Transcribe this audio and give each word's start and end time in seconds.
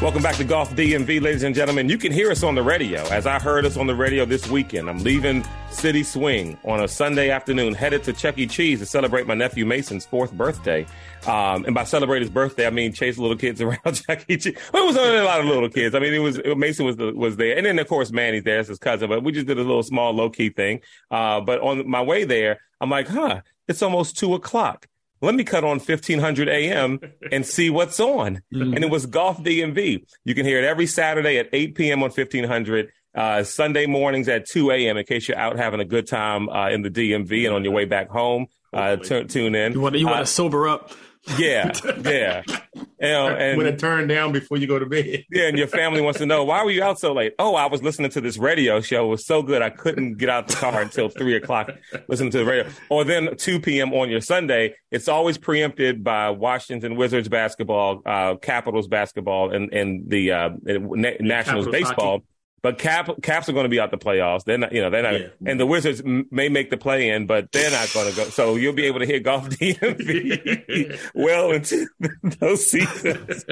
Welcome 0.00 0.22
back 0.22 0.36
to 0.36 0.44
Golf 0.44 0.74
DMV, 0.74 1.20
ladies 1.20 1.42
and 1.42 1.54
gentlemen. 1.54 1.90
You 1.90 1.98
can 1.98 2.10
hear 2.10 2.30
us 2.30 2.42
on 2.42 2.54
the 2.54 2.62
radio, 2.62 3.02
as 3.08 3.26
I 3.26 3.38
heard 3.38 3.66
us 3.66 3.76
on 3.76 3.86
the 3.86 3.94
radio 3.94 4.24
this 4.24 4.48
weekend. 4.48 4.88
I'm 4.88 5.00
leaving 5.00 5.44
City 5.70 6.02
Swing 6.02 6.56
on 6.64 6.82
a 6.82 6.88
Sunday 6.88 7.28
afternoon, 7.28 7.74
headed 7.74 8.02
to 8.04 8.14
Chuck 8.14 8.38
E. 8.38 8.46
Cheese 8.46 8.78
to 8.78 8.86
celebrate 8.86 9.26
my 9.26 9.34
nephew 9.34 9.66
Mason's 9.66 10.06
fourth 10.06 10.32
birthday. 10.32 10.86
Um, 11.26 11.66
and 11.66 11.74
by 11.74 11.84
celebrate 11.84 12.20
his 12.20 12.30
birthday, 12.30 12.66
I 12.66 12.70
mean 12.70 12.94
chase 12.94 13.18
little 13.18 13.36
kids 13.36 13.60
around 13.60 13.92
Chuck 13.92 14.24
E. 14.26 14.38
Cheese. 14.38 14.56
Well, 14.72 14.84
it 14.84 14.86
was 14.86 14.96
only 14.96 15.18
a 15.18 15.24
lot 15.24 15.40
of 15.40 15.44
little 15.44 15.68
kids. 15.68 15.94
I 15.94 15.98
mean, 15.98 16.14
it 16.14 16.20
was 16.20 16.40
Mason 16.56 16.86
was 16.86 16.96
the, 16.96 17.12
was 17.12 17.36
there, 17.36 17.58
and 17.58 17.66
then 17.66 17.78
of 17.78 17.86
course 17.86 18.10
Manny's 18.10 18.44
there, 18.44 18.60
it's 18.60 18.70
his 18.70 18.78
cousin. 18.78 19.06
But 19.06 19.22
we 19.22 19.32
just 19.32 19.48
did 19.48 19.58
a 19.58 19.62
little 19.62 19.82
small 19.82 20.14
low 20.14 20.30
key 20.30 20.48
thing. 20.48 20.80
Uh, 21.10 21.42
but 21.42 21.60
on 21.60 21.86
my 21.86 22.00
way 22.00 22.24
there, 22.24 22.60
I'm 22.80 22.88
like, 22.88 23.06
huh, 23.06 23.42
it's 23.68 23.82
almost 23.82 24.16
two 24.16 24.32
o'clock 24.32 24.86
let 25.20 25.34
me 25.34 25.44
cut 25.44 25.64
on 25.64 25.78
1500 25.78 26.48
AM 26.48 27.00
and 27.30 27.44
see 27.44 27.70
what's 27.70 28.00
on. 28.00 28.42
Mm-hmm. 28.50 28.74
And 28.74 28.84
it 28.84 28.90
was 28.90 29.06
Golf 29.06 29.38
DMV. 29.38 30.04
You 30.24 30.34
can 30.34 30.44
hear 30.44 30.58
it 30.58 30.64
every 30.64 30.86
Saturday 30.86 31.38
at 31.38 31.48
8 31.52 31.76
p.m. 31.76 32.02
on 32.02 32.10
1500. 32.10 32.90
Uh, 33.14 33.42
Sunday 33.44 33.86
mornings 33.86 34.28
at 34.28 34.46
2 34.46 34.70
a.m. 34.72 34.96
in 34.96 35.04
case 35.04 35.28
you're 35.28 35.38
out 35.38 35.56
having 35.56 35.80
a 35.80 35.84
good 35.84 36.06
time 36.06 36.48
uh, 36.48 36.68
in 36.68 36.82
the 36.82 36.90
DMV 36.90 37.46
and 37.46 37.54
on 37.54 37.64
your 37.64 37.72
way 37.72 37.84
back 37.84 38.08
home. 38.08 38.46
Uh, 38.72 38.96
t- 38.96 39.24
tune 39.24 39.54
in. 39.54 39.72
You 39.72 39.80
want 39.80 39.96
you 39.96 40.06
want 40.06 40.18
to 40.18 40.22
uh, 40.22 40.26
sober 40.26 40.68
up. 40.68 40.92
Yeah, 41.38 41.72
yeah. 42.04 42.42
You 42.74 43.08
know, 43.08 43.28
and 43.28 43.58
when 43.58 43.66
it 43.66 43.78
turned 43.78 44.08
down 44.08 44.32
before 44.32 44.58
you 44.58 44.66
go 44.66 44.78
to 44.78 44.86
bed. 44.86 45.24
yeah, 45.30 45.48
and 45.48 45.58
your 45.58 45.66
family 45.66 46.00
wants 46.00 46.18
to 46.18 46.26
know 46.26 46.44
why 46.44 46.64
were 46.64 46.70
you 46.70 46.82
out 46.82 46.98
so 46.98 47.12
late? 47.12 47.34
Oh, 47.38 47.54
I 47.54 47.66
was 47.66 47.82
listening 47.82 48.10
to 48.12 48.20
this 48.20 48.38
radio 48.38 48.80
show. 48.80 49.06
It 49.06 49.08
was 49.08 49.26
so 49.26 49.42
good, 49.42 49.62
I 49.62 49.70
couldn't 49.70 50.18
get 50.18 50.28
out 50.28 50.48
the 50.48 50.56
car 50.56 50.80
until 50.80 51.08
three 51.08 51.36
o'clock 51.36 51.70
listening 52.08 52.30
to 52.32 52.38
the 52.38 52.44
radio. 52.44 52.70
Or 52.88 53.04
then 53.04 53.36
two 53.36 53.60
p.m. 53.60 53.92
on 53.92 54.10
your 54.10 54.20
Sunday. 54.20 54.74
It's 54.90 55.08
always 55.08 55.38
preempted 55.38 56.02
by 56.02 56.30
Washington 56.30 56.96
Wizards 56.96 57.28
basketball, 57.28 58.02
uh, 58.04 58.36
Capitals 58.36 58.88
basketball, 58.88 59.52
and 59.52 59.72
and 59.72 60.08
the 60.08 60.32
uh, 60.32 60.50
Nationals 60.64 61.68
baseball. 61.68 62.18
Hockey. 62.18 62.24
But 62.62 62.78
Cap, 62.78 63.10
Caps 63.22 63.48
are 63.48 63.52
going 63.52 63.64
to 63.64 63.70
be 63.70 63.80
out 63.80 63.90
the 63.90 63.98
playoffs. 63.98 64.44
They're 64.44 64.58
not, 64.58 64.72
you 64.72 64.82
know, 64.82 64.90
they're 64.90 65.02
not, 65.02 65.20
yeah. 65.20 65.28
and 65.46 65.58
the 65.58 65.66
Wizards 65.66 66.00
m- 66.00 66.26
may 66.30 66.48
make 66.48 66.70
the 66.70 66.76
play 66.76 67.08
in, 67.08 67.26
but 67.26 67.50
they're 67.52 67.70
not 67.70 67.90
going 67.92 68.10
to 68.10 68.16
go. 68.16 68.24
So 68.24 68.56
you'll 68.56 68.74
be 68.74 68.84
able 68.84 69.00
to 69.00 69.06
hear 69.06 69.20
golf 69.20 69.48
DMV 69.50 71.10
well 71.14 71.50
into 71.52 71.86
those 72.40 72.66
seasons. 72.66 73.44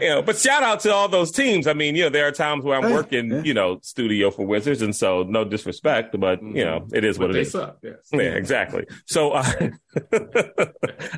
You 0.00 0.08
know, 0.08 0.22
but 0.22 0.36
shout 0.36 0.62
out 0.62 0.80
to 0.80 0.92
all 0.92 1.08
those 1.08 1.30
teams. 1.30 1.66
I 1.66 1.74
mean, 1.74 1.94
you 1.94 2.04
know, 2.04 2.10
there 2.10 2.26
are 2.26 2.32
times 2.32 2.64
where 2.64 2.80
I'm 2.80 2.92
working, 2.92 3.30
yeah. 3.30 3.42
you 3.42 3.54
know, 3.54 3.78
studio 3.82 4.30
for 4.30 4.46
Wizards, 4.46 4.82
and 4.82 4.94
so 4.94 5.22
no 5.22 5.44
disrespect, 5.44 6.18
but 6.18 6.42
you 6.42 6.64
know, 6.64 6.86
it 6.92 7.04
is 7.04 7.18
what 7.18 7.28
but 7.28 7.36
it 7.36 7.42
is. 7.42 7.52
Suck, 7.52 7.78
yes. 7.82 7.96
Yeah, 8.12 8.20
exactly. 8.20 8.86
So, 9.06 9.32
uh, 9.32 9.70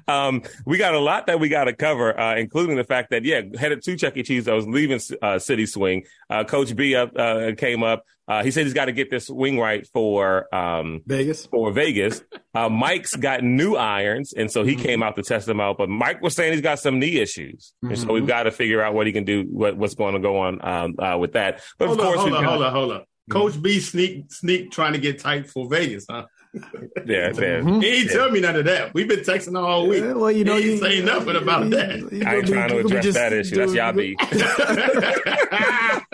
um, 0.08 0.42
we 0.66 0.78
got 0.78 0.94
a 0.94 0.98
lot 0.98 1.26
that 1.26 1.40
we 1.40 1.48
got 1.48 1.64
to 1.64 1.72
cover, 1.72 2.18
uh, 2.18 2.36
including 2.36 2.76
the 2.76 2.84
fact 2.84 3.10
that 3.10 3.24
yeah, 3.24 3.42
headed 3.58 3.82
to 3.82 3.96
Chuck 3.96 4.16
E. 4.16 4.22
Cheese. 4.22 4.48
I 4.48 4.54
was 4.54 4.66
leaving 4.66 5.00
uh, 5.22 5.38
City 5.38 5.66
Swing. 5.66 6.04
Uh, 6.30 6.44
Coach 6.44 6.76
B 6.76 6.94
up 6.94 7.12
uh, 7.38 7.54
came 7.54 7.82
up. 7.82 8.04
Uh, 8.26 8.42
he 8.42 8.50
said 8.50 8.64
he's 8.64 8.74
got 8.74 8.86
to 8.86 8.92
get 8.92 9.10
this 9.10 9.30
wing 9.30 9.58
right 9.58 9.86
for 9.86 10.54
um, 10.54 11.00
Vegas. 11.06 11.46
For 11.46 11.72
Vegas, 11.72 12.22
uh, 12.54 12.68
Mike's 12.68 13.16
got 13.16 13.42
new 13.42 13.74
irons, 13.74 14.34
and 14.34 14.50
so 14.50 14.64
he 14.64 14.74
mm-hmm. 14.74 14.82
came 14.82 15.02
out 15.02 15.16
to 15.16 15.22
test 15.22 15.46
them 15.46 15.60
out. 15.60 15.78
But 15.78 15.88
Mike 15.88 16.20
was 16.20 16.34
saying 16.34 16.52
he's 16.52 16.60
got 16.60 16.78
some 16.78 16.98
knee 16.98 17.18
issues, 17.18 17.72
mm-hmm. 17.82 17.94
and 17.94 17.98
so 17.98 18.12
we've 18.12 18.26
got 18.26 18.42
to 18.42 18.50
figure 18.50 18.82
out 18.82 18.92
what 18.92 19.06
he 19.06 19.12
can 19.14 19.24
do, 19.24 19.44
what, 19.44 19.78
what's 19.78 19.94
going 19.94 20.14
to 20.14 20.20
go 20.20 20.38
on 20.40 20.60
um, 20.62 20.94
uh, 20.98 21.16
with 21.16 21.32
that. 21.32 21.62
But 21.78 21.88
hold 21.88 22.00
of 22.00 22.04
course, 22.04 22.18
on, 22.18 22.28
hold 22.30 22.34
on, 22.34 22.44
hold 22.44 22.62
on, 22.62 22.72
hold 22.72 22.92
on. 22.92 23.04
Coach 23.30 23.60
B 23.60 23.80
sneak 23.80 24.32
sneak 24.32 24.70
trying 24.70 24.92
to 24.94 24.98
get 24.98 25.20
tight 25.20 25.48
for 25.48 25.68
Vegas, 25.68 26.06
huh? 26.08 26.26
Yeah, 26.54 27.32
man. 27.32 27.64
Mm-hmm. 27.64 27.80
He 27.80 27.88
ain't 27.88 28.06
yeah. 28.06 28.12
tell 28.12 28.30
me 28.30 28.40
none 28.40 28.56
of 28.56 28.64
that. 28.64 28.94
We've 28.94 29.08
been 29.08 29.20
texting 29.20 29.58
all 29.58 29.86
week. 29.86 30.02
Yeah, 30.02 30.12
well, 30.14 30.30
you 30.30 30.44
know, 30.44 30.56
he 30.56 30.72
ain't 30.72 30.80
saying 30.80 31.04
nothing 31.04 31.36
about 31.36 31.70
that. 31.70 31.90
I 32.26 32.36
ain't 32.36 32.46
trying 32.46 32.68
to 32.68 32.78
address 32.78 33.14
that 33.14 33.32
issue. 33.32 33.56
That's 33.56 33.74
y'all 33.74 33.92
be. 33.92 34.16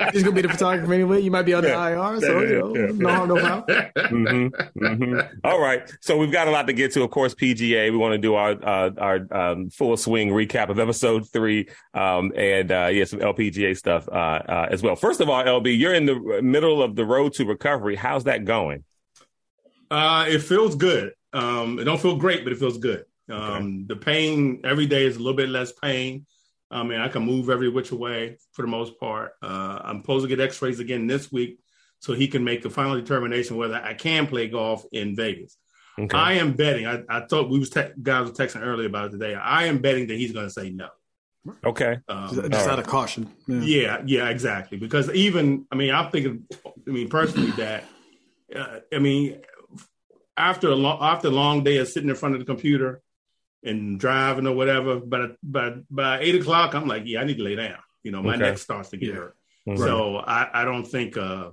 He's 0.12 0.23
gonna 0.23 0.34
be 0.34 0.43
the 0.43 0.49
photographer 0.49 0.93
anyway. 0.93 1.21
You 1.21 1.31
might 1.31 1.43
be 1.43 1.55
on 1.55 1.62
the 1.62 1.71
yeah. 1.71 2.12
IR, 2.12 2.21
so 2.21 2.41
you 2.41 2.59
know, 2.59 2.73
no 2.73 3.09
harm, 3.09 3.28
no 3.28 3.41
foul. 3.41 3.62
Mm-hmm. 3.62 4.84
Mm-hmm. 4.84 5.37
All 5.44 5.61
right, 5.61 5.91
so 6.00 6.17
we've 6.17 6.33
got 6.33 6.49
a 6.49 6.50
lot 6.50 6.67
to 6.67 6.73
get 6.73 6.93
to. 6.93 7.03
Of 7.03 7.11
course, 7.11 7.34
PGA. 7.34 7.91
We 7.91 7.97
want 7.97 8.12
to 8.12 8.19
do 8.19 8.34
our 8.34 8.53
uh, 8.53 8.91
our 8.99 9.27
um, 9.31 9.71
full 9.71 9.97
swing 9.97 10.31
recap 10.31 10.69
of 10.69 10.78
episode 10.78 11.28
three, 11.31 11.69
um, 11.94 12.33
and 12.37 12.71
uh, 12.73 12.89
yeah, 12.93 13.05
some 13.05 13.21
LPGA 13.21 13.77
stuff 13.77 14.09
uh, 14.09 14.12
uh, 14.12 14.69
as 14.71 14.83
well. 14.83 14.97
First 14.97 15.21
of 15.21 15.28
all, 15.28 15.43
LB, 15.43 15.78
you're 15.78 15.94
in 15.94 16.06
the 16.06 16.41
middle 16.43 16.83
of 16.83 16.97
the 16.97 17.05
road 17.05 17.34
to 17.34 17.44
recovery. 17.44 17.97
How's 17.97 18.25
that 18.25 18.44
going? 18.44 18.84
Uh, 19.94 20.27
it 20.28 20.41
feels 20.41 20.75
good. 20.75 21.12
Um, 21.32 21.78
it 21.78 21.84
don't 21.84 22.00
feel 22.00 22.16
great, 22.16 22.43
but 22.43 22.53
it 22.53 22.59
feels 22.59 22.78
good. 22.78 23.05
Um, 23.31 23.38
okay. 23.41 23.84
The 23.87 23.97
pain 23.97 24.60
every 24.65 24.87
day 24.87 25.06
is 25.06 25.15
a 25.15 25.19
little 25.19 25.37
bit 25.37 25.49
less 25.49 25.71
pain. 25.72 26.27
I 26.69 26.82
mean, 26.82 27.00
I 27.00 27.06
can 27.06 27.22
move 27.22 27.49
every 27.49 27.69
which 27.69 27.93
way 27.93 28.38
for 28.53 28.62
the 28.62 28.69
most 28.69 28.99
part. 28.99 29.32
Uh, 29.41 29.78
I'm 29.84 30.00
supposed 30.00 30.25
to 30.25 30.28
get 30.28 30.41
X-rays 30.41 30.81
again 30.81 31.06
this 31.06 31.31
week, 31.31 31.60
so 32.00 32.12
he 32.12 32.27
can 32.27 32.43
make 32.43 32.62
the 32.62 32.71
final 32.71 32.97
determination 32.97 33.56
whether 33.56 33.77
I 33.77 33.94
can 33.94 34.27
play 34.27 34.49
golf 34.49 34.84
in 34.91 35.15
Vegas. 35.15 35.56
Okay. 35.97 36.19
I 36.19 36.32
am 36.34 36.55
betting. 36.55 36.88
I, 36.88 37.03
I 37.09 37.26
thought 37.26 37.49
we 37.49 37.61
was 37.61 37.71
te- 37.71 37.93
guys 38.03 38.26
were 38.26 38.34
texting 38.34 38.62
earlier 38.62 38.88
about 38.88 39.06
it 39.06 39.11
today. 39.12 39.37
I 39.37 39.66
am 39.66 39.78
betting 39.78 40.09
that 40.09 40.16
he's 40.16 40.32
going 40.32 40.47
to 40.47 40.53
say 40.53 40.71
no. 40.71 40.88
Okay, 41.65 41.99
um, 42.09 42.34
just, 42.34 42.50
just 42.50 42.69
out 42.69 42.81
of 42.81 42.87
caution. 42.88 43.31
Yeah. 43.47 43.61
yeah. 43.61 44.03
yeah, 44.06 44.28
exactly. 44.31 44.76
Because 44.76 45.09
even, 45.11 45.66
I 45.71 45.76
mean, 45.76 45.94
I'm 45.94 46.11
thinking, 46.11 46.47
I 46.66 46.91
mean, 46.91 47.09
personally, 47.09 47.53
that 47.53 47.84
uh, 48.55 48.81
I 48.93 48.99
mean, 48.99 49.41
after 50.37 50.69
a 50.69 50.75
long 50.75 50.99
after 51.00 51.28
a 51.28 51.31
long 51.31 51.65
day 51.65 51.78
of 51.78 51.89
sitting 51.89 52.09
in 52.09 52.17
front 52.17 52.34
of 52.34 52.41
the 52.41 52.45
computer 52.45 53.03
and 53.62 53.99
driving 53.99 54.47
or 54.47 54.55
whatever, 54.55 55.00
but 55.00 55.37
by 55.43 55.75
by 55.91 56.21
eight 56.21 56.34
o'clock, 56.34 56.75
I'm 56.75 56.87
like, 56.87 57.05
yeah, 57.06 57.21
I 57.21 57.25
need 57.25 57.39
to 57.39 57.43
lay 57.43 57.56
down. 57.56 57.78
You 58.03 58.12
know, 58.12 58.22
my 58.22 58.34
okay. 58.34 58.43
neck 58.43 58.59
starts 58.59 58.91
to 58.91 58.97
get 58.97 59.11
yeah. 59.11 59.15
hurt. 59.15 59.37
Right. 59.67 59.78
So 59.78 60.17
I, 60.17 60.62
I 60.62 60.65
don't 60.65 60.84
think 60.84 61.17
uh, 61.17 61.50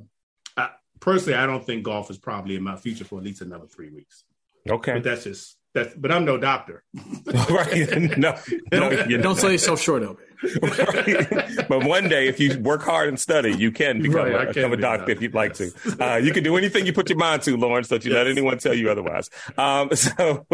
I, 0.58 0.72
personally, 1.00 1.38
I 1.38 1.46
don't 1.46 1.66
think 1.66 1.84
golf 1.84 2.12
is 2.12 2.18
probably 2.18 2.56
in 2.56 2.64
my 2.64 2.75
future 2.75 3.06
for 3.06 3.20
at 3.20 3.24
least 3.24 3.41
another 3.41 3.68
three 3.68 3.90
weeks. 3.90 4.25
Okay, 4.70 4.94
but 4.94 5.03
that's 5.03 5.24
just 5.24 5.58
that's. 5.74 5.94
But 5.96 6.12
I'm 6.12 6.26
no 6.26 6.38
doctor. 6.38 6.84
right? 7.50 8.18
No, 8.18 8.38
don't, 8.70 9.09
you 9.09 9.18
don't 9.18 9.38
sell 9.38 9.52
yourself 9.52 9.82
short 9.82 10.04
of 10.04 10.18
it. 10.20 10.28
right? 10.62 11.68
But 11.68 11.86
one 11.86 12.09
day, 12.09 12.28
if 12.28 12.40
you 12.40 12.59
work 12.59 12.82
hard 12.82 13.09
and 13.09 13.20
study, 13.20 13.56
you 13.56 13.72
can 13.72 14.02
become, 14.02 14.32
right, 14.32 14.50
a, 14.50 14.54
become 14.54 14.74
a 14.74 14.78
doctor 14.78 15.12
if 15.12 15.22
you'd 15.22 15.36
like 15.36 15.54
to. 15.56 15.72
Uh, 16.00 16.16
you 16.16 16.34
can 16.34 16.44
do 16.44 16.58
anything 16.58 16.86
you 16.86 16.94
put 16.94 17.09
your 17.09 17.18
mind 17.18 17.44
to, 17.44 17.56
Lawrence. 17.56 17.90
Don't 17.90 18.04
you 18.04 18.12
yes. 18.12 18.18
let 18.18 18.28
anyone 18.28 18.58
tell 18.58 18.74
you 18.74 18.90
otherwise. 18.90 19.30
Um, 19.58 19.94
so 19.96 20.46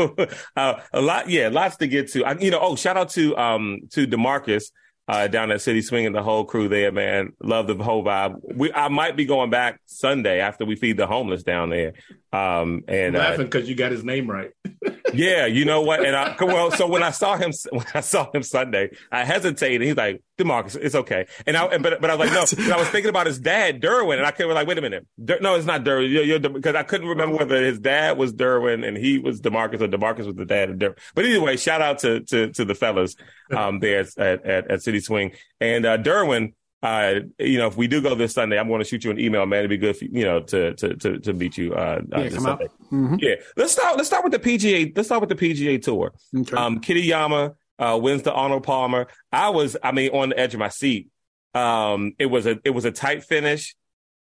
uh, 0.55 0.81
a 0.91 1.01
lot, 1.01 1.29
yeah, 1.29 1.47
lots 1.47 1.77
to 1.77 1.87
get 1.87 2.11
to. 2.11 2.25
I, 2.25 2.33
you 2.33 2.51
know, 2.51 2.59
oh, 2.61 2.75
shout 2.75 2.97
out 2.97 3.09
to 3.11 3.37
um, 3.37 3.81
to 3.91 4.05
Demarcus. 4.05 4.71
Uh, 5.09 5.25
down 5.27 5.51
at 5.51 5.61
City 5.61 5.81
Swing 5.81 6.05
and 6.05 6.13
the 6.13 6.21
whole 6.21 6.43
crew 6.43 6.67
there, 6.67 6.91
man. 6.91 7.31
Love 7.41 7.67
the 7.67 7.75
whole 7.81 8.03
vibe. 8.03 8.41
We, 8.43 8.73
I 8.73 8.89
might 8.89 9.15
be 9.15 9.23
going 9.23 9.49
back 9.49 9.79
Sunday 9.85 10.41
after 10.41 10.65
we 10.65 10.75
feed 10.75 10.97
the 10.97 11.07
homeless 11.07 11.43
down 11.43 11.69
there. 11.69 11.93
Um, 12.33 12.83
and 12.89 13.15
I'm 13.15 13.23
laughing 13.23 13.45
because 13.45 13.63
uh, 13.63 13.67
you 13.67 13.75
got 13.75 13.93
his 13.93 14.03
name 14.03 14.29
right. 14.29 14.51
yeah, 15.13 15.45
you 15.45 15.63
know 15.63 15.81
what? 15.81 16.05
And 16.05 16.13
I 16.13 16.35
well, 16.41 16.71
so 16.71 16.87
when 16.87 17.03
I 17.03 17.11
saw 17.11 17.37
him 17.37 17.53
when 17.71 17.85
I 17.93 18.01
saw 18.01 18.29
him 18.33 18.43
Sunday, 18.43 18.89
I 19.09 19.23
hesitated. 19.23 19.87
He's 19.87 19.95
like, 19.95 20.21
Demarcus, 20.37 20.77
it's 20.79 20.95
okay. 20.95 21.25
And 21.45 21.57
I 21.57 21.77
but 21.77 21.99
but 21.99 22.09
I 22.09 22.15
was 22.15 22.29
like, 22.29 22.57
no. 22.57 22.73
I 22.73 22.77
was 22.77 22.87
thinking 22.89 23.09
about 23.09 23.27
his 23.27 23.39
dad, 23.39 23.81
Derwin, 23.81 24.17
and 24.17 24.25
I 24.25 24.31
could 24.31 24.47
like, 24.47 24.67
wait 24.67 24.77
a 24.77 24.81
minute, 24.81 25.07
Der, 25.23 25.39
no, 25.41 25.55
it's 25.55 25.65
not 25.65 25.83
Derwin. 25.83 26.53
Because 26.53 26.75
I 26.75 26.83
couldn't 26.83 27.07
remember 27.07 27.37
whether 27.37 27.63
his 27.63 27.79
dad 27.79 28.17
was 28.17 28.33
Derwin 28.33 28.87
and 28.87 28.97
he 28.97 29.19
was 29.19 29.41
Demarcus 29.41 29.81
or 29.81 29.87
Demarcus 29.87 30.25
was 30.25 30.35
the 30.35 30.45
dad 30.45 30.69
of 30.69 30.77
Derwin. 30.77 30.97
But 31.15 31.25
anyway, 31.25 31.57
shout 31.57 31.81
out 31.81 31.99
to 31.99 32.21
to 32.21 32.51
to 32.51 32.65
the 32.65 32.75
fellas 32.75 33.15
um, 33.55 33.79
there 33.79 33.99
at, 33.99 34.17
at, 34.45 34.71
at 34.71 34.83
City 34.83 34.99
Swing 34.99 35.31
and 35.59 35.85
uh, 35.85 35.97
Derwin 35.97 36.53
uh, 36.83 37.21
you 37.39 37.57
know, 37.57 37.67
if 37.67 37.75
we 37.75 37.87
do 37.87 38.01
go 38.01 38.13
this 38.13 38.33
Sunday, 38.33 38.59
I'm 38.59 38.67
going 38.67 38.79
to 38.79 38.85
shoot 38.85 39.03
you 39.03 39.09
an 39.09 39.19
email, 39.19 39.45
man. 39.47 39.59
It'd 39.59 39.69
be 39.69 39.77
good, 39.77 39.97
for, 39.97 40.05
you 40.05 40.23
know, 40.23 40.41
to 40.41 40.75
to 40.75 40.95
to, 40.95 41.19
to 41.19 41.33
meet 41.33 41.57
you 41.57 41.73
uh, 41.73 42.01
uh 42.13 42.21
yeah, 42.21 42.29
this 42.29 42.43
Sunday. 42.43 42.67
Mm-hmm. 42.91 43.15
Yeah, 43.19 43.35
let's 43.55 43.73
start. 43.73 43.97
Let's 43.97 44.07
start 44.07 44.23
with 44.23 44.33
the 44.33 44.39
PGA. 44.39 44.95
Let's 44.95 45.07
start 45.07 45.21
with 45.21 45.29
the 45.29 45.35
PGA 45.35 45.81
Tour. 45.81 46.13
Okay. 46.37 46.55
Um, 46.55 46.79
Kitayama 46.79 47.55
uh, 47.79 47.97
wins 48.01 48.23
the 48.23 48.33
Arnold 48.33 48.63
Palmer. 48.63 49.07
I 49.31 49.49
was, 49.49 49.77
I 49.83 49.91
mean, 49.91 50.11
on 50.11 50.29
the 50.29 50.39
edge 50.39 50.53
of 50.53 50.59
my 50.59 50.69
seat. 50.69 51.09
Um, 51.53 52.13
it 52.19 52.27
was 52.27 52.45
a 52.45 52.59
it 52.63 52.71
was 52.71 52.85
a 52.85 52.91
tight 52.91 53.23
finish. 53.23 53.75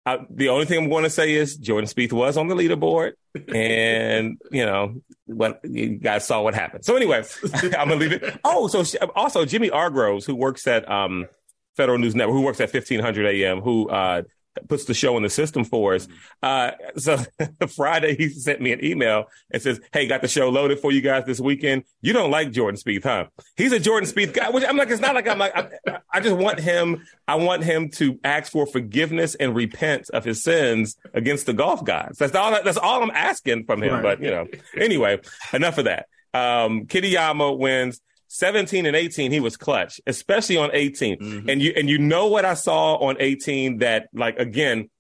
Uh, 0.07 0.19
the 0.31 0.49
only 0.49 0.65
thing 0.65 0.79
I'm 0.79 0.89
going 0.89 1.03
to 1.03 1.11
say 1.11 1.35
is 1.35 1.57
Jordan 1.57 1.91
Spieth 1.91 2.13
was 2.13 2.37
on 2.37 2.47
the 2.47 2.55
leaderboard, 2.55 3.13
and 3.53 4.41
you 4.51 4.65
know 4.65 5.03
what 5.27 5.61
you 5.65 5.97
guys 5.97 6.25
saw 6.25 6.41
what 6.43 6.55
happened. 6.55 6.85
So 6.85 6.95
anyway, 6.97 7.25
I'm 7.55 7.71
gonna 7.71 7.97
leave 7.97 8.13
it. 8.13 8.39
Oh, 8.45 8.69
so 8.69 8.85
also 9.17 9.45
Jimmy 9.45 9.69
R. 9.69 9.91
Groves, 9.91 10.25
who 10.25 10.37
works 10.37 10.67
at 10.67 10.89
um, 10.91 11.27
Federal 11.77 11.99
News 11.99 12.15
Network, 12.15 12.37
who 12.37 12.43
works 12.43 12.61
at 12.61 12.73
1500 12.73 13.27
AM, 13.27 13.61
who 13.61 13.89
uh, 13.89 14.23
puts 14.69 14.85
the 14.85 14.95
show 14.95 15.17
in 15.17 15.23
the 15.23 15.31
system 15.31 15.65
for 15.65 15.95
us. 15.95 16.09
Uh, 16.43 16.73
so 16.97 17.19
Friday, 17.77 18.17
he 18.17 18.29
sent 18.29 18.61
me 18.61 18.73
an 18.73 18.85
email 18.85 19.27
and 19.51 19.63
says, 19.63 19.81
Hey, 19.93 20.07
got 20.07 20.23
the 20.23 20.29
show 20.29 20.49
loaded 20.49 20.81
for 20.81 20.93
you 20.93 21.01
guys 21.01 21.25
this 21.25 21.41
weekend. 21.41 21.85
You 22.01 22.13
don't 22.13 22.31
like 22.31 22.53
Jordan 22.53 22.81
Spieth, 22.81 23.05
huh? 23.05 23.27
He's 23.57 23.73
a 23.73 23.79
Jordan 23.79 24.09
Spieth 24.09 24.33
guy, 24.33 24.51
which 24.51 24.65
I'm 24.65 24.77
like, 24.77 24.91
it's 24.91 25.01
not 25.01 25.15
like 25.15 25.29
I'm 25.29 25.39
like, 25.39 25.57
I, 25.57 25.99
I 26.13 26.21
just 26.21 26.37
want 26.37 26.61
him, 26.61 27.07
I 27.29 27.37
want 27.37 27.65
him 27.65 27.91
to 27.93 28.19
ask 28.25 28.53
for 28.53 28.67
forgiveness 28.67 29.35
and 29.35 29.55
repent 29.55 30.11
of 30.11 30.25
his 30.25 30.43
sins 30.43 30.97
against 31.15 31.47
the 31.47 31.53
golf 31.53 31.85
gods. 31.85 32.19
That's 32.19 32.35
all, 32.35 32.51
that's 32.63 32.79
all 32.79 33.03
I'm 33.03 33.11
asking 33.11 33.65
from 33.65 33.83
him. 33.83 33.95
Right. 33.95 34.03
But, 34.03 34.23
you 34.23 34.31
know, 34.31 34.47
anyway, 34.77 35.21
enough 35.53 35.79
of 35.79 35.85
that. 35.85 36.09
Um, 36.35 36.87
Kitayama 36.87 37.57
wins. 37.57 38.01
17 38.37 38.85
and 38.85 38.95
18, 38.95 39.33
he 39.33 39.41
was 39.41 39.57
clutch, 39.57 40.01
especially 40.07 40.59
on 40.59 40.71
18. 40.73 41.19
Mm-hmm. 41.19 41.49
And 41.49 41.63
you 41.63 41.73
and 41.75 41.89
you 41.89 41.99
know 41.99 42.27
what 42.27 42.45
I 42.45 42.55
saw 42.55 42.97
on 42.97 43.17
18 43.19 43.79
that 43.79 44.09
like 44.13 44.39
again, 44.39 44.91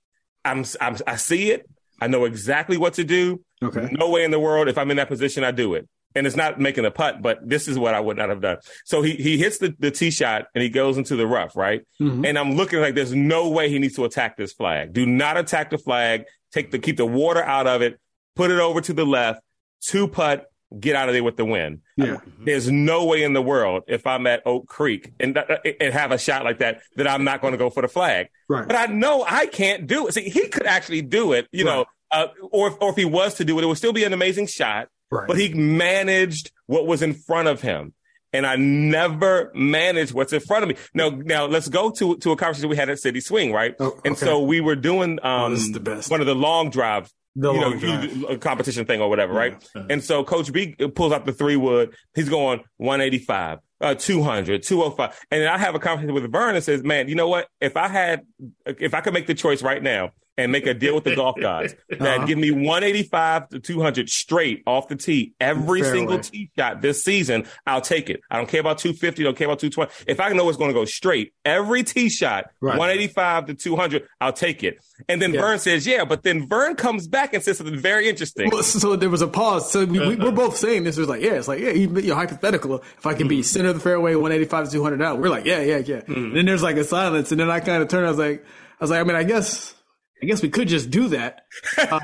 I'm, 0.44 0.64
I'm 0.80 0.96
I 1.06 1.16
see 1.16 1.50
it. 1.50 1.68
I 2.00 2.06
know 2.06 2.24
exactly 2.24 2.78
what 2.78 2.94
to 2.94 3.04
do. 3.04 3.42
Okay. 3.62 3.88
No 3.92 4.10
way 4.10 4.24
in 4.24 4.30
the 4.30 4.40
world 4.40 4.68
if 4.68 4.78
I'm 4.78 4.90
in 4.90 4.96
that 4.96 5.08
position 5.08 5.44
I 5.44 5.50
do 5.50 5.74
it. 5.74 5.86
And 6.14 6.26
it's 6.26 6.36
not 6.36 6.58
making 6.58 6.86
a 6.86 6.90
putt, 6.90 7.20
but 7.20 7.46
this 7.46 7.68
is 7.68 7.78
what 7.78 7.92
I 7.92 8.00
would 8.00 8.16
not 8.16 8.30
have 8.30 8.40
done. 8.40 8.56
So 8.86 9.02
he 9.02 9.16
he 9.16 9.36
hits 9.36 9.58
the, 9.58 9.74
the 9.78 9.90
tee 9.90 10.10
shot 10.10 10.46
and 10.54 10.62
he 10.62 10.70
goes 10.70 10.96
into 10.96 11.14
the 11.14 11.26
rough, 11.26 11.54
right? 11.56 11.82
Mm-hmm. 12.00 12.24
And 12.24 12.38
I'm 12.38 12.54
looking 12.54 12.80
like 12.80 12.94
there's 12.94 13.14
no 13.14 13.50
way 13.50 13.68
he 13.68 13.78
needs 13.78 13.96
to 13.96 14.06
attack 14.06 14.38
this 14.38 14.54
flag. 14.54 14.94
Do 14.94 15.04
not 15.04 15.36
attack 15.36 15.68
the 15.68 15.78
flag. 15.78 16.24
Take 16.52 16.70
the 16.70 16.78
keep 16.78 16.96
the 16.96 17.04
water 17.04 17.42
out 17.42 17.66
of 17.66 17.82
it. 17.82 18.00
Put 18.34 18.50
it 18.50 18.60
over 18.60 18.80
to 18.80 18.94
the 18.94 19.04
left. 19.04 19.40
Two 19.82 20.08
putt 20.08 20.46
get 20.78 20.96
out 20.96 21.08
of 21.08 21.14
there 21.14 21.22
with 21.22 21.36
the 21.36 21.44
win. 21.44 21.80
Yeah. 21.96 22.18
There's 22.40 22.70
no 22.70 23.04
way 23.04 23.22
in 23.22 23.32
the 23.32 23.42
world 23.42 23.84
if 23.86 24.06
I'm 24.06 24.26
at 24.26 24.42
Oak 24.46 24.66
Creek 24.66 25.12
and, 25.20 25.36
and 25.80 25.92
have 25.92 26.12
a 26.12 26.18
shot 26.18 26.44
like 26.44 26.58
that 26.58 26.80
that 26.96 27.06
I'm 27.06 27.24
not 27.24 27.40
going 27.40 27.52
to 27.52 27.58
go 27.58 27.70
for 27.70 27.82
the 27.82 27.88
flag. 27.88 28.28
Right. 28.48 28.66
But 28.66 28.76
I 28.76 28.86
know 28.86 29.24
I 29.26 29.46
can't 29.46 29.86
do 29.86 30.08
it. 30.08 30.14
See, 30.14 30.28
he 30.28 30.48
could 30.48 30.66
actually 30.66 31.02
do 31.02 31.32
it, 31.32 31.46
you 31.52 31.64
right. 31.64 31.72
know, 31.72 31.84
uh, 32.10 32.28
or 32.50 32.76
or 32.80 32.90
if 32.90 32.96
he 32.96 33.04
was 33.04 33.34
to 33.34 33.44
do 33.44 33.58
it, 33.58 33.64
it 33.64 33.66
would 33.66 33.78
still 33.78 33.92
be 33.92 34.04
an 34.04 34.12
amazing 34.12 34.46
shot. 34.46 34.88
Right. 35.10 35.28
But 35.28 35.38
he 35.38 35.54
managed 35.54 36.50
what 36.66 36.86
was 36.86 37.02
in 37.02 37.14
front 37.14 37.48
of 37.48 37.60
him. 37.60 37.94
And 38.32 38.44
I 38.44 38.56
never 38.56 39.50
managed 39.54 40.12
what's 40.12 40.32
in 40.32 40.40
front 40.40 40.64
of 40.64 40.68
me. 40.68 40.74
Now, 40.92 41.08
now 41.08 41.46
let's 41.46 41.68
go 41.68 41.90
to 41.92 42.16
to 42.18 42.32
a 42.32 42.36
conversation 42.36 42.68
we 42.68 42.76
had 42.76 42.90
at 42.90 42.98
City 42.98 43.20
Swing, 43.20 43.52
right? 43.52 43.74
Oh, 43.78 43.86
okay. 43.86 44.00
And 44.04 44.18
so 44.18 44.42
we 44.42 44.60
were 44.60 44.76
doing 44.76 45.20
um, 45.22 45.56
oh, 45.56 46.00
one 46.08 46.20
of 46.20 46.26
the 46.26 46.34
long 46.34 46.68
drive 46.68 47.10
the 47.36 47.52
you 47.52 47.60
know, 47.60 48.26
a 48.28 48.38
competition 48.38 48.86
thing 48.86 49.00
or 49.00 49.08
whatever, 49.08 49.34
yeah. 49.34 49.38
right? 49.38 49.68
And 49.90 50.02
so 50.02 50.24
Coach 50.24 50.52
B 50.52 50.74
pulls 50.94 51.12
out 51.12 51.26
the 51.26 51.32
three 51.32 51.56
wood. 51.56 51.94
He's 52.14 52.28
going 52.28 52.60
185, 52.78 53.58
uh, 53.80 53.94
200, 53.94 54.62
205. 54.62 55.26
And 55.30 55.42
then 55.42 55.48
I 55.48 55.58
have 55.58 55.74
a 55.74 55.78
conversation 55.78 56.14
with 56.14 56.30
Vern 56.32 56.54
and 56.54 56.64
says, 56.64 56.82
man, 56.82 57.08
you 57.08 57.14
know 57.14 57.28
what? 57.28 57.48
If 57.60 57.76
I 57.76 57.88
had, 57.88 58.22
if 58.64 58.94
I 58.94 59.02
could 59.02 59.12
make 59.12 59.26
the 59.26 59.34
choice 59.34 59.62
right 59.62 59.82
now 59.82 60.12
and 60.36 60.52
make 60.52 60.66
a 60.66 60.74
deal 60.74 60.94
with 60.94 61.04
the 61.04 61.14
golf 61.14 61.36
gods 61.40 61.74
that 61.88 62.00
uh-huh. 62.00 62.26
give 62.26 62.38
me 62.38 62.50
185 62.50 63.48
to 63.50 63.60
200 63.60 64.08
straight 64.08 64.62
off 64.66 64.88
the 64.88 64.96
tee 64.96 65.34
every 65.40 65.82
single 65.82 66.18
tee 66.18 66.50
shot 66.56 66.82
this 66.82 67.02
season, 67.02 67.46
I'll 67.66 67.80
take 67.80 68.10
it. 68.10 68.20
I 68.30 68.36
don't 68.36 68.48
care 68.48 68.60
about 68.60 68.78
250, 68.78 69.22
don't 69.22 69.36
care 69.36 69.46
about 69.46 69.60
220. 69.60 70.10
If 70.10 70.20
I 70.20 70.30
know 70.30 70.48
it's 70.48 70.58
going 70.58 70.70
to 70.70 70.74
go 70.74 70.84
straight 70.84 71.32
every 71.44 71.82
tee 71.82 72.08
shot, 72.08 72.50
right. 72.60 72.78
185 72.78 73.46
to 73.46 73.54
200, 73.54 74.08
I'll 74.20 74.32
take 74.32 74.62
it. 74.62 74.78
And 75.08 75.20
then 75.20 75.32
yeah. 75.32 75.40
Vern 75.40 75.58
says, 75.58 75.86
yeah, 75.86 76.04
but 76.04 76.22
then 76.22 76.48
Vern 76.48 76.74
comes 76.74 77.06
back 77.06 77.34
and 77.34 77.42
says 77.42 77.58
something 77.58 77.78
very 77.78 78.08
interesting. 78.08 78.50
Well, 78.50 78.62
so 78.62 78.96
there 78.96 79.10
was 79.10 79.22
a 79.22 79.28
pause. 79.28 79.70
So 79.70 79.84
we, 79.84 80.18
are 80.18 80.32
both 80.32 80.56
saying 80.56 80.84
this 80.84 80.96
was 80.96 81.08
like, 81.08 81.22
yeah, 81.22 81.34
it's 81.34 81.48
like, 81.48 81.60
yeah, 81.60 81.70
you, 81.70 82.14
hypothetical. 82.14 82.82
If 82.98 83.06
I 83.06 83.14
can 83.14 83.28
be 83.28 83.42
center 83.42 83.68
of 83.68 83.74
the 83.74 83.80
fairway, 83.80 84.14
185 84.14 84.66
to 84.66 84.70
200 84.72 85.02
out, 85.02 85.18
we're 85.18 85.28
like, 85.28 85.44
yeah, 85.44 85.60
yeah, 85.60 85.78
yeah. 85.78 86.00
Mm-hmm. 86.00 86.12
And 86.12 86.36
then 86.36 86.46
there's 86.46 86.62
like 86.62 86.76
a 86.76 86.84
silence. 86.84 87.30
And 87.30 87.40
then 87.40 87.50
I 87.50 87.60
kind 87.60 87.82
of 87.82 87.88
turned, 87.88 88.06
I 88.06 88.10
was 88.10 88.18
like, 88.18 88.44
I 88.80 88.84
was 88.84 88.90
like, 88.90 89.00
I 89.00 89.04
mean, 89.04 89.16
I 89.16 89.24
guess 89.24 89.75
I 90.22 90.24
guess 90.24 90.40
we 90.40 90.48
could 90.48 90.68
just 90.68 90.90
do 90.90 91.08
that 91.08 91.44
uh, 91.76 92.00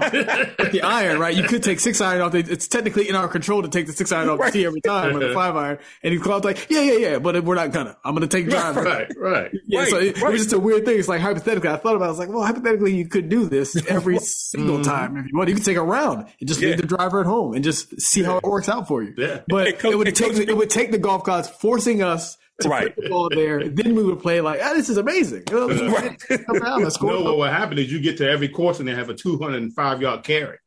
with 0.59 0.73
the 0.73 0.83
iron, 0.83 1.19
right? 1.19 1.35
You 1.35 1.45
could 1.45 1.63
take 1.63 1.81
six 1.81 1.99
iron 2.01 2.21
off. 2.21 2.33
The, 2.33 2.41
it's 2.41 2.69
technically 2.69 3.09
in 3.09 3.15
our 3.15 3.27
control 3.27 3.63
to 3.63 3.69
take 3.69 3.87
the 3.87 3.95
six 3.95 4.13
iron 4.13 4.29
off 4.29 4.39
right. 4.39 4.53
the 4.53 4.59
tee 4.59 4.67
every 4.67 4.83
time 4.83 5.15
with 5.15 5.23
the 5.23 5.35
five 5.35 5.57
iron. 5.57 5.79
And 6.03 6.13
he's 6.13 6.23
called 6.23 6.45
like, 6.45 6.67
yeah, 6.69 6.83
yeah, 6.83 6.99
yeah, 6.99 7.19
but 7.19 7.43
we're 7.43 7.55
not 7.55 7.73
gonna. 7.73 7.97
I'm 8.05 8.15
gonna 8.15 8.27
take 8.27 8.51
driver. 8.51 8.83
Right, 8.83 9.11
right. 9.17 9.51
Yeah, 9.67 9.81
right, 9.81 9.89
so 9.89 9.97
it, 9.97 10.19
it, 10.19 10.23
was 10.23 10.43
just 10.43 10.53
a 10.53 10.59
weird 10.59 10.85
thing. 10.85 10.99
It's 10.99 11.09
like 11.09 11.23
hypothetically, 11.23 11.71
I 11.71 11.77
thought 11.77 11.97
about. 11.97 12.05
it. 12.05 12.09
I 12.09 12.11
was 12.11 12.19
like, 12.19 12.29
well, 12.29 12.45
hypothetically, 12.45 12.95
you 12.95 13.09
could 13.09 13.31
do 13.31 13.49
this 13.49 13.83
every 13.89 14.19
single 14.21 14.77
mm-hmm. 14.77 14.83
time 14.83 15.17
if 15.17 15.27
you 15.31 15.37
want. 15.37 15.49
You 15.49 15.55
could 15.55 15.65
take 15.65 15.79
a 15.79 15.83
round 15.83 16.27
and 16.39 16.49
just 16.49 16.61
yeah. 16.61 16.69
leave 16.69 16.83
the 16.83 16.87
driver 16.87 17.21
at 17.21 17.27
home 17.27 17.55
and 17.55 17.65
just 17.65 17.99
see 17.99 18.21
yeah. 18.21 18.27
how 18.27 18.37
it 18.39 18.45
works 18.45 18.69
out 18.69 18.89
for 18.89 19.03
you. 19.03 19.15
Yeah. 19.17 19.41
But 19.49 19.69
it, 19.69 19.85
it 19.87 19.97
would 19.97 20.15
take 20.15 20.35
it 20.35 20.55
would 20.55 20.71
take 20.71 20.91
the 20.91 20.99
golf 20.99 21.25
gods 21.25 21.49
forcing 21.49 22.03
us 22.03 22.37
right. 22.71 22.95
put 22.95 23.05
the 23.05 23.11
ball 23.11 23.29
there. 23.29 23.69
Then 23.69 23.95
we 23.95 24.05
would 24.05 24.21
play 24.21 24.41
like, 24.41 24.61
ah, 24.63 24.73
this 24.75 24.89
is 24.89 24.97
amazing. 24.97 25.45
You 25.51 25.69
know, 25.69 25.89
right. 25.89 26.23
no, 26.31 26.89
what 27.01 27.37
will 27.37 27.43
happen 27.45 27.79
is 27.79 27.93
you 27.93 28.01
get 28.01 28.17
to 28.19 28.29
every 28.29 28.49
course 28.49 28.79
and 28.79 28.89
they 28.89 28.95
have 28.95 29.09
a 29.09 29.15
205 29.15 30.03
yard 30.03 30.25
carry. 30.25 30.59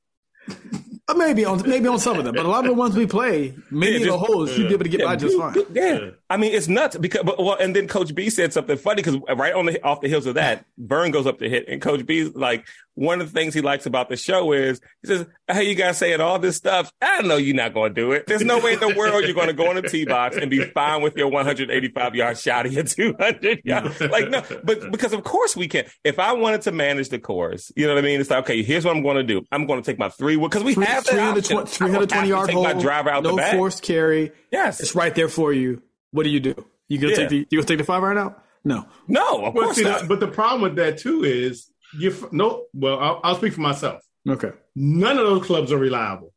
Uh, 1.08 1.14
maybe 1.14 1.46
on 1.46 1.62
maybe 1.70 1.88
on 1.88 2.00
some 2.00 2.18
of 2.18 2.26
them, 2.26 2.34
but 2.34 2.46
a 2.46 2.50
lot 2.50 2.66
of 2.66 2.70
the 2.72 2.74
ones 2.74 2.96
we 2.96 3.06
play, 3.06 3.54
many 3.70 3.92
yeah, 3.94 4.00
just, 4.00 4.12
of 4.12 4.20
the 4.20 4.26
holes, 4.26 4.50
uh, 4.50 4.54
you'd 4.54 4.68
be 4.70 4.74
able 4.74 4.84
to 4.84 4.90
get 4.90 5.02
yeah, 5.02 5.06
by 5.06 5.16
just 5.16 5.38
fine. 5.38 5.56
Yeah, 5.72 6.10
I 6.32 6.38
mean 6.38 6.52
it's 6.52 6.68
nuts 6.68 6.98
because 6.98 7.22
but 7.24 7.38
well, 7.38 7.58
and 7.60 7.76
then 7.76 7.88
Coach 7.88 8.16
B 8.16 8.32
said 8.32 8.54
something 8.54 8.76
funny 8.76 9.04
because 9.04 9.20
right 9.36 9.54
on 9.54 9.68
the 9.68 9.84
off 9.84 10.02
the 10.02 10.08
heels 10.08 10.26
of 10.26 10.34
that, 10.34 10.66
Vern 10.80 11.12
goes 11.12 11.28
up 11.28 11.38
to 11.40 11.50
hit, 11.50 11.68
and 11.68 11.80
Coach 11.80 12.08
B's 12.08 12.34
like, 12.34 12.66
one 12.96 13.22
of 13.22 13.32
the 13.32 13.40
things 13.40 13.54
he 13.54 13.62
likes 13.62 13.86
about 13.86 14.10
the 14.10 14.18
show 14.18 14.54
is 14.54 14.82
he 15.04 15.10
says, 15.10 15.28
"Hey, 15.48 15.70
you 15.70 15.76
guys 15.76 15.98
saying 15.98 16.22
all 16.22 16.40
this 16.40 16.56
stuff? 16.56 16.92
I 17.02 17.22
know 17.22 17.36
you're 17.38 17.56
not 17.56 17.74
going 17.74 17.94
to 17.94 18.02
do 18.02 18.12
it. 18.14 18.26
There's 18.26 18.44
no 18.44 18.58
way 18.60 18.74
in 18.74 18.80
the 18.80 18.96
world 18.96 19.26
you're 19.26 19.34
going 19.34 19.48
to 19.48 19.54
go 19.54 19.70
in 19.70 19.76
the 19.76 19.88
tee 19.88 20.06
box 20.06 20.38
and 20.38 20.50
be 20.50 20.64
fine 20.64 21.02
with 21.02 21.16
your 21.18 21.28
185 21.28 22.16
yard 22.16 22.38
shot 22.38 22.66
or 22.66 22.70
your 22.70 22.84
200 22.84 23.62
yard. 23.64 23.94
Like 24.16 24.30
no, 24.30 24.44
but 24.64 24.92
because 24.92 25.14
of 25.14 25.24
course 25.24 25.58
we 25.58 25.68
can. 25.68 25.86
If 26.04 26.20
I 26.20 26.32
wanted 26.32 26.62
to 26.62 26.72
manage 26.72 27.10
the 27.10 27.20
course, 27.20 27.72
you 27.76 27.86
know 27.86 27.94
what 27.96 28.04
I 28.04 28.08
mean? 28.08 28.22
It's 28.22 28.30
like, 28.30 28.44
okay, 28.46 28.64
here's 28.64 28.86
what 28.86 28.96
I'm 28.96 29.04
going 29.04 29.18
to 29.18 29.24
do. 29.24 29.46
I'm 29.52 29.66
going 29.66 29.82
to 29.82 29.86
take 29.86 30.00
my 30.00 30.10
three 30.10 30.38
because 30.38 30.64
we 30.64 30.74
have 30.76 30.95
that 31.04 31.12
320, 31.12 31.68
320 31.68 32.28
yard 32.28 32.50
hole, 32.50 32.64
my 32.64 32.74
driver 32.74 33.10
out 33.10 33.24
no 33.24 33.36
the 33.36 33.44
forced 33.54 33.84
carry. 33.84 34.32
Yes, 34.52 34.80
it's 34.80 34.96
right 34.96 35.14
there 35.14 35.30
for 35.30 35.54
you. 35.54 35.82
What 36.12 36.24
do 36.24 36.30
you 36.30 36.40
do? 36.40 36.66
You 36.88 37.00
gonna 37.00 37.12
yeah. 37.12 37.18
take 37.18 37.30
the 37.30 37.38
you 37.50 37.58
gonna 37.60 37.68
take 37.68 37.78
the 37.78 37.84
five 37.84 38.02
right 38.02 38.16
now? 38.16 38.36
No, 38.64 38.88
no, 39.08 39.46
of 39.46 39.54
well, 39.54 39.66
course 39.66 39.78
see, 39.78 39.84
not. 39.84 40.08
But 40.08 40.20
the 40.20 40.28
problem 40.28 40.62
with 40.62 40.76
that 40.78 40.98
too 40.98 41.24
is 41.24 41.72
you 41.98 42.16
no. 42.32 42.66
Well, 42.74 43.00
I'll, 43.00 43.20
I'll, 43.24 43.36
speak 43.36 43.54
for 43.54 43.62
myself. 43.62 44.02
Okay. 44.28 44.52
None 44.76 45.18
of 45.18 45.26
those 45.26 45.46
clubs 45.46 45.72
are 45.72 45.78
reliable. 45.78 46.34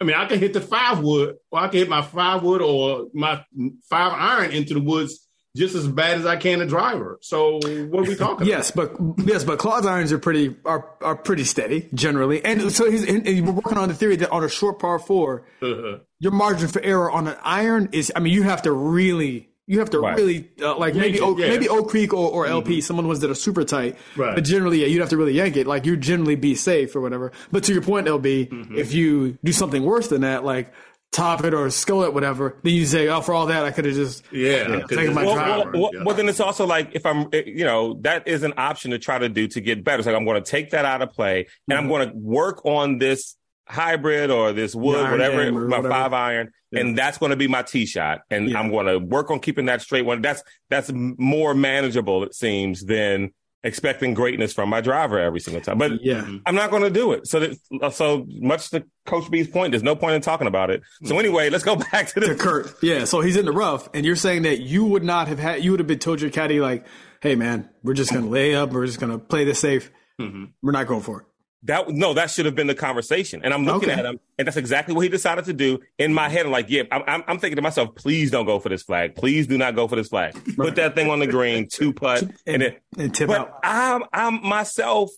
I 0.00 0.04
mean, 0.04 0.16
I 0.16 0.26
can 0.26 0.38
hit 0.38 0.52
the 0.52 0.60
five 0.60 1.00
wood, 1.00 1.36
or 1.50 1.60
I 1.60 1.68
can 1.68 1.78
hit 1.78 1.88
my 1.88 2.02
five 2.02 2.42
wood 2.42 2.62
or 2.62 3.08
my 3.14 3.44
five 3.88 4.12
iron 4.12 4.52
into 4.52 4.74
the 4.74 4.80
woods 4.80 5.27
just 5.56 5.74
as 5.74 5.86
bad 5.88 6.18
as 6.18 6.26
I 6.26 6.36
can 6.36 6.60
a 6.60 6.66
driver. 6.66 7.18
So 7.20 7.54
what 7.54 8.06
are 8.06 8.08
we 8.08 8.14
talking? 8.16 8.46
yes, 8.46 8.70
but 8.70 8.94
yes, 9.18 9.44
but 9.44 9.58
Claude's 9.58 9.86
irons 9.86 10.12
are 10.12 10.18
pretty 10.18 10.56
are 10.64 10.88
are 11.00 11.16
pretty 11.16 11.44
steady 11.44 11.88
generally, 11.94 12.44
and 12.44 12.70
so 12.72 12.90
he's 12.90 13.08
and, 13.08 13.26
and 13.26 13.46
we're 13.46 13.52
working 13.52 13.78
on 13.78 13.88
the 13.88 13.94
theory 13.94 14.16
that 14.16 14.30
on 14.30 14.44
a 14.44 14.48
short 14.48 14.78
par 14.78 14.98
4 14.98 15.44
uh-huh. 15.62 15.98
your 16.20 16.32
margin 16.32 16.68
for 16.68 16.80
error 16.82 17.10
on 17.10 17.28
an 17.28 17.36
iron 17.42 17.88
is. 17.92 18.12
I 18.14 18.20
mean, 18.20 18.32
you 18.32 18.44
have 18.44 18.62
to 18.62 18.72
really 18.72 19.48
you 19.68 19.80
have 19.80 19.90
to 19.90 20.00
right. 20.00 20.16
really 20.16 20.48
uh, 20.62 20.78
like 20.78 20.94
maybe 20.94 21.20
Oak, 21.20 21.38
yeah. 21.38 21.48
maybe 21.48 21.68
Oak 21.68 21.90
Creek 21.90 22.14
or, 22.14 22.30
or 22.30 22.46
LP, 22.46 22.78
mm-hmm. 22.78 22.80
some 22.80 22.98
of 22.98 23.04
the 23.04 23.08
ones 23.08 23.20
that 23.20 23.30
are 23.30 23.34
super 23.34 23.64
tight. 23.64 23.96
Right. 24.16 24.34
But 24.34 24.44
generally, 24.44 24.80
yeah, 24.80 24.86
you'd 24.86 25.00
have 25.00 25.10
to 25.10 25.18
really 25.18 25.34
yank 25.34 25.58
it. 25.58 25.66
Like 25.66 25.84
you'd 25.84 26.00
generally 26.00 26.36
be 26.36 26.54
safe 26.54 26.96
or 26.96 27.02
whatever. 27.02 27.32
But 27.52 27.64
to 27.64 27.74
your 27.74 27.82
point, 27.82 28.06
LB, 28.06 28.48
mm-hmm. 28.48 28.78
if 28.78 28.94
you 28.94 29.38
do 29.44 29.52
something 29.52 29.84
worse 29.84 30.08
than 30.08 30.22
that, 30.22 30.42
like 30.42 30.72
top 31.12 31.44
it 31.44 31.54
or 31.54 31.70
skull 31.70 32.02
it, 32.02 32.12
whatever, 32.14 32.56
then 32.62 32.74
you 32.74 32.86
say, 32.86 33.08
"Oh, 33.08 33.20
for 33.20 33.34
all 33.34 33.46
that, 33.46 33.64
I 33.64 33.70
could 33.70 33.84
have 33.84 33.94
just 33.94 34.24
yeah, 34.32 34.68
yeah 34.68 34.86
taken 34.86 35.14
my 35.14 35.24
well, 35.24 35.34
driver." 35.34 35.70
Well, 35.72 35.90
well, 35.92 36.04
well, 36.04 36.16
then 36.16 36.28
it's 36.28 36.40
also 36.40 36.66
like 36.66 36.90
if 36.92 37.04
I'm, 37.06 37.28
eh, 37.32 37.42
you 37.46 37.64
know, 37.64 37.94
that 38.02 38.28
is 38.28 38.42
an 38.42 38.54
option 38.56 38.90
to 38.92 38.98
try 38.98 39.18
to 39.18 39.28
do 39.28 39.48
to 39.48 39.60
get 39.60 39.84
better. 39.84 39.98
It's 39.98 40.06
like 40.06 40.16
I'm 40.16 40.24
going 40.24 40.42
to 40.42 40.50
take 40.50 40.70
that 40.70 40.84
out 40.84 41.02
of 41.02 41.10
play 41.10 41.38
and 41.40 41.46
mm-hmm. 41.46 41.72
I'm 41.72 41.88
going 41.88 42.08
to 42.10 42.16
work 42.16 42.64
on 42.64 42.98
this 42.98 43.36
hybrid 43.68 44.30
or 44.30 44.52
this 44.52 44.74
wood, 44.74 45.10
whatever, 45.10 45.52
my 45.52 45.76
whatever. 45.76 45.90
five 45.90 46.12
iron, 46.12 46.50
yeah. 46.70 46.80
and 46.80 46.96
that's 46.96 47.18
going 47.18 47.30
to 47.30 47.36
be 47.36 47.48
my 47.48 47.62
tee 47.62 47.86
shot, 47.86 48.20
and 48.30 48.50
yeah. 48.50 48.58
I'm 48.58 48.70
going 48.70 48.86
to 48.86 48.98
work 48.98 49.30
on 49.30 49.40
keeping 49.40 49.66
that 49.66 49.82
straight 49.82 50.04
one. 50.04 50.22
That's 50.22 50.42
that's 50.68 50.90
more 50.94 51.54
manageable, 51.54 52.24
it 52.24 52.34
seems, 52.34 52.84
than 52.84 53.32
expecting 53.64 54.14
greatness 54.14 54.52
from 54.52 54.68
my 54.68 54.80
driver 54.80 55.18
every 55.18 55.40
single 55.40 55.60
time. 55.60 55.78
But 55.78 56.04
yeah, 56.04 56.26
I'm 56.46 56.54
not 56.54 56.70
going 56.70 56.82
to 56.82 56.90
do 56.90 57.12
it. 57.12 57.26
So 57.26 57.40
that, 57.40 57.92
so 57.92 58.26
much 58.28 58.70
to 58.70 58.84
Coach 59.06 59.30
B's 59.30 59.48
point, 59.48 59.72
there's 59.72 59.82
no 59.82 59.96
point 59.96 60.14
in 60.14 60.22
talking 60.22 60.46
about 60.46 60.70
it. 60.70 60.82
So 61.04 61.18
anyway, 61.18 61.50
let's 61.50 61.64
go 61.64 61.76
back 61.92 62.08
to 62.08 62.20
the 62.20 62.28
to 62.28 62.34
Kurt. 62.34 62.72
Yeah, 62.82 63.04
so 63.04 63.20
he's 63.20 63.36
in 63.36 63.44
the 63.44 63.52
rough, 63.52 63.88
and 63.94 64.06
you're 64.06 64.16
saying 64.16 64.42
that 64.42 64.60
you 64.60 64.84
would 64.84 65.04
not 65.04 65.28
have 65.28 65.38
had, 65.38 65.62
you 65.64 65.72
would 65.72 65.80
have 65.80 65.86
been 65.86 65.98
told 65.98 66.20
your 66.20 66.30
caddy 66.30 66.60
like, 66.60 66.86
"Hey, 67.20 67.34
man, 67.34 67.68
we're 67.82 67.94
just 67.94 68.12
going 68.12 68.24
to 68.24 68.30
lay 68.30 68.54
up, 68.54 68.72
we're 68.72 68.86
just 68.86 69.00
going 69.00 69.12
to 69.12 69.18
play 69.18 69.44
this 69.44 69.58
safe, 69.58 69.90
mm-hmm. 70.20 70.44
we're 70.62 70.72
not 70.72 70.86
going 70.86 71.02
for 71.02 71.22
it." 71.22 71.26
That 71.64 71.88
no, 71.88 72.14
that 72.14 72.30
should 72.30 72.46
have 72.46 72.54
been 72.54 72.68
the 72.68 72.74
conversation. 72.74 73.40
And 73.42 73.52
I'm 73.52 73.64
looking 73.64 73.90
okay. 73.90 73.98
at 73.98 74.06
him, 74.06 74.20
and 74.38 74.46
that's 74.46 74.56
exactly 74.56 74.94
what 74.94 75.00
he 75.02 75.08
decided 75.08 75.44
to 75.46 75.52
do. 75.52 75.80
In 75.98 76.14
my 76.14 76.28
head, 76.28 76.46
I'm 76.46 76.52
like, 76.52 76.70
yeah, 76.70 76.84
I'm, 76.92 77.24
I'm, 77.26 77.38
thinking 77.40 77.56
to 77.56 77.62
myself, 77.62 77.96
please 77.96 78.30
don't 78.30 78.46
go 78.46 78.60
for 78.60 78.68
this 78.68 78.84
flag. 78.84 79.16
Please 79.16 79.48
do 79.48 79.58
not 79.58 79.74
go 79.74 79.88
for 79.88 79.96
this 79.96 80.08
flag. 80.08 80.36
Right. 80.36 80.56
Put 80.56 80.76
that 80.76 80.94
thing 80.94 81.10
on 81.10 81.18
the 81.18 81.26
green, 81.26 81.66
two 81.68 81.92
putt, 81.92 82.22
and, 82.22 82.32
and, 82.46 82.62
it, 82.62 82.82
and 82.96 83.12
tip 83.12 83.26
but 83.26 83.40
out. 83.40 83.58
I'm, 83.64 84.02
I'm 84.12 84.46
myself 84.46 85.10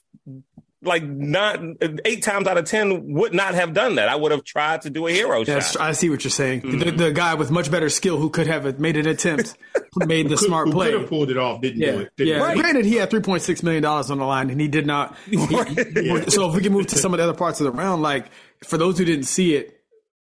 like 0.82 1.02
not 1.02 1.60
eight 2.04 2.22
times 2.22 2.46
out 2.46 2.56
of 2.56 2.64
ten 2.64 3.12
would 3.12 3.34
not 3.34 3.54
have 3.54 3.74
done 3.74 3.96
that. 3.96 4.08
I 4.08 4.16
would 4.16 4.32
have 4.32 4.44
tried 4.44 4.82
to 4.82 4.90
do 4.90 5.06
a 5.06 5.12
hero 5.12 5.44
That's, 5.44 5.72
shot. 5.72 5.82
I 5.82 5.92
see 5.92 6.08
what 6.08 6.24
you're 6.24 6.30
saying. 6.30 6.62
Mm-hmm. 6.62 6.78
The, 6.78 6.90
the, 6.92 7.12
guy 7.12 7.34
with 7.34 7.50
much 7.50 7.70
better 7.70 7.90
skill 7.90 8.16
who 8.16 8.30
could 8.30 8.46
have 8.46 8.80
made 8.80 8.96
an 8.96 9.06
attempt 9.06 9.56
made 9.96 10.26
the 10.26 10.36
could, 10.36 10.46
smart 10.46 10.70
play. 10.70 10.90
Could 10.90 11.00
have 11.00 11.08
pulled 11.10 11.30
it 11.30 11.36
off, 11.36 11.60
didn't 11.60 11.80
yeah. 11.80 11.92
do 11.92 11.98
it. 12.00 12.12
Didn't 12.16 12.34
yeah. 12.34 12.42
Right. 12.42 12.56
Granted, 12.56 12.86
he 12.86 12.94
had 12.94 13.10
3.6 13.10 13.62
million 13.62 13.82
dollars 13.82 14.10
on 14.10 14.18
the 14.18 14.24
line, 14.24 14.48
and 14.48 14.60
he 14.60 14.68
did 14.68 14.86
not. 14.86 15.16
He, 15.30 15.36
yeah. 15.36 16.24
So 16.28 16.48
if 16.48 16.54
we 16.54 16.62
can 16.62 16.72
move 16.72 16.86
to 16.88 16.96
some 16.96 17.12
of 17.12 17.18
the 17.18 17.24
other 17.24 17.34
parts 17.34 17.60
of 17.60 17.64
the 17.64 17.72
round, 17.72 18.02
like 18.02 18.26
for 18.64 18.78
those 18.78 18.98
who 18.98 19.04
didn't 19.04 19.24
see 19.24 19.54
it, 19.54 19.80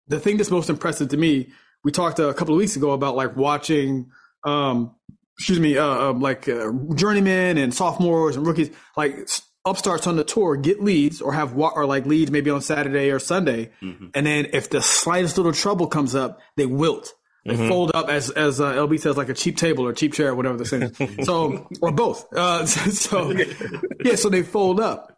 the 0.07 0.19
thing 0.19 0.37
that's 0.37 0.51
most 0.51 0.69
impressive 0.69 1.09
to 1.09 1.17
me, 1.17 1.49
we 1.83 1.91
talked 1.91 2.19
a 2.19 2.33
couple 2.33 2.53
of 2.53 2.57
weeks 2.57 2.75
ago 2.75 2.91
about 2.91 3.15
like 3.15 3.35
watching. 3.35 4.11
Um, 4.43 4.95
excuse 5.37 5.59
me, 5.59 5.77
uh, 5.77 5.85
uh, 5.85 6.13
like 6.13 6.49
uh, 6.49 6.71
journeymen 6.95 7.57
and 7.57 7.73
sophomores 7.73 8.35
and 8.35 8.45
rookies, 8.45 8.71
like 8.95 9.29
upstarts 9.69 10.07
on 10.07 10.15
the 10.15 10.23
tour 10.23 10.55
get 10.55 10.83
leads 10.83 11.21
or 11.21 11.33
have 11.33 11.53
what 11.53 11.73
or 11.75 11.85
like 11.85 12.05
leads 12.05 12.31
maybe 12.31 12.49
on 12.49 12.61
Saturday 12.61 13.11
or 13.11 13.19
Sunday, 13.19 13.71
mm-hmm. 13.81 14.07
and 14.13 14.25
then 14.25 14.47
if 14.53 14.69
the 14.69 14.81
slightest 14.81 15.37
little 15.37 15.53
trouble 15.53 15.87
comes 15.87 16.15
up, 16.15 16.39
they 16.55 16.65
wilt. 16.65 17.13
They 17.45 17.53
mm-hmm. 17.53 17.69
fold 17.69 17.91
up 17.93 18.09
as 18.09 18.29
as 18.29 18.59
uh, 18.59 18.73
LB 18.73 18.99
says, 18.99 19.15
like 19.15 19.29
a 19.29 19.33
cheap 19.33 19.55
table 19.55 19.85
or 19.85 19.93
cheap 19.93 20.13
chair, 20.13 20.29
or 20.31 20.35
whatever 20.35 20.57
they're 20.57 20.65
saying. 20.65 21.23
so 21.23 21.67
or 21.81 21.91
both. 21.91 22.27
Uh, 22.33 22.65
so 22.65 23.31
yeah, 24.03 24.15
so 24.15 24.29
they 24.29 24.43
fold 24.43 24.79
up. 24.79 25.17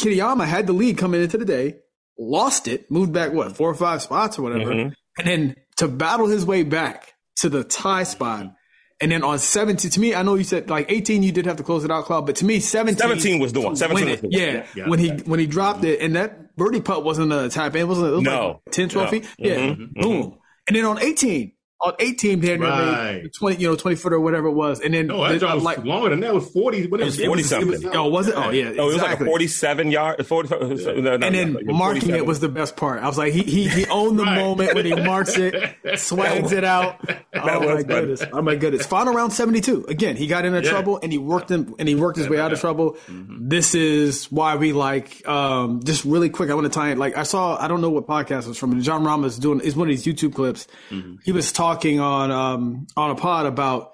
Kitayama 0.00 0.46
had 0.46 0.66
the 0.66 0.72
lead 0.72 0.98
coming 0.98 1.22
into 1.22 1.38
the 1.38 1.44
day, 1.44 1.76
lost 2.18 2.66
it, 2.66 2.90
moved 2.90 3.12
back 3.12 3.32
what 3.32 3.56
four 3.56 3.70
or 3.70 3.74
five 3.74 4.02
spots 4.02 4.38
or 4.38 4.42
whatever, 4.42 4.72
mm-hmm. 4.72 4.88
and 5.18 5.26
then 5.26 5.56
to 5.76 5.86
battle 5.86 6.26
his 6.26 6.44
way 6.44 6.64
back 6.64 7.14
to 7.36 7.48
the 7.48 7.62
tie 7.62 8.02
spot 8.02 8.52
and 9.00 9.12
then 9.12 9.22
on 9.22 9.38
17, 9.38 9.90
to 9.92 10.00
me, 10.00 10.14
I 10.14 10.22
know 10.22 10.34
you 10.34 10.44
said 10.44 10.68
like 10.68 10.90
18, 10.90 11.22
you 11.22 11.30
did 11.30 11.46
have 11.46 11.56
to 11.56 11.62
close 11.62 11.84
it 11.84 11.90
out, 11.90 12.04
Cloud, 12.06 12.26
but 12.26 12.36
to 12.36 12.44
me, 12.44 12.58
17, 12.58 12.98
17 12.98 13.38
was 13.38 13.52
the 13.52 13.60
one. 13.60 13.76
17 13.76 14.08
was 14.08 14.20
the 14.20 14.26
one. 14.26 14.32
Yeah, 14.32 14.52
yeah, 14.52 14.66
yeah, 14.74 14.88
when 14.88 14.98
he 14.98 15.10
when 15.10 15.38
he 15.38 15.46
dropped 15.46 15.84
it, 15.84 16.00
and 16.00 16.16
that 16.16 16.56
birdie 16.56 16.80
putt 16.80 17.04
wasn't 17.04 17.32
a 17.32 17.48
tap 17.48 17.76
in, 17.76 17.82
it 17.82 17.84
wasn't 17.88 18.08
it 18.08 18.14
was 18.16 18.22
no, 18.22 18.60
like 18.66 18.72
10, 18.72 18.88
12 18.88 19.06
no. 19.06 19.10
feet. 19.10 19.28
Yeah, 19.38 19.56
mm-hmm, 19.56 20.00
boom. 20.00 20.22
Mm-hmm. 20.22 20.38
And 20.68 20.76
then 20.76 20.84
on 20.84 20.98
18, 20.98 21.52
on 21.80 21.94
18 22.00 22.40
there, 22.40 22.58
right. 22.58 23.32
20, 23.32 23.62
you 23.62 23.68
know, 23.68 23.76
20 23.76 23.96
foot 23.96 24.12
or 24.12 24.18
whatever 24.18 24.48
it 24.48 24.52
was. 24.52 24.80
And 24.80 24.92
then, 24.92 25.06
no, 25.06 25.22
that 25.28 25.54
was 25.54 25.62
like 25.62 25.84
longer 25.84 26.10
than 26.10 26.20
that. 26.20 26.30
It 26.30 26.34
was 26.34 26.50
40. 26.50 26.88
What 26.88 27.00
it 27.00 27.04
was 27.04 27.20
40 27.20 27.42
something. 27.44 27.70
Was, 27.70 27.84
oh, 27.84 28.08
was 28.08 28.26
it? 28.26 28.34
Oh, 28.36 28.50
yeah. 28.50 28.72
Oh, 28.78 28.90
it 28.90 28.94
was 28.94 29.02
like 29.02 29.20
a 29.20 29.24
47 29.24 29.90
yard, 29.92 30.26
40, 30.26 30.48
yeah. 30.48 30.58
no, 30.58 31.16
no, 31.16 31.26
and 31.26 31.34
then 31.34 31.52
like 31.54 31.66
marking 31.66 32.10
it 32.10 32.26
was 32.26 32.40
the 32.40 32.48
best 32.48 32.76
part. 32.76 33.00
I 33.00 33.06
was 33.06 33.16
like, 33.16 33.32
he, 33.32 33.44
he, 33.44 33.68
he 33.68 33.86
owned 33.86 34.18
the 34.18 34.24
right. 34.24 34.36
moment 34.36 34.74
when 34.74 34.86
he 34.86 34.94
marks 34.94 35.36
it, 35.36 35.76
swags 35.98 36.50
it 36.50 36.64
out. 36.64 37.00
Oh 37.34 37.60
my 37.60 37.82
goodness. 37.84 38.24
Oh 38.32 38.42
my 38.42 38.56
goodness. 38.56 38.84
Final 38.84 39.14
round 39.14 39.32
72. 39.32 39.86
Again, 39.88 40.16
he 40.16 40.26
got 40.26 40.44
into 40.44 40.60
yeah. 40.60 40.70
trouble 40.70 40.98
and 41.00 41.12
he 41.12 41.18
worked 41.18 41.48
him 41.48 41.76
and 41.78 41.88
he 41.88 41.94
worked 41.94 42.16
his 42.16 42.26
yeah, 42.26 42.32
way 42.32 42.40
out 42.40 42.52
of 42.52 42.58
trouble. 42.58 42.94
Mm-hmm. 43.06 43.48
This 43.48 43.76
is 43.76 44.32
why 44.32 44.56
we 44.56 44.72
like, 44.72 45.26
um, 45.28 45.84
just 45.84 46.04
really 46.04 46.28
quick. 46.28 46.50
I 46.50 46.54
want 46.54 46.64
to 46.64 46.76
tie 46.76 46.90
it. 46.90 46.98
Like 46.98 47.16
I 47.16 47.22
saw, 47.22 47.56
I 47.56 47.68
don't 47.68 47.80
know 47.80 47.90
what 47.90 48.08
podcast 48.08 48.48
was 48.48 48.58
from. 48.58 48.80
Jon 48.82 49.04
Rahm 49.04 49.24
is 49.24 49.38
doing, 49.38 49.60
is 49.60 49.76
one 49.76 49.88
of 49.88 49.96
these 49.96 50.04
YouTube 50.04 50.34
clips. 50.34 50.66
Mm-hmm. 50.90 51.16
He 51.24 51.30
was 51.30 51.52
talking 51.52 51.67
on, 52.00 52.30
uh, 52.30 52.36
um, 52.36 52.86
on 52.96 53.10
a 53.10 53.14
pod 53.14 53.46
about 53.46 53.92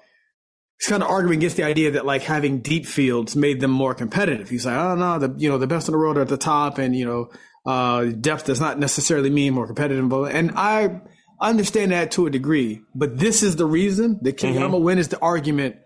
he's 0.79 0.89
kind 0.89 1.03
of 1.03 1.09
arguing 1.09 1.39
against 1.39 1.57
the 1.57 1.63
idea 1.63 1.91
that 1.91 2.05
like 2.05 2.23
having 2.23 2.59
deep 2.59 2.85
fields 2.85 3.35
made 3.35 3.59
them 3.59 3.71
more 3.71 3.93
competitive. 3.93 4.49
He's 4.49 4.65
like, 4.65 4.77
oh 4.77 4.95
no, 4.95 5.19
the 5.19 5.33
you 5.37 5.49
know 5.49 5.57
the 5.57 5.67
best 5.67 5.87
in 5.87 5.93
the 5.93 5.97
world 5.97 6.17
are 6.17 6.21
at 6.21 6.27
the 6.27 6.37
top, 6.37 6.77
and 6.77 6.95
you 6.95 7.05
know 7.05 7.29
uh, 7.65 8.05
depth 8.05 8.45
does 8.45 8.61
not 8.61 8.79
necessarily 8.79 9.29
mean 9.29 9.53
more 9.53 9.67
competitive. 9.67 10.11
And 10.11 10.51
I 10.55 11.01
understand 11.39 11.91
that 11.91 12.11
to 12.11 12.27
a 12.27 12.29
degree, 12.29 12.81
but 12.93 13.17
this 13.17 13.43
is 13.43 13.55
the 13.55 13.65
reason 13.65 14.19
the 14.21 14.33
Kitayama 14.33 14.71
mm-hmm. 14.71 14.83
win 14.83 14.97
is 14.97 15.09
the 15.09 15.19
argument 15.19 15.77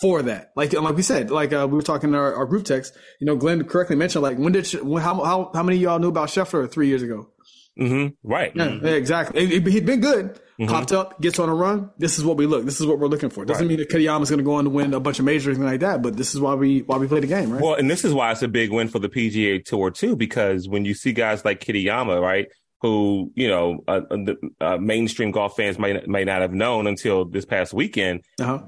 for 0.00 0.22
that. 0.22 0.52
Like 0.56 0.72
like 0.72 0.96
we 0.96 1.02
said, 1.02 1.30
like 1.30 1.52
uh, 1.52 1.66
we 1.68 1.76
were 1.76 1.82
talking 1.82 2.10
in 2.10 2.14
our, 2.14 2.34
our, 2.34 2.46
group 2.46 2.64
text. 2.64 2.94
You 3.20 3.26
know, 3.26 3.36
Glenn 3.36 3.64
correctly 3.64 3.96
mentioned 3.96 4.22
like 4.22 4.38
when 4.38 4.52
did 4.52 4.70
when, 4.82 5.02
how 5.02 5.22
how 5.22 5.50
how 5.54 5.62
many 5.62 5.76
of 5.76 5.82
y'all 5.82 5.98
knew 5.98 6.08
about 6.08 6.28
Scheffler 6.28 6.70
three 6.70 6.88
years 6.88 7.02
ago? 7.02 7.30
Mm-hmm. 7.78 8.28
Right. 8.28 8.52
Yeah, 8.54 8.66
mm-hmm. 8.66 8.86
exactly. 8.86 9.46
he'd 9.46 9.86
been 9.86 10.00
good. 10.00 10.40
Mm-hmm. 10.58 10.72
Popped 10.72 10.90
up, 10.90 11.20
gets 11.20 11.38
on 11.38 11.48
a 11.48 11.54
run. 11.54 11.90
This 11.98 12.18
is 12.18 12.24
what 12.24 12.36
we 12.36 12.46
look. 12.46 12.64
This 12.64 12.80
is 12.80 12.86
what 12.86 12.98
we're 12.98 13.06
looking 13.06 13.30
for. 13.30 13.44
Doesn't 13.44 13.62
right. 13.62 13.68
mean 13.68 13.78
that 13.78 13.90
Kitayama's 13.90 14.28
going 14.28 14.38
to 14.38 14.44
go 14.44 14.54
on 14.54 14.64
to 14.64 14.70
win 14.70 14.92
a 14.92 14.98
bunch 14.98 15.20
of 15.20 15.24
majors 15.24 15.46
or 15.46 15.50
anything 15.50 15.66
like 15.66 15.80
that, 15.80 16.02
but 16.02 16.16
this 16.16 16.34
is 16.34 16.40
why 16.40 16.54
we 16.54 16.80
why 16.80 16.96
we 16.96 17.06
play 17.06 17.20
the 17.20 17.28
game, 17.28 17.52
right? 17.52 17.62
Well, 17.62 17.74
and 17.74 17.88
this 17.88 18.04
is 18.04 18.12
why 18.12 18.32
it's 18.32 18.42
a 18.42 18.48
big 18.48 18.72
win 18.72 18.88
for 18.88 18.98
the 18.98 19.08
PGA 19.08 19.64
Tour 19.64 19.92
too, 19.92 20.16
because 20.16 20.68
when 20.68 20.84
you 20.84 20.94
see 20.94 21.12
guys 21.12 21.44
like 21.44 21.60
Kitayama, 21.60 22.20
right, 22.20 22.48
who 22.80 23.30
you 23.36 23.46
know 23.46 23.84
uh, 23.86 24.00
uh, 24.10 24.34
uh, 24.60 24.78
mainstream 24.78 25.30
golf 25.30 25.54
fans 25.54 25.78
may 25.78 26.02
may 26.06 26.24
not 26.24 26.42
have 26.42 26.52
known 26.52 26.88
until 26.88 27.24
this 27.24 27.44
past 27.44 27.72
weekend, 27.72 28.24
uh-huh. 28.40 28.64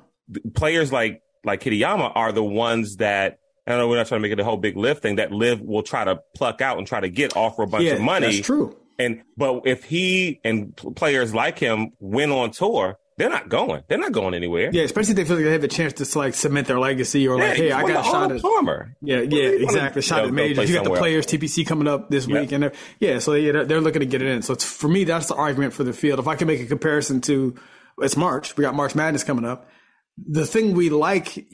players 0.55 0.93
like 0.93 1.23
like 1.45 1.61
Kitayama 1.61 2.13
are 2.15 2.31
the 2.31 2.45
ones 2.45 2.99
that 2.99 3.41
I 3.67 3.73
don't 3.73 3.81
know 3.81 3.89
we're 3.89 3.97
not 3.97 4.07
trying 4.07 4.21
to 4.21 4.23
make 4.23 4.33
it 4.33 4.39
a 4.39 4.45
whole 4.45 4.57
big 4.57 4.77
LIV 4.77 5.01
thing 5.01 5.17
that 5.17 5.33
LIV 5.33 5.61
will 5.61 5.83
try 5.83 6.05
to 6.05 6.21
pluck 6.37 6.61
out 6.61 6.79
and 6.79 6.87
try 6.87 7.01
to 7.01 7.09
get 7.09 7.37
offer 7.37 7.63
a 7.63 7.67
bunch 7.67 7.85
yeah, 7.85 7.95
of 7.95 8.01
money. 8.01 8.27
That's 8.27 8.47
true. 8.47 8.77
And 9.01 9.23
but 9.37 9.63
if 9.65 9.85
he 9.85 10.41
and 10.45 10.77
players 10.95 11.35
like 11.35 11.59
him 11.59 11.93
went 11.99 12.33
on 12.33 12.51
tour, 12.51 12.99
they're 13.21 13.31
not 13.31 13.49
going. 13.49 13.83
They're 13.89 13.99
not 13.99 14.13
going 14.13 14.35
anywhere. 14.35 14.71
Yeah, 14.73 14.83
especially 14.83 15.11
if 15.11 15.17
they 15.17 15.25
feel 15.25 15.37
like 15.37 15.45
they 15.45 15.53
have 15.53 15.65
a 15.65 15.69
chance 15.69 15.93
to 15.95 16.19
like 16.19 16.35
cement 16.35 16.67
their 16.67 16.79
legacy 16.79 17.29
or 17.29 17.39
yeah, 17.39 17.49
like, 17.49 17.57
hey, 17.57 17.73
I 17.73 17.83
got 17.83 18.07
a 18.07 18.09
shot 18.09 18.33
at 18.33 18.41
Palmer. 18.41 18.97
Yeah, 19.03 19.21
yeah, 19.21 19.49
exactly. 19.49 20.03
Shot 20.03 20.25
at 20.25 20.33
majors. 20.33 20.71
You 20.71 20.77
got 20.77 20.85
the 20.85 20.91
players 20.91 21.27
else. 21.27 21.35
TPC 21.35 21.67
coming 21.67 21.87
up 21.87 22.09
this 22.11 22.27
yep. 22.27 22.41
week, 22.41 22.53
and 22.53 22.73
yeah, 22.99 23.19
so 23.19 23.35
yeah, 23.35 23.53
they're, 23.53 23.65
they're 23.67 23.81
looking 23.81 24.01
to 24.01 24.07
get 24.07 24.23
it 24.23 24.29
in. 24.29 24.43
So 24.43 24.55
it's 24.55 24.65
for 24.65 24.89
me, 24.89 25.05
that's 25.05 25.27
the 25.27 25.35
argument 25.35 25.75
for 25.75 25.85
the 25.85 25.93
field. 25.93 26.19
If 26.19 26.29
I 26.29 26.35
can 26.35 26.47
make 26.47 26.61
a 26.61 26.67
comparison 26.67 27.21
to 27.23 27.57
it's 27.99 28.17
March, 28.17 28.57
we 28.57 28.63
got 28.63 28.75
March 28.75 28.95
Madness 28.95 29.25
coming 29.25 29.45
up. 29.45 29.69
The 30.17 30.47
thing 30.47 30.75
we 30.75 30.91
like, 30.91 31.47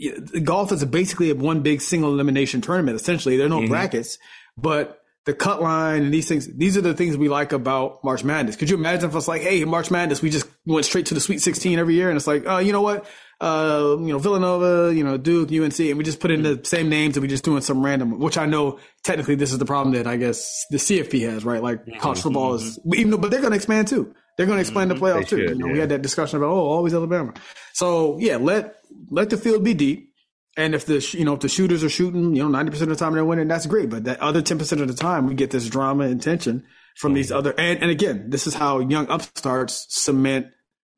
golf 0.45 0.73
is 0.73 0.85
basically 0.85 1.33
one 1.33 1.63
big 1.63 1.81
single 1.81 2.13
elimination 2.13 2.61
tournament. 2.61 2.95
Essentially, 2.95 3.37
there 3.37 3.47
are 3.47 3.51
no 3.51 3.59
mm-hmm. 3.59 3.69
brackets, 3.69 4.19
but 4.57 5.01
the 5.27 5.35
cut 5.35 5.61
line 5.61 6.05
and 6.05 6.15
these 6.15 6.29
things. 6.29 6.47
These 6.47 6.77
are 6.77 6.81
the 6.81 6.95
things 6.95 7.17
we 7.17 7.29
like 7.29 7.53
about 7.53 8.03
March 8.05 8.23
Madness. 8.23 8.55
Could 8.57 8.71
you 8.71 8.77
imagine 8.77 9.11
if 9.11 9.17
it's 9.17 9.29
like, 9.29 9.43
hey, 9.43 9.65
March 9.65 9.91
Madness, 9.91 10.23
we 10.23 10.31
just 10.31 10.47
went 10.65 10.87
straight 10.87 11.07
to 11.07 11.15
the 11.15 11.21
Sweet 11.21 11.43
16 11.43 11.79
every 11.79 11.95
year, 11.95 12.09
and 12.09 12.17
it's 12.17 12.29
like, 12.29 12.45
oh, 12.47 12.59
you 12.59 12.73
know 12.73 12.81
what? 12.81 13.07
Uh, 13.41 13.97
you 13.99 14.13
know, 14.13 14.19
Villanova, 14.19 14.95
you 14.95 15.05
know, 15.05 15.19
Duke, 15.19 15.51
UNC, 15.51 15.79
and 15.79 15.99
we 15.99 16.05
just 16.05 16.21
put 16.21 16.31
in 16.31 16.43
the 16.43 16.61
same 16.65 16.89
names 16.89 17.17
and 17.17 17.23
we 17.23 17.29
just 17.29 17.45
doing 17.45 17.61
some 17.61 17.85
random, 17.85 18.19
which 18.19 18.39
I 18.39 18.47
know 18.47 18.79
technically 19.05 19.35
this 19.35 19.53
is 19.53 19.59
the 19.59 19.67
problem 19.67 19.95
that 19.95 20.07
I 20.07 20.17
guess 20.17 20.65
the 20.71 20.79
CFP 20.79 21.29
has, 21.29 21.45
right? 21.45 21.63
Like 21.63 21.85
mm-hmm. 21.85 21.99
college 21.99 22.23
football 22.23 22.55
is, 22.55 22.79
even 22.95 23.11
though, 23.11 23.19
but 23.19 23.31
they're 23.31 23.41
going 23.41 23.51
to 23.51 23.57
expand 23.57 23.89
too. 23.89 24.15
They're 24.37 24.47
going 24.47 24.57
to 24.57 24.63
expand 24.63 24.91
mm-hmm. 24.91 25.01
the 25.01 25.07
playoff 25.07 25.29
too. 25.29 25.37
Should, 25.37 25.51
you 25.51 25.55
know, 25.57 25.67
yeah. 25.67 25.73
we 25.75 25.79
had 25.81 25.91
that 25.91 26.01
discussion 26.01 26.39
about, 26.39 26.49
oh, 26.49 26.67
always 26.67 26.95
Alabama. 26.95 27.35
So 27.75 28.17
yeah, 28.19 28.37
let, 28.37 28.77
let 29.11 29.29
the 29.29 29.37
field 29.37 29.65
be 29.65 29.75
deep 29.75 30.15
and 30.57 30.75
if 30.75 30.87
the 30.87 31.07
you 31.13 31.25
know 31.25 31.35
if 31.35 31.41
the 31.41 31.49
shooters 31.49 31.85
are 31.85 31.89
shooting, 31.89 32.35
you 32.35 32.43
know, 32.43 32.49
ninety 32.49 32.71
percent 32.71 32.91
of 32.91 32.99
the 32.99 33.05
time 33.05 33.15
they're 33.15 33.25
winning, 33.25 33.49
that's 33.49 33.67
great. 33.67 33.91
But 33.91 34.05
that 34.05 34.21
other 34.21 34.43
ten 34.43 34.59
percent 34.59 34.81
of 34.81 34.89
the 34.89 34.95
time, 34.95 35.27
we 35.27 35.35
get 35.35 35.51
this 35.51 35.69
drama 35.69 36.05
and 36.05 36.23
tension 36.23 36.65
from 36.97 37.15
these 37.15 37.31
other. 37.31 37.55
And, 37.59 37.81
and 37.83 37.91
again, 37.91 38.31
this 38.31 38.47
is 38.47 38.55
how 38.55 38.79
young 38.81 39.09
upstarts 39.09 39.87
cement 39.91 40.49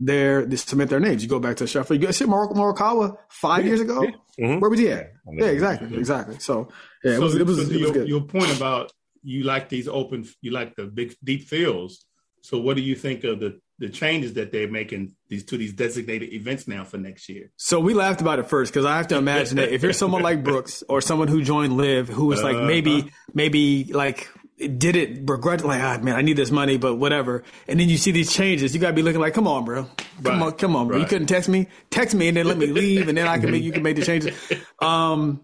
their 0.01 0.47
they 0.47 0.57
cement 0.57 0.91
their 0.91 1.01
names. 1.01 1.23
You 1.23 1.29
go 1.29 1.41
back 1.41 1.57
to 1.57 1.65
Scheffler. 1.65 2.01
You 2.01 2.13
see 2.13 2.25
Morikawa 2.25 3.17
five 3.29 3.65
yeah, 3.65 3.69
years 3.69 3.81
ago. 3.81 4.03
Yeah. 4.03 4.11
Mm-hmm. 4.41 4.61
Where 4.61 4.71
was 4.71 4.79
he 4.79 4.91
at? 4.91 5.13
Yeah, 5.33 5.47
exactly, 5.47 5.97
exactly. 5.99 6.39
So 6.39 6.69
yeah, 7.03 7.15
it 7.15 7.21
was 7.21 7.35
it 7.35 7.45
was, 7.45 7.57
so 7.57 7.63
it 7.63 7.69
was 7.69 7.81
your, 7.81 7.93
good. 7.93 8.09
Your 8.09 8.21
point 8.23 8.57
about 8.57 8.93
you 9.23 9.43
like 9.43 9.69
these 9.69 9.89
open, 9.89 10.29
you 10.41 10.53
like 10.53 10.77
the 10.77 10.85
big 10.85 11.17
deep 11.25 11.43
fields. 11.49 12.05
So 12.43 12.59
what 12.59 12.77
do 12.77 12.83
you 12.83 12.95
think 12.95 13.25
of 13.25 13.41
the 13.41 13.61
the 13.79 13.89
changes 13.89 14.35
that 14.35 14.51
they're 14.51 14.71
making 14.71 15.15
these 15.29 15.45
to 15.45 15.57
these 15.57 15.73
designated 15.73 16.33
events 16.33 16.67
now 16.67 16.85
for 16.85 16.99
next 16.99 17.29
year. 17.29 17.51
So 17.57 17.79
we 17.79 17.95
laughed 17.95 18.21
about 18.21 18.39
it 18.39 18.47
first 18.47 18.73
because 18.73 18.85
I 18.85 18.97
have 18.97 19.09
to 19.09 19.17
imagine 19.17 19.57
that 19.59 19.73
if 19.73 19.83
you're 19.83 19.93
someone 20.05 20.23
like 20.23 20.43
Brooks 20.43 20.83
or 20.89 21.01
someone 21.01 21.29
who 21.29 21.43
joined 21.43 21.77
LIV 21.77 22.09
who 22.09 22.27
was 22.27 22.43
like 22.43 22.57
uh-huh. 22.57 22.67
maybe 22.67 23.13
maybe 23.33 23.85
like 23.85 24.29
did 24.59 24.97
it 24.97 25.21
regret 25.31 25.65
like 25.65 25.81
ah 25.81 25.99
man 26.03 26.17
I 26.17 26.23
need 26.23 26.37
this 26.37 26.51
money 26.51 26.79
but 26.79 26.97
whatever 26.97 27.45
and 27.69 27.79
then 27.79 27.89
you 27.89 27.97
see 27.97 28.11
these 28.11 28.33
changes 28.33 28.75
you 28.75 28.81
gotta 28.81 28.93
be 28.93 29.03
looking 29.03 29.21
like 29.21 29.33
come 29.33 29.47
on 29.47 29.65
bro 29.65 29.85
come 30.25 30.41
right. 30.41 30.43
on 30.43 30.53
come 30.53 30.75
on 30.75 30.89
bro 30.89 30.97
right. 30.97 31.03
you 31.03 31.09
couldn't 31.09 31.29
text 31.29 31.49
me 31.49 31.69
text 31.91 32.17
me 32.17 32.27
and 32.27 32.37
then 32.37 32.47
let 32.47 32.59
me 32.59 32.67
leave 32.67 33.09
and 33.09 33.17
then 33.17 33.29
I 33.29 33.39
can 33.39 33.53
make 33.53 33.63
you 33.63 33.71
can 33.71 33.85
make 33.85 33.95
the 33.95 34.05
changes 34.05 34.35
um 34.81 35.41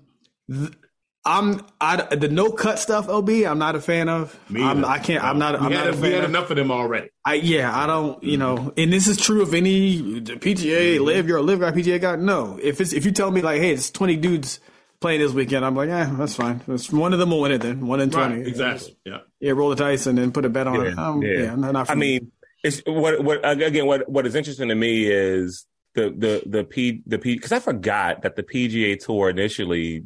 th- 0.51 0.73
I'm 1.27 1.65
I 1.81 2.15
the 2.15 2.29
no 2.29 2.53
cut 2.53 2.79
stuff. 2.79 3.09
Ob, 3.09 3.31
I'm 3.31 3.59
not 3.59 3.75
a 3.77 3.81
fan 3.81 4.11
of. 4.11 4.39
Me 4.51 4.63
I'm, 4.63 4.85
I 4.85 4.99
can't. 4.99 5.25
I'm 5.25 5.39
not. 5.39 5.55
I'm 5.55 5.73
had, 5.73 5.85
not 5.85 5.87
a 5.89 5.93
fan. 5.95 6.03
We 6.03 6.13
had 6.13 6.25
of, 6.25 6.31
enough 6.31 6.51
of 6.51 6.57
them 6.57 6.71
already. 6.71 7.09
I 7.25 7.35
yeah. 7.35 7.75
I 7.75 7.87
don't. 7.87 8.23
You 8.23 8.37
know, 8.37 8.75
and 8.77 8.93
this 8.93 9.07
is 9.07 9.17
true 9.17 9.41
of 9.41 9.55
any 9.55 10.21
PGA 10.21 10.97
mm-hmm. 10.97 11.05
LIV. 11.05 11.29
You're 11.29 11.39
a 11.39 11.43
LIV 11.43 11.61
guy, 11.61 11.71
PGA 11.71 12.01
guy. 12.01 12.17
No, 12.17 12.59
if 12.63 12.81
it's 12.81 12.93
if 12.93 13.07
you 13.07 13.13
tell 13.13 13.31
me 13.31 13.41
like, 13.41 13.61
hey, 13.61 13.71
it's 13.71 13.91
20 13.91 14.17
dudes 14.17 14.61
playing 15.01 15.21
this 15.21 15.33
weekend, 15.33 15.65
I'm 15.65 15.75
like, 15.75 15.89
yeah, 15.89 16.15
that's 16.19 16.35
fine. 16.35 16.61
It's 16.69 16.93
one 16.93 17.15
of 17.15 17.19
them 17.19 17.31
will 17.31 17.41
win 17.41 17.53
it 17.53 17.63
then. 17.63 17.87
One 17.87 18.01
in 18.01 18.11
20. 18.11 18.37
Right, 18.37 18.47
exactly. 18.47 18.97
Yeah. 19.07 19.21
Yeah. 19.41 19.53
Roll 19.53 19.71
the 19.71 19.77
dice 19.77 20.07
and 20.07 20.19
then 20.19 20.31
put 20.31 20.45
a 20.45 20.51
bet 20.51 20.67
on 20.67 20.75
yeah, 20.75 20.91
it. 20.91 20.99
Um, 20.99 21.23
yeah. 21.23 21.39
yeah. 21.39 21.55
Not, 21.55 21.91
I 21.91 21.95
me. 21.95 22.19
mean, 22.19 22.33
it's 22.63 22.83
what 22.85 23.25
what 23.25 23.41
again. 23.43 23.87
What 23.87 24.11
what 24.11 24.27
is 24.27 24.35
interesting 24.35 24.69
to 24.69 24.75
me 24.75 25.07
is 25.07 25.65
the 25.95 26.11
the 26.11 26.43
the 26.45 26.65
P 26.65 27.03
the 27.07 27.19
P 27.19 27.35
because 27.35 27.53
I 27.53 27.61
forgot 27.61 28.23
that 28.23 28.37
the 28.37 28.43
PGA 28.43 29.03
Tour 29.03 29.31
initially 29.31 30.05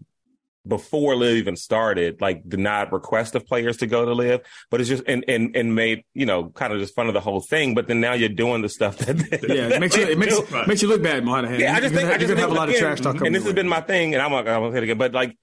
before 0.68 1.16
LIV 1.16 1.36
even 1.36 1.56
started, 1.56 2.20
like 2.20 2.48
denied 2.48 2.92
request 2.92 3.34
of 3.34 3.46
players 3.46 3.78
to 3.78 3.86
go 3.86 4.04
to 4.04 4.12
LIV 4.12 4.42
but 4.70 4.80
it's 4.80 4.88
just 4.88 5.02
and 5.06 5.24
and 5.28 5.56
and 5.56 5.74
made 5.74 6.04
you 6.14 6.26
know 6.26 6.50
kind 6.50 6.72
of 6.72 6.80
just 6.80 6.94
fun 6.94 7.08
of 7.08 7.14
the 7.14 7.20
whole 7.20 7.40
thing. 7.40 7.74
But 7.74 7.88
then 7.88 8.00
now 8.00 8.12
you're 8.12 8.28
doing 8.28 8.62
the 8.62 8.68
stuff 8.68 8.98
that 8.98 9.16
yeah, 9.48 9.68
it 9.68 9.80
makes 9.80 9.96
you 9.96 10.06
it 10.06 10.18
makes, 10.18 10.38
makes 10.66 10.82
you 10.82 10.88
look 10.88 11.02
bad, 11.02 11.24
Monahan. 11.24 11.60
Yeah, 11.60 11.74
I 11.74 11.80
just 11.80 11.94
think 11.94 12.10
I 12.10 12.18
just 12.18 12.28
think, 12.28 12.40
have 12.40 12.50
a 12.50 12.54
lot 12.54 12.68
again, 12.68 12.82
of 12.82 12.98
trash 12.98 13.00
talk. 13.00 13.24
And 13.24 13.34
this 13.34 13.44
has 13.44 13.52
been 13.52 13.68
my 13.68 13.80
thing, 13.80 14.14
and 14.14 14.22
I'm 14.22 14.30
not 14.30 14.44
gonna 14.44 14.70
say 14.72 14.78
it 14.78 14.84
again, 14.84 14.98
but 14.98 15.12
like. 15.12 15.36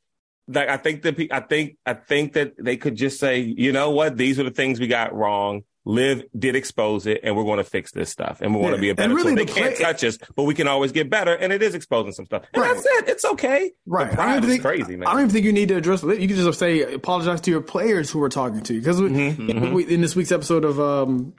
Like 0.47 0.69
I 0.69 0.77
think 0.77 1.01
that 1.01 1.19
I 1.31 1.39
think 1.39 1.77
I 1.87 1.95
think 1.95 2.33
that 2.33 2.53
they 2.63 2.77
could 2.77 2.95
just 2.95 3.19
say, 3.19 3.39
you 3.39 3.71
know 3.71 3.89
what, 3.89 4.15
these 4.15 4.39
are 4.39 4.43
the 4.43 4.51
things 4.51 4.79
we 4.79 4.85
got 4.85 5.11
wrong 5.11 5.63
LIV 5.85 6.23
did 6.37 6.55
expose 6.55 7.05
it, 7.05 7.21
and 7.23 7.37
we're 7.37 7.43
going 7.43 7.57
to 7.57 7.63
fix 7.63 7.91
this 7.91 8.09
stuff, 8.09 8.41
and 8.41 8.53
we 8.53 8.59
want 8.59 8.71
yeah. 8.71 8.75
to 8.77 8.81
be 8.81 8.89
a 8.89 8.95
better. 8.95 9.09
And 9.09 9.15
Really, 9.15 9.35
they 9.35 9.45
the 9.45 9.51
can't 9.51 9.77
touch 9.77 10.03
us, 10.03 10.17
but 10.35 10.43
we 10.43 10.55
can 10.55 10.67
always 10.67 10.91
get 10.91 11.09
better, 11.09 11.33
and 11.33 11.53
it 11.53 11.61
is 11.61 11.75
exposing 11.75 12.11
some 12.11 12.25
stuff. 12.25 12.43
And 12.53 12.63
right. 12.63 12.73
that's 12.73 12.85
it. 12.85 13.09
It's 13.09 13.25
okay. 13.25 13.71
Right. 13.85 14.17
I 14.17 14.39
don't 14.39 14.49
think, 14.49 14.61
crazy, 14.61 14.95
man. 14.95 15.07
I 15.07 15.11
don't 15.11 15.21
even 15.21 15.31
think 15.31 15.45
you 15.45 15.53
need 15.53 15.69
to 15.69 15.75
address 15.75 16.03
it. 16.03 16.19
You 16.19 16.27
can 16.27 16.37
just 16.37 16.59
say 16.59 16.81
apologize 16.81 17.41
to 17.41 17.51
your 17.51 17.61
players 17.61 18.09
who 18.09 18.21
are 18.23 18.29
talking 18.29 18.61
to 18.61 18.73
you 18.73 18.79
because 18.79 18.99
mm-hmm, 18.99 19.49
mm-hmm. 19.49 19.89
in 19.89 20.01
this 20.01 20.15
week's 20.15 20.31
episode 20.31 20.65
of 20.65 20.79
um, 20.79 21.33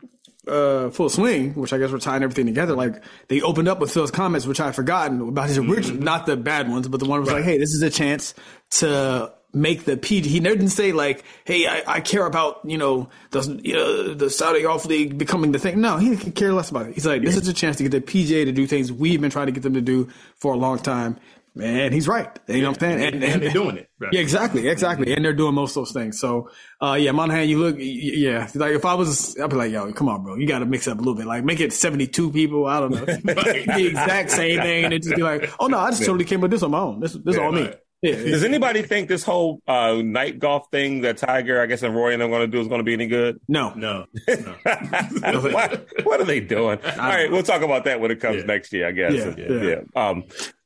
uh, 0.47 0.91
Full 0.91 1.09
Swing, 1.09 1.55
which 1.55 1.73
I 1.73 1.79
guess 1.79 1.91
we're 1.91 1.99
tying 1.99 2.23
everything 2.23 2.47
together. 2.47 2.75
Like 2.75 3.03
they 3.29 3.41
opened 3.43 3.69
up 3.69 3.81
with 3.81 3.91
Phil's 3.91 4.11
comments, 4.11 4.47
which 4.47 4.61
I'd 4.61 4.75
forgotten 4.77 5.29
about 5.29 5.49
his 5.49 5.59
original, 5.59 5.97
mm-hmm. 5.97 6.05
not 6.05 6.27
the 6.27 6.37
bad 6.37 6.69
ones, 6.69 6.89
but 6.89 7.01
the 7.01 7.07
one 7.07 7.21
was 7.21 7.29
right. 7.29 7.37
like, 7.37 7.45
"Hey, 7.45 7.59
this 7.59 7.71
is 7.71 7.83
a 7.83 7.91
chance 7.91 8.35
to." 8.71 9.33
Make 9.57 9.85
the 9.85 9.97
PG. 9.97 10.29
He 10.29 10.39
never 10.39 10.55
didn't 10.55 10.71
say 10.71 10.93
like, 10.93 11.25
"Hey, 11.45 11.67
I, 11.67 11.83
I 11.87 12.01
care 12.01 12.27
about 12.27 12.61
you 12.65 12.79
know 12.79 13.09
the 13.31 13.61
you 13.63 13.75
know, 13.75 14.15
the 14.15 14.31
Saudi 14.31 14.63
Golf 14.63 14.85
League 14.85 15.19
becoming 15.19 15.53
the 15.53 15.59
thing." 15.59 15.81
No, 15.81 15.97
he 15.97 16.17
could 16.17 16.35
care 16.35 16.53
less 16.53 16.71
about 16.71 16.87
it. 16.87 16.95
He's 16.95 17.07
like, 17.07 17.23
"This 17.23 17.37
is 17.37 17.49
a 17.49 17.55
chance 17.55 17.77
to 17.79 17.89
get 17.89 17.93
the 17.93 18.01
PGA 18.01 18.45
to 18.45 18.53
do 18.53 18.67
things 18.67 18.93
we've 18.93 19.21
been 19.21 19.31
trying 19.31 19.47
to 19.47 19.53
get 19.53 19.63
them 19.63 19.75
to 19.75 19.81
do 19.81 20.09
for 20.37 20.55
a 20.55 20.57
long 20.57 20.79
time." 20.79 21.19
Man, 21.57 21.91
he's 21.91 22.07
right. 22.07 22.39
You 22.49 22.61
know 22.61 22.69
what 22.69 22.83
I'm 22.83 22.99
saying? 22.99 23.15
And, 23.15 23.25
and 23.25 23.43
they're 23.43 23.51
doing 23.51 23.79
it. 23.79 23.89
Right. 23.99 24.13
Yeah, 24.13 24.21
exactly, 24.21 24.69
exactly. 24.69 25.15
And 25.15 25.25
they're 25.25 25.33
doing 25.33 25.55
most 25.55 25.71
of 25.71 25.87
those 25.87 25.93
things. 25.93 26.21
So, 26.21 26.51
uh, 26.83 26.99
yeah, 27.01 27.13
Monahan, 27.13 27.49
you 27.49 27.59
look, 27.59 27.77
yeah, 27.79 28.47
like 28.55 28.73
if 28.73 28.85
I 28.85 28.93
was, 28.93 29.41
I'd 29.41 29.49
be 29.49 29.57
like, 29.57 29.73
yo, 29.73 29.91
come 29.95 30.11
on, 30.11 30.23
bro, 30.23 30.37
you 30.37 30.47
got 30.47 30.59
to 30.59 30.67
mix 30.67 30.87
up 30.87 30.99
a 30.99 31.01
little 31.01 31.15
bit. 31.15 31.25
Like, 31.25 31.45
make 31.45 31.61
it 31.61 31.73
72 31.73 32.31
people. 32.31 32.67
I 32.67 32.81
don't 32.81 32.91
know, 32.91 33.05
the 33.07 33.87
exact 33.89 34.33
same 34.33 34.61
thing, 34.61 34.85
and 34.85 35.03
just 35.03 35.17
be 35.17 35.23
like, 35.23 35.51
oh 35.59 35.69
no, 35.69 35.79
I 35.79 35.89
just 35.93 36.05
totally 36.05 36.27
came 36.27 36.41
up 36.41 36.43
with 36.43 36.51
this 36.51 36.63
on 36.63 36.73
my 36.73 36.79
own. 36.79 37.01
This, 37.01 37.15
this 37.15 37.37
is 37.37 37.39
all 37.39 37.53
me. 37.53 37.63
right. 37.63 37.81
Yeah, 38.03 38.13
Does 38.17 38.45
anybody 38.45 38.83
think 38.83 39.09
this 39.09 39.23
whole 39.25 39.61
uh, 39.67 39.95
night 40.05 40.39
golf 40.39 40.71
thing 40.71 41.01
that 41.03 41.17
Tiger, 41.17 41.61
I 41.61 41.67
guess, 41.67 41.83
and 41.83 41.95
Roy 41.95 42.13
and 42.13 42.21
them 42.23 42.31
going 42.31 42.43
to 42.43 42.47
do 42.47 42.61
is 42.61 42.69
going 42.69 42.81
to 42.81 42.85
be 42.85 42.93
any 42.95 43.07
good? 43.07 43.41
no, 43.49 43.73
No, 43.75 44.07
no. 44.29 45.41
what, 45.51 45.87
what 46.05 46.21
are 46.21 46.25
they 46.25 46.41
doing? 46.41 46.79
All 46.85 46.97
right, 46.97 47.31
we'll 47.31 47.43
talk 47.43 47.63
about 47.63 47.85
that 47.85 48.01
when 48.01 48.11
it 48.11 48.21
comes 48.21 48.39
Yeah. 48.39 48.45
next 48.47 48.73
year, 48.73 48.89
I 48.89 48.93
guess. 48.93 49.13
Yeah, 49.15 49.35
Yeah. 49.39 49.63
yeah. 49.63 49.81
Um, 50.09 50.25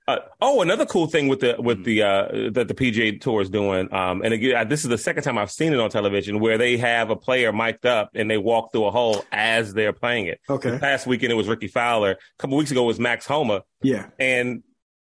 uh, 0.09 0.19
oh, 0.41 0.61
another 0.61 0.87
cool 0.87 1.07
thing 1.07 1.29
with 1.29 1.39
the 1.39 1.55
with 1.61 1.85
the 1.85 2.03
uh, 2.03 2.51
that 2.53 2.67
the 2.67 2.75
PGA 2.75 3.21
Tour 3.21 3.43
is 3.43 3.51
doing, 3.51 3.93
um, 3.95 4.23
and 4.23 4.35
again, 4.35 4.69
this 4.69 4.83
is 4.83 4.89
the 4.89 4.99
second 4.99 5.23
time 5.23 5.39
I've 5.39 5.53
seen 5.53 5.73
it 5.73 5.79
on 5.79 5.89
television 5.89 6.41
where 6.41 6.59
they 6.59 6.79
have 6.79 7.11
a 7.11 7.17
player 7.17 7.53
mic'd 7.53 7.87
up 7.87 8.11
and 8.17 8.29
they 8.29 8.37
walk 8.39 8.73
through 8.73 8.87
a 8.87 8.91
hole 8.91 9.25
as 9.31 9.73
they're 9.73 9.93
playing 9.93 10.27
it. 10.27 10.41
Okay. 10.51 10.71
This 10.71 10.81
past 10.81 11.07
weekend 11.07 11.31
it 11.31 11.37
was 11.37 11.47
Rickie 11.47 11.69
Fowler. 11.69 12.13
A 12.13 12.17
couple 12.41 12.57
weeks 12.57 12.73
ago 12.73 12.83
it 12.83 12.87
was 12.89 12.99
Max 12.99 13.25
Homa, 13.25 13.63
yeah, 13.83 14.07
and 14.19 14.65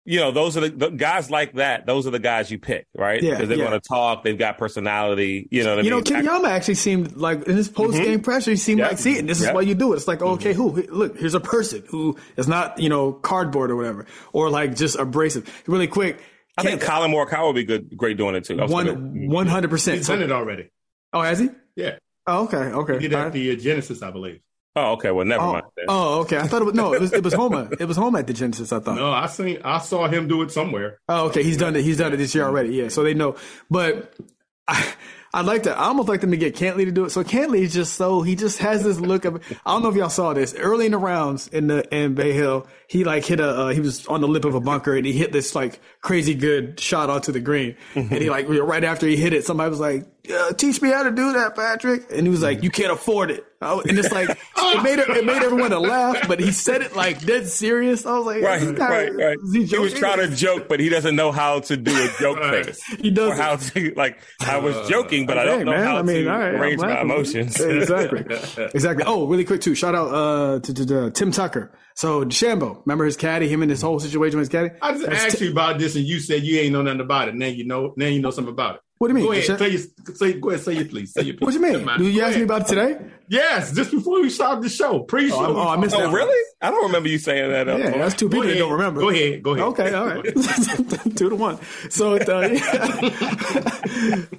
you 0.07 0.19
know 0.19 0.31
those 0.31 0.55
are 0.57 0.61
the, 0.61 0.69
the 0.69 0.89
guys 0.89 1.29
like 1.29 1.53
that. 1.53 1.85
Those 1.85 2.07
are 2.07 2.11
the 2.11 2.17
guys 2.19 2.49
you 2.49 2.57
pick, 2.57 2.87
right? 2.95 3.21
Yeah, 3.21 3.31
because 3.31 3.49
they're 3.49 3.57
yeah. 3.57 3.67
going 3.67 3.79
to 3.79 3.87
talk. 3.87 4.23
They've 4.23 4.37
got 4.37 4.57
personality. 4.57 5.47
You 5.51 5.63
know 5.63 5.71
what 5.75 5.79
I 5.79 5.81
You 5.83 5.89
know, 5.89 5.97
mean? 5.97 6.05
Kitayama 6.05 6.47
actually 6.49 6.75
seemed 6.75 7.17
like 7.17 7.43
in 7.43 7.55
his 7.57 7.67
post 7.69 7.97
game 7.97 8.21
pressure, 8.21 8.51
he 8.51 8.57
seemed 8.57 8.79
Yeah. 8.79 8.87
like, 8.87 8.97
see, 8.97 9.19
this 9.21 9.41
is 9.41 9.51
why 9.51 9.61
you 9.61 9.75
do 9.75 9.93
it. 9.93 9.97
It's 9.97 10.07
like, 10.07 10.21
okay, 10.21 10.53
who? 10.53 10.71
Look, 10.71 11.19
here's 11.19 11.33
a 11.35 11.39
person 11.39 11.83
who 11.89 12.17
is 12.37 12.47
not, 12.47 12.79
you 12.79 12.89
know, 12.89 13.11
cardboard 13.11 13.69
or 13.69 13.75
whatever, 13.75 14.05
or 14.33 14.49
like 14.49 14.75
just 14.75 14.97
abrasive. 14.97 15.63
Really 15.67 15.87
quick, 15.87 16.21
I 16.57 16.63
think 16.63 16.81
Collin 16.81 17.11
Morikawa 17.11 17.47
would 17.47 17.55
be 17.55 17.65
good, 17.65 17.95
great 17.95 18.17
doing 18.17 18.33
it 18.35 18.45
too. 18.45 18.57
I 18.59 18.63
was 18.63 18.71
gonna- 18.71 18.93
one 18.93 19.27
one 19.27 19.47
hundred 19.47 19.69
percent. 19.69 19.97
He's 19.97 20.07
done 20.07 20.21
it 20.21 20.31
already. 20.31 20.69
Oh, 21.13 21.21
has 21.21 21.39
he? 21.39 21.49
Yeah, 21.75 21.97
Oh, 22.25 22.45
okay, 22.45 22.57
okay. 22.57 22.93
he 22.93 22.99
did 23.07 23.13
All 23.13 23.19
that 23.19 23.23
right. 23.25 23.33
the 23.33 23.51
uh, 23.51 23.55
Genesis, 23.55 24.01
I 24.01 24.11
believe. 24.11 24.39
Oh, 24.77 24.91
okay. 24.93 25.11
Well, 25.11 25.25
never 25.25 25.43
Oh, 25.43 25.53
mind. 25.53 25.65
Then. 25.75 25.85
oh, 25.89 26.19
okay. 26.21 26.37
I 26.37 26.47
thought 26.47 26.61
it 26.61 26.65
was 26.65 26.75
no. 26.75 26.93
It 26.93 27.01
was 27.01 27.11
it 27.13 27.23
was 27.23 27.33
Homa. 27.33 27.69
It 27.79 27.85
was 27.85 27.97
Homa 27.97 28.19
at 28.19 28.27
the 28.27 28.33
Genesis. 28.33 28.71
I 28.71 28.79
thought. 28.79 28.95
No, 28.95 29.11
I 29.11 29.25
seen, 29.27 29.59
I 29.63 29.79
saw 29.79 30.07
him 30.07 30.27
do 30.27 30.41
it 30.43 30.51
somewhere. 30.51 30.99
Oh, 31.09 31.25
okay. 31.27 31.41
He's 31.43 31.57
done 31.57 31.75
it. 31.75 31.83
He's 31.83 31.97
done 31.97 32.13
it 32.13 32.17
this 32.17 32.35
year 32.35 32.45
already. 32.45 32.69
Yeah. 32.75 32.89
So 32.89 33.03
they 33.03 33.13
know. 33.15 33.35
But 33.71 34.13
I, 34.67 34.93
I'd 35.33 35.45
like 35.45 35.63
to. 35.63 35.75
I 35.77 35.85
almost 35.85 36.07
like 36.09 36.21
them 36.21 36.31
to 36.31 36.37
get 36.37 36.55
Cantlay 36.55 36.85
to 36.85 36.91
do 36.91 37.05
it. 37.05 37.09
So 37.09 37.23
Cantlay 37.23 37.59
is 37.61 37.73
just 37.73 37.95
so 37.95 38.21
he 38.21 38.35
just 38.35 38.59
has 38.59 38.83
this 38.83 38.99
look 38.99 39.25
of. 39.25 39.41
I 39.65 39.71
don't 39.73 39.83
know 39.83 39.89
if 39.89 39.95
y'all 39.95 40.09
saw 40.09 40.33
this 40.33 40.53
early 40.55 40.85
in 40.85 40.91
the 40.93 40.97
rounds 40.97 41.47
in 41.47 41.67
the 41.67 41.83
in 41.95 42.13
Bay 42.15 42.33
Hill. 42.33 42.67
He 42.87 43.03
like 43.03 43.25
hit 43.25 43.39
a. 43.39 43.47
Uh, 43.49 43.67
he 43.69 43.79
was 43.81 44.05
on 44.07 44.21
the 44.21 44.27
lip 44.27 44.45
of 44.45 44.55
a 44.55 44.61
bunker 44.61 44.95
and 44.95 45.05
he 45.05 45.11
hit 45.13 45.31
this 45.31 45.53
like 45.55 45.79
crazy 46.01 46.33
good 46.35 46.79
shot 46.79 47.09
onto 47.09 47.31
the 47.31 47.39
green. 47.39 47.75
and 47.95 48.11
he 48.11 48.29
like 48.29 48.47
right 48.47 48.83
after 48.83 49.07
he 49.07 49.15
hit 49.17 49.33
it, 49.33 49.43
somebody 49.43 49.69
was 49.69 49.79
like, 49.79 50.05
"Teach 50.57 50.81
me 50.81 50.89
how 50.91 51.03
to 51.03 51.11
do 51.11 51.33
that, 51.33 51.55
Patrick." 51.55 52.05
And 52.11 52.21
he 52.21 52.29
was 52.29 52.41
like, 52.43 52.63
"You 52.63 52.69
can't 52.69 52.91
afford 52.91 53.31
it." 53.31 53.43
Oh, 53.61 53.81
and 53.81 53.97
it's 53.97 54.11
like 54.11 54.29
it 54.29 54.83
made 54.83 54.99
it, 54.99 55.09
it 55.09 55.25
made 55.25 55.41
everyone 55.41 55.71
to 55.71 55.79
laugh, 55.79 56.27
but 56.27 56.39
he 56.39 56.51
said 56.51 56.81
it 56.81 56.95
like 56.95 57.25
dead 57.25 57.47
serious. 57.47 58.05
I 58.05 58.17
was 58.17 58.25
like, 58.27 58.43
Right, 58.43 58.59
this 58.61 58.71
guy- 58.77 58.89
right, 58.89 59.15
right. 59.15 59.37
is 59.43 59.53
he 59.53 59.65
He 59.65 59.77
was 59.79 59.93
trying 59.93 60.17
to 60.19 60.35
joke, 60.35 60.67
but 60.69 60.79
he 60.79 60.89
doesn't 60.89 61.15
know 61.15 61.31
how 61.31 61.61
to 61.61 61.75
do 61.77 61.91
a 61.91 62.09
joke 62.19 62.37
Right. 62.39 62.65
face. 62.67 62.83
He 62.99 63.09
does 63.09 63.31
Or 63.31 63.35
how 63.41 63.55
to 63.55 63.93
like. 63.95 64.19
I 64.41 64.57
was 64.59 64.87
joking, 64.87 65.25
but 65.25 65.37
I 65.39 65.45
don't 65.45 65.65
know 65.65 65.71
man, 65.71 65.83
how 65.83 65.97
I 65.97 66.01
mean, 66.03 66.25
to 66.25 66.31
all 66.31 66.37
right, 66.39 66.53
I'm 66.55 66.61
arrange 66.61 66.79
my 66.81 67.01
emotions. 67.01 67.59
exactly, 67.59 68.25
exactly. 68.73 69.03
Oh, 69.07 69.25
really 69.27 69.45
quick 69.45 69.61
too. 69.61 69.73
Shout 69.75 69.95
out 69.95 70.13
uh, 70.13 70.59
to, 70.59 70.73
to, 70.73 70.85
to 70.85 71.11
Tim 71.11 71.31
Tucker. 71.31 71.71
So 71.95 72.23
DeChambeau, 72.25 72.85
remember 72.85 73.05
his 73.05 73.17
caddy, 73.17 73.47
him 73.47 73.63
and 73.63 73.71
his 73.71 73.81
whole 73.81 73.99
situation 73.99 74.37
with 74.37 74.51
his 74.51 74.55
caddy. 74.55 74.69
I 74.83 74.91
just 74.91 75.05
That's 75.07 75.25
asked 75.25 75.37
Ti- 75.39 75.45
you 75.45 75.51
about 75.51 75.79
this, 75.79 75.95
and 75.95 76.05
you 76.05 76.19
said 76.19 76.43
you 76.43 76.59
ain't 76.59 76.73
know 76.73 76.83
nothing 76.83 76.99
about 77.01 77.27
it. 77.29 77.33
Now 77.35 77.47
you 77.47 77.65
know. 77.65 77.93
Now 77.97 78.05
you 78.05 78.21
know 78.21 78.29
something 78.29 78.53
about 78.53 78.75
it. 78.75 78.81
What 78.97 79.07
do 79.09 79.13
you 79.13 79.15
mean? 79.19 79.25
Go 79.25 79.31
ahead, 79.31 79.43
Desha- 79.43 79.59
say, 79.59 79.69
your, 79.69 79.81
say, 80.15 80.39
go 80.39 80.49
ahead, 80.49 80.61
say 80.61 80.77
it, 80.77 80.89
please. 80.89 81.13
Say 81.13 81.21
it, 81.21 81.37
please. 81.37 81.45
What 81.45 81.53
do 81.53 81.59
you 81.59 81.73
mean? 81.73 81.85
Man, 81.85 81.99
Did 81.99 82.13
you 82.13 82.19
go 82.21 82.27
ask 82.27 82.35
me 82.37 82.43
about 82.43 82.61
it 82.61 82.67
today? 82.67 82.97
Yes, 83.29 83.73
just 83.73 83.91
before 83.91 84.21
we 84.21 84.29
started 84.29 84.63
the 84.63 84.69
show, 84.69 85.01
pre-show. 85.01 85.35
Oh, 85.35 85.43
I'm- 85.43 85.55
oh, 85.55 85.67
I 85.67 85.77
missed 85.77 85.93
oh, 85.95 85.99
that 85.99 86.05
one. 86.07 86.15
really? 86.15 86.43
I 86.61 86.71
don't 86.71 86.85
remember 86.85 87.09
you 87.09 87.19
saying 87.19 87.51
that. 87.51 87.67
Yeah, 87.67 87.77
front. 87.77 87.97
that's 87.97 88.15
two 88.15 88.29
Go 88.29 88.37
people 88.37 88.47
that 88.47 88.57
don't 88.57 88.71
remember. 88.71 89.01
Go 89.01 89.09
ahead. 89.09 89.43
Go 89.43 89.51
ahead. 89.53 89.65
Okay, 89.67 89.93
all 89.93 90.07
right. 90.07 90.23
Two 91.15 91.29
to 91.29 91.35
one. 91.35 91.59
So 91.89 92.15
uh, 92.15 92.19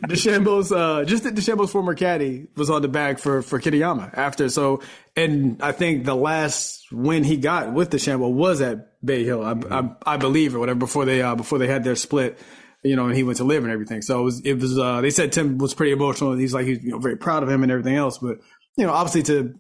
DeChambeau's 0.09 0.73
uh, 0.73 1.05
just 1.05 1.23
that 1.25 1.35
DeChambeau's 1.35 1.71
former 1.71 1.95
caddy 1.95 2.49
was 2.57 2.71
on 2.71 2.83
the 2.83 2.89
bag 2.89 3.19
for 3.19 3.43
for 3.43 3.61
Kitayama 3.61 4.17
after. 4.17 4.49
So, 4.49 4.83
and 5.17 5.63
I 5.63 5.71
think 5.73 6.05
the 6.05 6.17
last 6.17 6.91
win 6.91 7.25
he 7.25 7.37
got 7.37 7.73
with 7.73 7.91
DeChambeau 7.91 8.33
was 8.33 8.61
at 8.61 9.05
Bay 9.05 9.23
Hill, 9.25 9.45
I, 9.45 9.55
I, 9.71 9.91
I 10.15 10.17
believe, 10.17 10.57
or 10.57 10.59
whatever 10.59 10.79
before 10.81 11.05
they 11.05 11.23
uh, 11.23 11.35
before 11.37 11.59
they 11.59 11.69
had 11.69 11.85
their 11.85 11.97
split. 11.97 12.39
You 12.85 12.95
know, 12.97 13.07
and 13.07 13.17
he 13.17 13.23
went 13.25 13.39
to 13.39 13.45
LIV 13.45 13.65
and 13.65 13.73
everything. 13.73 14.03
So 14.03 14.21
it 14.21 14.23
was, 14.25 14.41
it 14.45 14.55
was, 14.55 14.79
uh, 14.79 15.01
they 15.01 15.11
said 15.11 15.33
Tim 15.33 15.59
was 15.59 15.75
pretty 15.75 15.93
emotional. 15.93 16.35
He's 16.37 16.55
like, 16.55 16.65
he's, 16.67 16.83
you 16.83 16.91
know, 16.93 16.99
very 16.99 17.17
proud 17.17 17.43
of 17.43 17.49
him 17.51 17.63
and 17.65 17.73
everything 17.73 17.97
else. 17.97 18.19
But, 18.19 18.39
you 18.77 18.87
know, 18.87 18.93
obviously 18.93 19.25
to, 19.25 19.55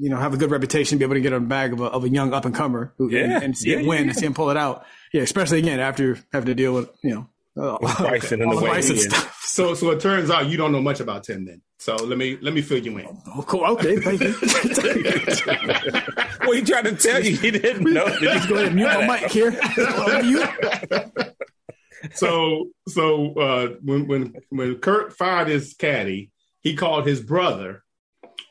you 0.00 0.10
know, 0.10 0.16
have 0.16 0.34
a 0.34 0.36
good 0.36 0.50
reputation, 0.50 0.98
be 0.98 1.04
able 1.04 1.14
to 1.14 1.20
get 1.20 1.32
on 1.32 1.42
the 1.44 1.48
bag 1.48 1.72
of 1.72 1.80
a, 1.80 1.84
of 1.84 2.02
a 2.02 2.08
young 2.08 2.34
up 2.34 2.44
and 2.44 2.52
comer 2.54 2.92
who 2.98 3.08
Yeah, 3.08 3.20
and, 3.20 3.32
and 3.44 3.56
see 3.56 3.70
yeah, 3.70 3.78
it 3.78 3.86
win 3.86 3.98
yeah, 4.04 4.10
and 4.10 4.16
see 4.18 4.26
him 4.26 4.34
pull 4.34 4.50
it 4.50 4.56
out. 4.56 4.84
Yeah, 5.12 5.22
especially 5.22 5.60
again 5.60 5.78
after 5.78 6.18
having 6.32 6.46
to 6.46 6.54
deal 6.56 6.74
with, 6.74 6.90
you 7.04 7.14
know, 7.14 7.28
uh, 7.62 7.78
Bryson 7.78 8.42
and 8.42 8.50
all 8.50 8.56
the 8.56 8.60
the 8.60 8.64
way 8.64 8.70
Bryson 8.72 8.98
stuff. 8.98 9.40
So, 9.44 9.74
so 9.74 9.90
it 9.92 10.00
turns 10.00 10.28
out 10.30 10.48
you 10.48 10.56
don't 10.58 10.72
know 10.72 10.82
much 10.82 10.98
about 11.00 11.22
Tim 11.24 11.44
then. 11.46 11.62
So 11.78 11.94
let 11.96 12.18
me 12.18 12.36
let 12.42 12.52
me 12.52 12.62
fill 12.62 12.78
you 12.78 12.98
in. 12.98 13.06
Oh, 13.28 13.42
cool. 13.46 13.64
Okay, 13.64 13.96
thank 13.98 14.20
you. 14.20 14.34
Well, 16.40 16.52
he 16.54 16.62
tried 16.62 16.84
to 16.84 16.94
tell 16.94 17.24
you 17.24 17.36
he 17.36 17.50
didn't 17.50 17.92
know. 17.92 18.06
Did 18.06 18.20
Just 18.20 18.48
you- 18.48 18.54
go 18.54 18.60
ahead 18.60 18.66
and 18.68 18.76
mute 18.76 18.86
my 18.86 19.20
mic 19.20 19.30
here. 19.32 19.50
Mute. 20.22 21.32
So, 22.14 22.70
so 22.88 23.34
uh, 23.34 23.68
when 23.82 24.06
when 24.06 24.34
when 24.50 24.76
Kurt 24.76 25.12
fired 25.16 25.48
his 25.48 25.74
caddy, 25.74 26.30
he 26.60 26.74
called 26.74 27.06
his 27.06 27.20
brother, 27.20 27.82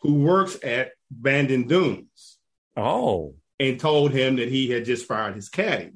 who 0.01 0.15
works 0.15 0.57
at 0.63 0.91
Bandon 1.11 1.67
Dunes, 1.67 2.37
Oh, 2.77 3.35
and 3.59 3.79
told 3.79 4.11
him 4.11 4.35
that 4.37 4.49
he 4.49 4.69
had 4.69 4.85
just 4.85 5.05
fired 5.07 5.35
his 5.35 5.49
caddy. 5.49 5.91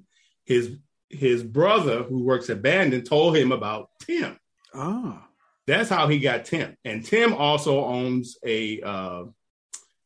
His 0.46 0.78
his 1.10 1.44
brother, 1.44 2.04
who 2.04 2.24
works 2.24 2.50
at 2.50 2.62
Bandon, 2.62 3.04
told 3.04 3.36
him 3.36 3.52
about 3.52 3.90
Tim. 4.02 4.38
Oh, 4.74 5.20
That's 5.66 5.90
how 5.90 6.08
he 6.08 6.20
got 6.20 6.46
Tim. 6.46 6.76
And 6.86 7.04
Tim 7.04 7.34
also 7.34 7.84
owns 7.84 8.38
a 8.46 8.82
uh, 8.82 9.24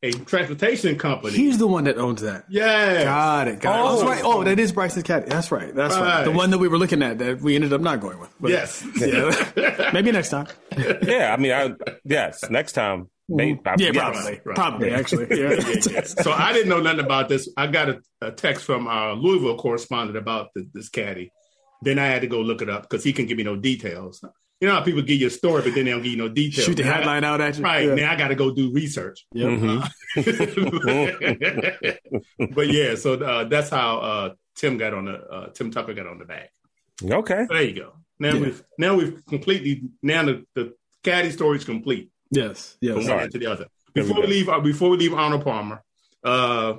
a 0.04 0.12
transportation 0.12 0.98
company. 0.98 1.34
he's 1.34 1.58
the 1.58 1.66
one 1.66 1.84
that 1.84 1.96
owns 1.98 2.20
that. 2.20 2.44
yeah. 2.48 3.04
Got 3.04 3.48
it. 3.48 3.60
Got 3.60 3.78
it. 3.78 3.82
Oh. 3.82 3.90
That's 3.96 4.02
right. 4.02 4.22
Oh, 4.24 4.44
that 4.44 4.58
is 4.58 4.72
Bryson's 4.72 5.04
caddy. 5.04 5.26
That's 5.28 5.50
right. 5.50 5.74
That's 5.74 5.94
right. 5.94 6.18
Right. 6.18 6.24
The 6.24 6.30
one 6.30 6.50
that 6.50 6.58
we 6.58 6.68
were 6.68 6.78
looking 6.78 7.02
at 7.02 7.18
that 7.18 7.40
we 7.40 7.54
ended 7.54 7.72
up 7.72 7.80
not 7.80 8.00
going 8.00 8.20
with. 8.20 8.34
But 8.38 8.50
Yes. 8.50 8.86
Yeah. 8.96 9.90
Maybe 9.94 10.12
next 10.12 10.28
time. 10.28 10.46
yeah. 10.76 11.34
I 11.36 11.40
mean, 11.40 11.52
I 11.52 11.74
yes. 12.04 12.44
Next 12.50 12.72
time, 12.72 13.04
mm-hmm. 13.30 13.36
maybe. 13.36 13.60
Yeah, 13.78 13.90
yes. 13.92 13.96
probably. 13.96 14.40
right. 14.44 14.54
Probably, 14.54 14.90
actually. 14.90 15.26
Yeah. 15.40 16.02
so 16.02 16.32
I 16.32 16.52
didn't 16.52 16.68
know 16.68 16.80
nothing 16.80 17.04
about 17.04 17.28
this. 17.28 17.48
I 17.56 17.66
got 17.66 17.88
a, 17.88 18.00
a 18.20 18.30
text 18.30 18.64
from 18.64 18.86
our 18.86 19.14
Louisville 19.14 19.56
correspondent 19.56 20.18
about 20.18 20.50
the, 20.54 20.68
this 20.72 20.88
caddy. 20.90 21.32
Then 21.82 21.98
I 21.98 22.06
had 22.06 22.22
to 22.22 22.28
go 22.28 22.40
look 22.40 22.62
it 22.62 22.68
up 22.68 22.82
because 22.82 23.04
he 23.04 23.12
can 23.12 23.26
give 23.26 23.36
me 23.38 23.44
no 23.44 23.56
details. 23.56 24.22
You 24.64 24.70
know 24.70 24.76
how 24.76 24.82
people 24.82 25.02
give 25.02 25.20
you 25.20 25.26
a 25.26 25.30
story, 25.30 25.60
but 25.60 25.74
then 25.74 25.84
they 25.84 25.90
don't 25.90 26.00
give 26.02 26.12
you 26.12 26.16
no 26.16 26.30
details. 26.30 26.64
Shoot 26.64 26.78
the 26.78 26.84
Now 26.84 26.92
I- 26.92 26.96
headline 26.96 27.22
out 27.22 27.38
at 27.42 27.58
you. 27.58 27.64
Right 27.64 27.86
Yeah. 27.86 27.94
now, 27.96 28.12
I 28.12 28.16
got 28.16 28.28
to 28.28 28.34
go 28.34 28.50
do 28.50 28.72
research. 28.72 29.26
Yep. 29.34 29.50
Mhm. 29.50 29.90
but 32.54 32.68
yeah, 32.68 32.94
so 32.94 33.12
uh, 33.14 33.44
that's 33.44 33.68
how 33.68 33.98
uh, 33.98 34.34
Tim 34.56 34.78
got 34.78 34.94
on 34.94 35.04
the 35.04 35.12
uh, 35.12 35.50
Tim 35.50 35.70
Tucker 35.70 35.92
got 35.92 36.06
on 36.06 36.16
the 36.18 36.24
bag. 36.24 36.48
Okay. 37.04 37.44
There 37.46 37.62
you 37.62 37.74
go. 37.74 37.92
Now 38.18 38.32
Yeah. 38.32 38.40
we've 38.40 38.64
now 38.78 38.94
we've 38.96 39.22
completely 39.26 39.82
now 40.02 40.24
the, 40.24 40.46
the 40.54 40.72
caddy 41.02 41.30
story 41.30 41.58
is 41.58 41.64
complete. 41.66 42.08
Yes. 42.30 42.78
Yes. 42.80 42.94
From 42.94 43.04
one 43.04 43.12
right. 43.12 43.22
end 43.24 43.32
to 43.32 43.38
the 43.38 43.46
other. 43.46 43.66
There 43.94 44.02
we 44.04 44.08
Before 44.08 44.22
we 44.22 44.28
leave, 44.28 44.48
uh, 44.48 44.60
before 44.60 44.88
we 44.88 44.96
leave 44.96 45.12
Arnold 45.12 45.44
Palmer, 45.44 45.84
uh, 46.24 46.76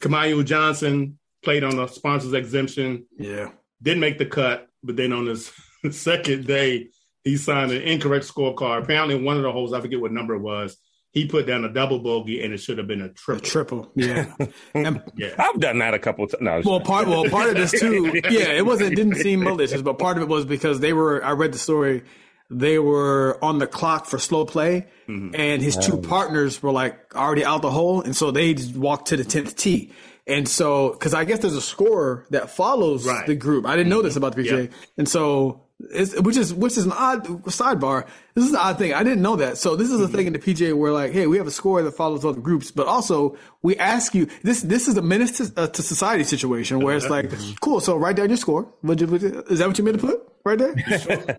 Kamaiu 0.00 0.44
Johnson 0.44 1.18
played 1.42 1.64
on 1.64 1.76
the 1.76 1.86
sponsors 1.86 2.34
exemption, 2.34 3.06
Yeah. 3.18 3.52
didn't 3.82 4.00
make 4.00 4.18
the 4.18 4.26
cut, 4.26 4.68
but 4.82 4.96
then 4.96 5.14
on 5.14 5.24
his 5.26 5.50
second 5.92 6.46
day, 6.46 6.88
he 7.26 7.36
signed 7.36 7.72
an 7.72 7.82
incorrect 7.82 8.24
scorecard. 8.32 8.84
Apparently, 8.84 9.20
one 9.20 9.36
of 9.36 9.42
the 9.42 9.50
holes, 9.50 9.72
I 9.72 9.80
forget 9.80 10.00
what 10.00 10.12
number 10.12 10.34
it 10.36 10.40
was, 10.40 10.76
he 11.10 11.26
put 11.26 11.44
down 11.44 11.64
a 11.64 11.72
double 11.72 11.98
bogey, 11.98 12.40
and 12.44 12.54
it 12.54 12.58
should 12.58 12.78
have 12.78 12.86
been 12.86 13.00
a 13.00 13.06
A 13.06 13.08
triple. 13.08 13.40
triple. 13.42 13.90
Yeah. 13.96 14.32
and 14.74 15.02
yeah, 15.16 15.34
I've 15.36 15.58
done 15.58 15.78
that 15.80 15.92
a 15.92 15.98
couple 15.98 16.24
times. 16.28 16.40
No, 16.64 16.70
Well, 16.70 16.80
part 16.80 17.08
well, 17.08 17.24
part 17.24 17.48
of 17.50 17.56
this 17.56 17.72
too. 17.72 18.12
Yeah, 18.30 18.52
it 18.52 18.64
wasn't. 18.64 18.92
It 18.92 18.94
didn't 18.94 19.16
seem 19.16 19.42
malicious, 19.42 19.82
but 19.82 19.98
part 19.98 20.18
of 20.18 20.22
it 20.22 20.28
was 20.28 20.44
because 20.44 20.78
they 20.78 20.92
were. 20.92 21.24
I 21.24 21.32
read 21.32 21.52
the 21.52 21.58
story. 21.58 22.04
They 22.48 22.78
were 22.78 23.42
on 23.42 23.58
the 23.58 23.66
clock 23.66 24.06
for 24.06 24.20
slow 24.20 24.44
play, 24.44 24.86
mm-hmm. 25.08 25.34
and 25.34 25.60
his 25.60 25.76
two 25.76 25.96
partners 25.98 26.62
were 26.62 26.70
like 26.70 27.12
already 27.16 27.44
out 27.44 27.60
the 27.60 27.72
hole, 27.72 28.02
and 28.02 28.14
so 28.14 28.30
they 28.30 28.54
just 28.54 28.76
walked 28.76 29.08
to 29.08 29.16
the 29.16 29.24
tenth 29.24 29.56
tee. 29.56 29.90
And 30.28 30.48
so, 30.48 30.90
because 30.90 31.12
I 31.12 31.24
guess 31.24 31.40
there's 31.40 31.56
a 31.56 31.60
scorer 31.60 32.24
that 32.30 32.50
follows 32.50 33.04
Right. 33.04 33.26
the 33.26 33.34
group. 33.34 33.66
I 33.66 33.74
didn't 33.74 33.90
know 33.90 34.02
this 34.02 34.14
about 34.14 34.36
mm-hmm. 34.36 34.42
the 34.56 34.62
PGA, 34.68 34.70
Yeah. 34.70 34.76
and 34.98 35.08
so 35.08 35.65
it's, 35.78 36.18
which 36.20 36.36
is 36.36 36.54
which 36.54 36.78
is 36.78 36.86
an 36.86 36.92
odd 36.92 37.26
sidebar. 37.44 38.06
This 38.34 38.44
is 38.44 38.50
an 38.50 38.56
odd 38.56 38.78
thing. 38.78 38.94
I 38.94 39.02
didn't 39.02 39.20
know 39.20 39.36
that. 39.36 39.58
So 39.58 39.76
this 39.76 39.90
is 39.90 40.00
a 40.00 40.08
thing 40.08 40.26
in 40.26 40.32
the 40.32 40.38
PGA 40.38 40.74
where 40.76 40.90
like, 40.92 41.12
hey, 41.12 41.26
we 41.26 41.36
have 41.36 41.46
a 41.46 41.50
score 41.50 41.82
that 41.82 41.92
follows 41.92 42.24
all 42.24 42.32
the 42.32 42.40
groups, 42.40 42.70
but 42.70 42.86
also 42.86 43.36
we 43.62 43.76
ask 43.76 44.14
you 44.14 44.26
this. 44.42 44.62
This 44.62 44.88
is 44.88 44.96
a 44.96 45.02
menace 45.02 45.32
to, 45.38 45.60
uh, 45.60 45.66
to 45.68 45.82
society 45.82 46.24
situation 46.24 46.80
where 46.80 46.96
it's 46.96 47.10
like, 47.10 47.30
cool. 47.60 47.80
So 47.80 47.96
write 47.96 48.16
down 48.16 48.28
your 48.28 48.38
score. 48.38 48.66
Is 48.84 49.58
that 49.58 49.68
what 49.68 49.76
you 49.78 49.84
meant 49.84 50.00
to 50.00 50.06
put 50.06 50.32
right 50.44 50.58
there? 50.58 50.74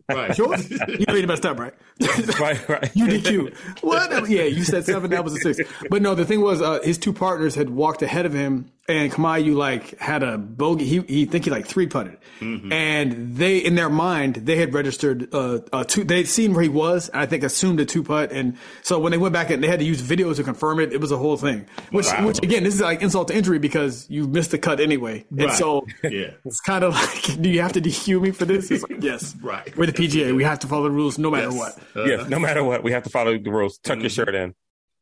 Right. 0.10 0.36
Sure. 0.36 0.56
you 0.58 1.06
know 1.08 1.16
you 1.16 1.28
messed 1.28 1.46
up, 1.46 1.60
right? 1.60 1.74
right, 2.40 2.70
right. 2.70 2.94
UDQ. 2.94 3.56
What? 3.82 4.30
Yeah, 4.30 4.44
you 4.44 4.64
said 4.64 4.86
seven. 4.86 5.10
That 5.12 5.24
was 5.24 5.34
a 5.36 5.54
six. 5.54 5.70
But 5.90 6.02
no, 6.02 6.16
the 6.16 6.26
thing 6.26 6.42
was, 6.42 6.62
uh, 6.62 6.80
his 6.82 6.98
two 6.98 7.14
partners 7.14 7.56
had 7.56 7.70
walked 7.70 8.02
ahead 8.02 8.26
of 8.26 8.34
him, 8.34 8.72
and 8.90 9.12
Kamaiu 9.12 9.56
like 9.56 10.00
had 10.00 10.24
a 10.24 10.38
bogey. 10.38 10.86
He 10.86 11.00
he 11.02 11.26
think 11.26 11.46
he 11.46 11.52
like 11.52 11.68
three 11.68 11.88
putted, 11.88 12.18
and 12.42 13.36
they 13.36 13.58
in 13.58 13.76
their 13.76 13.90
mind 13.90 14.36
they 14.36 14.56
had 14.58 14.74
registered 14.74 15.34
uh, 15.34 15.60
a 15.74 15.84
two. 15.86 16.04
They'd 16.04 16.28
seen 16.28 16.54
where 16.54 16.64
he 16.64 16.70
was, 16.70 17.10
and 17.10 17.22
I 17.22 17.26
think 17.26 17.44
assumed 17.44 17.80
a 17.80 17.86
two 17.86 18.04
putt, 18.04 18.32
and 18.32 18.58
so 18.84 19.00
when 19.00 19.12
they 19.12 19.18
went 19.18 19.34
back 19.34 19.50
and 19.50 19.64
they 19.64 19.68
had 19.68 19.80
to 19.80 19.86
use 19.86 20.02
videos 20.02 20.38
to 20.38 20.44
confirm 20.44 20.80
it, 20.80 20.94
it 20.94 21.02
was 21.02 21.12
a 21.12 21.18
whole 21.18 21.38
thing. 21.38 21.66
Which 21.92 22.06
Wow. 22.08 22.28
which 22.28 22.40
again, 22.44 22.64
this 22.64 22.76
is 22.76 22.82
like 22.82 23.02
insult 23.02 23.28
to 23.30 23.36
injury 23.36 23.60
because 23.60 24.06
you 24.10 24.28
missed 24.28 24.52
the 24.52 24.58
cut 24.58 24.80
anyway, 24.80 25.26
and 25.32 25.42
Right. 25.46 25.54
so 25.58 25.86
Yeah. 26.04 26.32
it's 26.46 26.62
kind 26.62 26.84
of 26.84 26.94
like, 26.94 27.42
do 27.42 27.50
you 27.50 27.62
have 27.62 27.74
to 27.74 27.82
DQ 27.82 28.22
me 28.22 28.32
for 28.32 28.46
this? 28.46 28.72
It's 28.72 28.84
like, 28.90 29.04
yes, 29.04 29.36
Right. 29.42 29.76
We're 29.78 29.88
the 29.88 29.94
PGA. 29.94 30.36
We 30.36 30.44
have 30.44 30.60
to 30.60 30.68
follow 30.68 30.84
the 30.84 30.92
rules 30.92 31.18
no 31.18 31.30
matter 31.32 31.50
Yes. 31.52 31.58
what. 31.58 31.80
Uh, 31.96 32.06
yeah, 32.06 32.28
no 32.28 32.40
matter 32.40 32.64
what, 32.64 32.84
we 32.84 32.92
have 32.94 33.04
to 33.04 33.10
follow 33.10 33.38
the 33.38 33.52
rules. 33.52 33.78
Tuck 33.80 34.00
your 34.00 34.10
shirt 34.10 34.34
in. 34.36 34.54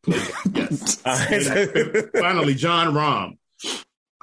Yes. 0.08 1.02
Uh, 1.06 1.16
finally, 2.20 2.56
Jon 2.56 2.94
Rahm, 2.94 3.38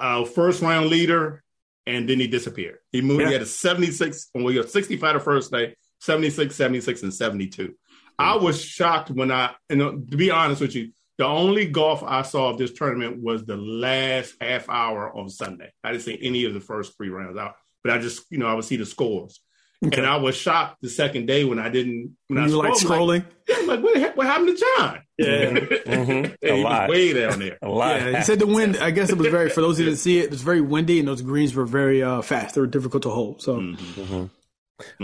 uh, 0.03 0.25
first 0.25 0.61
round 0.61 0.87
leader, 0.87 1.41
and 1.87 2.07
then 2.07 2.19
he 2.19 2.27
disappeared. 2.27 2.79
He 2.91 3.01
moved. 3.01 3.21
Yeah. 3.21 3.27
He 3.27 3.33
had 3.33 3.41
a 3.41 3.47
76, 3.47 4.29
well, 4.35 4.47
he 4.49 4.57
had 4.57 4.69
65 4.69 5.13
the 5.13 5.19
first 5.21 5.51
day, 5.51 5.75
76, 6.01 6.53
76, 6.53 7.03
and 7.03 7.13
72. 7.13 7.73
I 8.19 8.35
was 8.35 8.61
shocked 8.61 9.09
when 9.09 9.31
I, 9.31 9.51
and 9.69 9.79
to 9.79 10.17
be 10.17 10.29
honest 10.29 10.61
with 10.61 10.75
you, 10.75 10.91
the 11.17 11.25
only 11.25 11.65
golf 11.67 12.03
I 12.03 12.23
saw 12.23 12.49
of 12.49 12.57
this 12.57 12.73
tournament 12.73 13.21
was 13.21 13.45
the 13.45 13.55
last 13.55 14.35
half 14.41 14.67
hour 14.67 15.15
on 15.15 15.29
Sunday. 15.29 15.71
I 15.83 15.91
didn't 15.91 16.03
see 16.03 16.19
any 16.21 16.45
of 16.45 16.53
the 16.53 16.59
first 16.59 16.97
three 16.97 17.09
rounds 17.09 17.37
out, 17.37 17.55
but 17.83 17.93
I 17.93 17.99
just, 17.99 18.25
you 18.29 18.37
know, 18.39 18.47
I 18.47 18.53
would 18.53 18.65
see 18.65 18.77
the 18.77 18.85
scores. 18.85 19.39
And 19.81 20.05
I 20.05 20.15
was 20.15 20.35
shocked 20.35 20.77
the 20.81 20.89
second 20.89 21.25
day 21.25 21.43
when 21.43 21.59
I 21.59 21.67
didn't, 21.67 22.15
when 22.27 22.39
I 22.39 22.47
You 22.47 22.57
were 22.57 22.63
like 22.63 22.77
scrolled, 22.77 23.09
scrolling. 23.09 23.25
I'm 23.53 23.67
like, 23.67 23.83
what, 23.83 23.93
the 23.93 23.99
heck, 23.99 24.15
what 24.15 24.27
happened 24.27 24.57
to 24.57 24.65
Jon? 24.77 25.01
Yeah. 25.17 25.51
Mhm. 25.51 26.35
A 26.43 26.63
lot. 26.63 26.89
way 26.89 27.13
down 27.13 27.39
there. 27.39 27.57
A 27.61 27.69
lot. 27.69 28.01
Yeah, 28.01 28.17
he 28.17 28.23
said 28.23 28.39
the 28.39 28.47
wind. 28.47 28.77
I 28.77 28.91
guess 28.91 29.09
it 29.09 29.17
was 29.17 29.27
very. 29.27 29.49
For 29.49 29.61
those 29.61 29.77
who 29.77 29.85
didn't 29.85 29.99
see 29.99 30.17
it, 30.19 30.25
it 30.25 30.31
was 30.31 30.41
very 30.41 30.61
windy, 30.61 30.99
and 30.99 31.07
those 31.07 31.21
greens 31.21 31.53
were 31.53 31.65
very 31.65 32.01
uh, 32.01 32.21
fast. 32.21 32.55
They 32.55 32.61
were 32.61 32.67
difficult 32.67 33.03
to 33.03 33.09
hold. 33.09 33.41
So 33.41 33.57
Mm-hmm. 33.57 34.25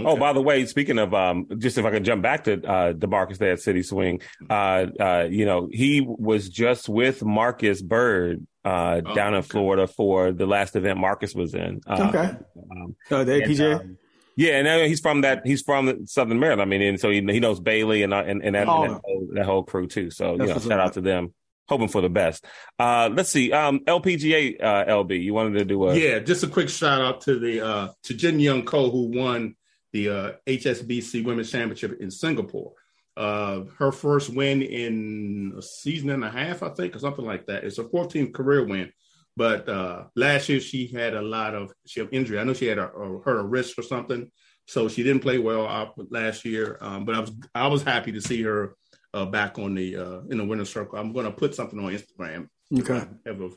Oh, 0.06 0.18
by 0.18 0.34
the 0.34 0.42
way, 0.42 0.66
speaking 0.66 0.98
of 0.98 1.14
um, 1.14 1.46
just 1.60 1.78
if 1.78 1.86
I 1.86 1.92
could 1.92 2.04
jump 2.04 2.22
back 2.24 2.46
to 2.46 2.54
uh, 2.54 2.94
Demarcus 2.94 3.38
there 3.38 3.52
at 3.52 3.62
City 3.62 3.84
Swing, 3.84 4.20
uh, 4.50 4.88
uh, 5.00 5.28
you 5.30 5.46
know, 5.46 5.70
he 5.72 6.02
was 6.06 6.50
just 6.50 6.90
with 6.90 7.24
Marcus 7.24 7.82
Byrd 7.82 8.46
uh, 8.66 9.02
Oh, 9.06 9.14
down 9.14 9.34
in 9.36 9.40
okay. 9.40 9.48
Florida 9.48 9.88
for 9.88 10.32
the 10.34 10.48
last 10.48 10.76
event 10.76 11.00
Marcus 11.00 11.34
was 11.36 11.54
in. 11.54 11.82
Uh, 11.88 12.08
okay, 12.10 12.36
um, 12.72 12.96
uh, 13.12 13.24
the 13.24 13.44
and, 13.44 13.62
um, 13.62 13.98
yeah, 14.40 14.54
and 14.58 14.68
uh, 14.68 14.80
he's 14.86 15.02
from 15.02 15.22
that. 15.22 15.42
He's 15.46 15.62
from 15.62 16.08
Southern 16.08 16.40
Maryland. 16.40 16.62
I 16.62 16.66
mean, 16.66 16.82
and 16.82 17.00
so 17.00 17.10
he, 17.10 17.18
he 17.22 17.40
knows 17.42 17.60
Bailey 17.60 18.04
and 18.04 18.14
uh, 18.14 18.24
and, 18.26 18.42
and, 18.44 18.56
that, 18.56 18.68
Oh. 18.70 18.84
and 18.84 18.94
that, 18.96 19.02
whole, 19.04 19.28
that 19.34 19.46
whole 19.46 19.64
crew 19.64 19.88
too. 19.88 20.10
So 20.12 20.38
That's 20.38 20.48
you 20.48 20.54
know, 20.56 20.62
shout 20.62 20.80
up. 20.80 20.86
out 20.88 20.94
to 20.94 21.02
them. 21.02 21.34
Hoping 21.68 21.88
for 21.90 22.02
the 22.02 22.10
best. 22.10 22.46
Uh, 22.80 23.10
let's 23.14 23.30
see. 23.30 23.52
Um, 23.52 23.82
LPGA 23.82 24.64
uh, 24.64 24.86
LB, 24.86 25.22
you 25.22 25.34
wanted 25.36 25.60
to 25.60 25.66
do 25.66 25.88
a 25.88 25.96
Yeah, 25.96 26.18
just 26.20 26.44
a 26.44 26.48
quick 26.48 26.70
shout 26.70 27.02
out 27.02 27.22
to 27.22 27.38
the 27.38 27.62
uh, 27.64 27.88
to 28.04 28.14
Jin 28.16 28.40
Young 28.40 28.64
Ko 28.66 28.90
who 28.90 29.12
won 29.16 29.56
the 29.92 30.10
uh, 30.10 30.32
HSBC 30.48 31.24
Women's 31.26 31.52
Championship 31.52 32.00
in 32.00 32.10
Singapore. 32.10 32.74
Uh, 33.18 33.66
her 33.78 33.92
first 33.92 34.30
win 34.34 34.62
in 34.62 35.54
a 35.58 35.62
season 35.62 36.10
and 36.10 36.24
a 36.24 36.30
half, 36.30 36.64
I 36.64 36.70
think, 36.70 36.96
or 36.96 37.00
something 37.00 37.26
like 37.26 37.48
that. 37.48 37.66
It's 37.66 37.78
her 37.78 37.84
14th 37.84 38.34
career 38.34 38.66
win. 38.66 38.92
But 39.40 39.70
uh, 39.70 40.04
last 40.18 40.50
year 40.50 40.60
she 40.60 40.88
had 40.88 41.14
a 41.14 41.22
lot 41.22 41.56
of 41.56 41.72
she 41.88 42.02
had 42.02 42.10
injury. 42.12 42.40
I 42.40 42.44
know 42.44 42.54
she 42.54 42.66
had 42.66 42.78
a, 42.78 42.90
a, 42.90 43.22
hurt 43.22 43.40
a 43.40 43.44
wrist 43.44 43.80
or 43.80 43.84
something, 43.84 44.30
so 44.68 44.90
she 44.90 45.02
didn't 45.02 45.22
play 45.22 45.38
well 45.38 45.94
last 46.10 46.44
year. 46.44 46.78
Um, 46.82 47.06
but 47.06 47.16
I 47.16 47.20
was 47.22 47.32
I 47.56 47.68
was 47.68 47.82
happy 47.82 48.12
to 48.12 48.20
see 48.20 48.44
her 48.44 48.76
uh, 49.14 49.24
back 49.24 49.58
on 49.58 49.76
the 49.76 49.96
uh, 49.96 50.20
in 50.30 50.40
the 50.40 50.44
winner's 50.44 50.70
circle. 50.70 51.00
I'm 51.00 51.14
going 51.14 51.26
to 51.26 51.32
put 51.32 51.56
something 51.56 51.80
on 51.80 51.94
Instagram. 51.94 52.50
Okay. 52.80 53.08
Ever 53.26 53.48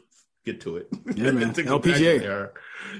get 0.44 0.60
to 0.62 0.76
it. 0.76 0.88
Yeah, 1.14 1.30
man. 1.30 1.52
To 1.54 1.62
LPGA. 1.62 2.50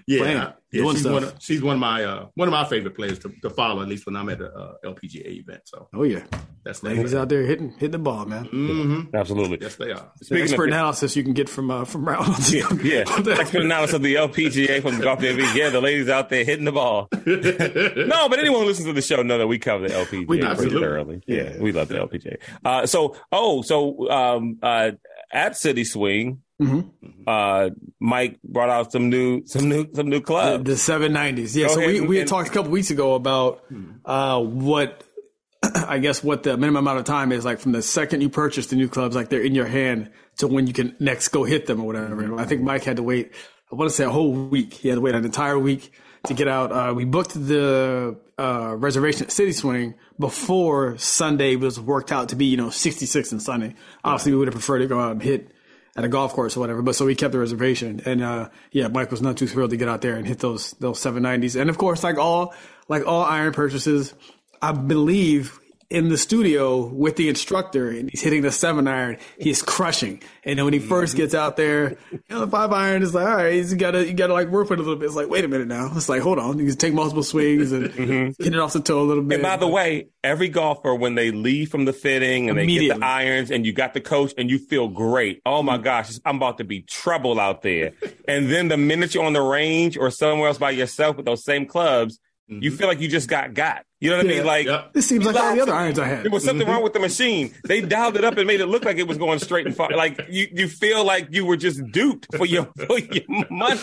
Yeah, 0.06 0.18
Playing, 0.20 0.36
yeah, 0.72 0.92
she's 0.92 1.04
one. 1.06 1.24
Of, 1.24 1.34
she's 1.40 1.60
one 1.62 1.74
of 1.74 1.80
my 1.80 2.04
uh, 2.04 2.26
one 2.34 2.46
of 2.48 2.52
my 2.52 2.64
favorite 2.64 2.94
players 2.94 3.18
to, 3.20 3.32
to 3.42 3.50
follow. 3.50 3.82
At 3.82 3.88
least 3.88 4.06
when 4.06 4.16
I'm 4.16 4.28
at 4.28 4.40
a 4.40 4.46
uh, 4.50 4.74
LPGA 4.84 5.26
event. 5.40 5.62
So 5.64 5.88
Oh 5.92 6.04
yeah, 6.04 6.22
that's 6.64 6.82
ladies 6.84 7.10
that. 7.10 7.22
out 7.22 7.28
there 7.28 7.42
hitting 7.42 7.70
hitting 7.72 7.90
the 7.90 7.98
ball, 7.98 8.24
man. 8.24 8.44
hmm 8.44 9.02
absolutely. 9.14 9.58
Yes, 9.60 9.74
they 9.76 9.90
are. 9.90 10.10
The 10.18 10.24
Speaking 10.24 10.44
expert 10.44 10.68
of- 10.68 10.74
analysis 10.74 11.16
you 11.16 11.24
can 11.24 11.32
get 11.34 11.48
from 11.48 11.70
uh, 11.70 11.84
from 11.84 12.06
round. 12.08 12.28
Yeah, 12.52 12.68
yeah. 12.82 13.04
Expert 13.40 13.62
analysis 13.62 13.96
of 13.96 14.02
the 14.02 14.14
LPGA 14.14 14.80
from 14.82 15.00
Golf 15.00 15.18
TV. 15.18 15.52
Yeah, 15.54 15.70
the 15.70 15.80
ladies 15.80 16.08
out 16.08 16.28
there 16.30 16.44
hitting 16.44 16.64
the 16.64 16.72
ball. 16.72 17.08
no, 17.12 18.28
but 18.28 18.38
anyone 18.38 18.60
who 18.60 18.66
listens 18.66 18.86
to 18.86 18.92
the 18.92 19.02
show 19.02 19.22
know 19.22 19.38
that 19.38 19.46
we 19.48 19.58
cover 19.58 19.88
the 19.88 19.94
LPGA 19.94 20.26
We 20.28 20.36
do. 20.38 20.42
pretty 20.44 20.46
Absolutely. 20.46 20.80
thoroughly. 20.80 21.22
Yeah, 21.26 21.58
we 21.58 21.72
love 21.72 21.88
the 21.88 21.96
LPGA. 21.96 22.36
Uh, 22.64 22.86
so, 22.86 23.16
oh, 23.32 23.62
so 23.62 24.08
um, 24.10 24.58
uh, 24.62 24.92
at 25.32 25.56
City 25.56 25.84
Swing, 25.84 26.42
Mhm. 26.60 26.90
uh, 27.26 27.70
Mike 28.00 28.38
brought 28.44 28.68
out 28.70 28.92
some 28.92 29.08
new, 29.10 29.42
some 29.46 29.68
new, 29.68 29.86
some 29.94 30.08
new 30.08 30.18
The, 30.18 30.24
clubs. 30.24 30.64
the 30.64 30.76
790s. 30.76 31.56
Yeah, 31.56 31.68
Go 31.68 31.74
so 31.74 31.80
ahead 31.80 31.92
we, 31.94 32.00
we 32.02 32.16
had 32.16 32.22
and- 32.22 32.28
talked 32.30 32.48
a 32.48 32.52
couple 32.52 32.70
weeks 32.70 32.90
ago 32.90 33.14
about 33.14 33.64
uh, 34.04 34.40
what 34.40 35.02
I 35.74 35.98
guess 35.98 36.22
what 36.24 36.42
the 36.42 36.56
minimum 36.56 36.84
amount 36.86 36.98
of 36.98 37.04
time 37.04 37.30
is 37.32 37.44
like 37.44 37.58
from 37.60 37.72
the 37.72 37.82
second 37.82 38.20
you 38.20 38.28
purchase 38.28 38.66
the 38.66 38.76
new 38.76 38.88
clubs, 38.88 39.14
like 39.16 39.28
they're 39.28 39.40
in 39.42 39.54
your 39.54 39.66
hand 39.66 40.10
to 40.38 40.46
when 40.48 40.66
you 40.66 40.72
can 40.72 40.96
next 41.00 41.28
go 41.28 41.44
hit 41.44 41.66
them 41.66 41.80
or 41.80 41.86
whatever. 41.86 42.38
I 42.38 42.44
think 42.44 42.62
Mike 42.62 42.82
had 42.84 42.96
to 42.96 43.02
wait, 43.02 43.32
I 43.70 43.76
want 43.76 43.88
to 43.90 43.94
say 43.94 44.04
a 44.04 44.10
whole 44.10 44.32
week. 44.32 44.74
He 44.74 44.88
had 44.88 44.96
to 44.96 45.00
wait 45.00 45.14
an 45.14 45.24
entire 45.24 45.58
week 45.58 45.92
to 46.26 46.34
get 46.34 46.48
out. 46.48 46.72
Uh, 46.72 46.92
we 46.94 47.04
booked 47.04 47.34
the 47.34 48.16
uh, 48.38 48.74
reservation 48.76 49.24
at 49.24 49.30
City 49.32 49.52
Swing 49.52 49.94
before 50.22 50.96
Sunday 50.98 51.56
was 51.56 51.78
worked 51.78 52.12
out 52.12 52.30
to 52.30 52.36
be, 52.36 52.46
you 52.46 52.56
know, 52.56 52.70
66 52.70 53.32
and 53.32 53.42
Sunday. 53.42 53.74
Obviously, 54.04 54.32
we 54.32 54.38
would 54.38 54.48
have 54.48 54.54
preferred 54.54 54.78
to 54.78 54.86
go 54.86 54.98
out 54.98 55.12
and 55.12 55.22
hit 55.22 55.50
at 55.96 56.04
a 56.04 56.08
golf 56.08 56.32
course 56.32 56.56
or 56.56 56.60
whatever. 56.60 56.80
But 56.80 56.94
so 56.94 57.04
we 57.04 57.14
kept 57.14 57.32
the 57.32 57.38
reservation, 57.38 58.00
and 58.06 58.22
uh, 58.22 58.48
yeah, 58.70 58.86
Mike 58.88 59.10
was 59.10 59.20
not 59.20 59.36
too 59.36 59.46
thrilled 59.48 59.70
to 59.70 59.76
get 59.76 59.88
out 59.88 60.00
there 60.00 60.14
and 60.14 60.26
hit 60.26 60.38
those 60.38 60.70
those 60.80 61.00
seven 61.00 61.22
nineties. 61.24 61.56
And 61.56 61.68
of 61.68 61.76
course, 61.76 62.02
like 62.02 62.18
all 62.18 62.54
like 62.88 63.06
all 63.06 63.24
iron 63.24 63.52
purchases, 63.52 64.14
I 64.62 64.72
believe 64.72 65.58
in 65.92 66.08
the 66.08 66.16
studio 66.16 66.86
with 66.86 67.16
the 67.16 67.28
instructor, 67.28 67.90
and 67.90 68.10
he's 68.10 68.22
hitting 68.22 68.40
the 68.40 68.50
seven 68.50 68.88
iron. 68.88 69.18
He's 69.38 69.62
crushing, 69.62 70.22
and 70.42 70.58
then 70.58 70.64
when 70.64 70.72
he 70.72 70.80
first 70.80 71.16
gets 71.16 71.34
out 71.34 71.58
there, 71.58 71.98
you 72.10 72.20
know, 72.30 72.40
the 72.40 72.50
five 72.50 72.72
iron 72.72 73.02
is 73.02 73.14
like, 73.14 73.26
all 73.26 73.36
right, 73.36 73.52
you 73.52 73.76
gotta 73.76 74.06
you 74.06 74.14
gotta 74.14 74.32
like 74.32 74.48
work 74.48 74.70
with 74.70 74.78
it 74.78 74.82
a 74.82 74.84
little 74.84 74.98
bit. 74.98 75.06
It's 75.06 75.14
like, 75.14 75.28
wait 75.28 75.44
a 75.44 75.48
minute 75.48 75.68
now. 75.68 75.90
It's 75.94 76.08
like, 76.08 76.22
hold 76.22 76.38
on, 76.38 76.58
you 76.58 76.66
can 76.66 76.76
take 76.76 76.94
multiple 76.94 77.22
swings 77.22 77.72
and 77.72 77.90
mm-hmm. 77.90 78.42
hit 78.42 78.54
it 78.54 78.58
off 78.58 78.72
the 78.72 78.80
toe 78.80 79.02
a 79.02 79.04
little 79.04 79.22
bit. 79.22 79.34
And 79.34 79.42
by 79.42 79.56
the 79.58 79.68
way, 79.68 80.08
every 80.24 80.48
golfer 80.48 80.94
when 80.94 81.14
they 81.14 81.30
leave 81.30 81.70
from 81.70 81.84
the 81.84 81.92
fitting 81.92 82.48
and 82.48 82.58
they 82.58 82.66
get 82.66 82.98
the 82.98 83.04
irons 83.04 83.50
and 83.50 83.66
you 83.66 83.74
got 83.74 83.92
the 83.92 84.00
coach 84.00 84.32
and 84.38 84.50
you 84.50 84.58
feel 84.58 84.88
great. 84.88 85.42
Oh 85.44 85.62
my 85.62 85.74
mm-hmm. 85.74 85.84
gosh, 85.84 86.18
I'm 86.24 86.36
about 86.36 86.58
to 86.58 86.64
be 86.64 86.80
trouble 86.80 87.38
out 87.38 87.60
there. 87.60 87.92
and 88.26 88.50
then 88.50 88.68
the 88.68 88.78
minute 88.78 89.14
you're 89.14 89.24
on 89.24 89.34
the 89.34 89.42
range 89.42 89.98
or 89.98 90.10
somewhere 90.10 90.48
else 90.48 90.58
by 90.58 90.70
yourself 90.70 91.16
with 91.18 91.26
those 91.26 91.44
same 91.44 91.66
clubs, 91.66 92.18
you 92.60 92.70
mm-hmm. 92.70 92.78
feel 92.78 92.88
like 92.88 93.00
you 93.00 93.08
just 93.08 93.28
got 93.28 93.54
got. 93.54 93.84
You 94.00 94.10
know 94.10 94.16
what 94.16 94.26
I 94.26 94.28
mean? 94.28 94.44
Like 94.44 94.66
Yep. 94.66 94.94
this 94.94 95.06
seems 95.06 95.24
like 95.24 95.36
all 95.36 95.54
the 95.54 95.60
other 95.62 95.72
irons 95.72 95.96
I 95.96 96.06
had. 96.08 96.24
there 96.24 96.30
was 96.32 96.44
something 96.44 96.66
mm-hmm. 96.66 96.74
wrong 96.74 96.82
with 96.82 96.92
the 96.92 96.98
machine. 96.98 97.54
They 97.64 97.80
dialed 97.80 98.16
it 98.16 98.24
up 98.24 98.36
and 98.36 98.48
made 98.48 98.60
it 98.60 98.66
look 98.66 98.84
like 98.84 98.96
it 98.96 99.06
was 99.06 99.16
going 99.16 99.38
straight 99.38 99.64
and 99.64 99.76
far. 99.76 99.90
Like 99.90 100.20
you, 100.28 100.48
you 100.52 100.66
feel 100.66 101.04
like 101.04 101.28
you 101.30 101.46
were 101.46 101.56
just 101.56 101.80
duped 101.92 102.34
for 102.36 102.44
your 102.44 102.64
for 102.86 102.98
your 102.98 103.22
money. 103.48 103.80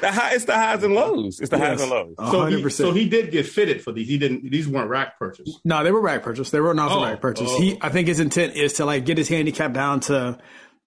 The 0.00 0.12
high, 0.12 0.34
it's 0.34 0.44
the 0.44 0.54
highs 0.54 0.84
and 0.84 0.94
lows. 0.94 1.40
It's 1.40 1.50
the 1.50 1.58
highs 1.58 1.80
and 1.80 1.90
lows. 1.90 2.14
A 2.18 2.30
So 2.30 2.40
hundred 2.42 2.62
he, 2.62 2.70
so 2.70 2.92
he 2.92 3.08
did 3.08 3.32
get 3.32 3.44
fitted 3.46 3.82
for 3.82 3.90
these. 3.90 4.06
He 4.06 4.18
didn't. 4.18 4.48
These 4.48 4.68
weren't 4.68 4.88
rack 4.88 5.18
purchases. 5.18 5.58
No, 5.64 5.82
they 5.82 5.90
were 5.90 6.00
rack 6.00 6.22
purchase. 6.22 6.50
They 6.50 6.60
were 6.60 6.72
not 6.72 6.92
Oh, 6.92 7.02
rack 7.02 7.20
purchase. 7.20 7.48
oh. 7.50 7.60
He, 7.60 7.76
I 7.80 7.88
think 7.88 8.06
his 8.06 8.20
intent 8.20 8.54
is 8.54 8.74
to 8.74 8.84
like 8.84 9.04
get 9.04 9.18
his 9.18 9.28
handicap 9.28 9.72
down 9.72 9.98
to, 10.00 10.38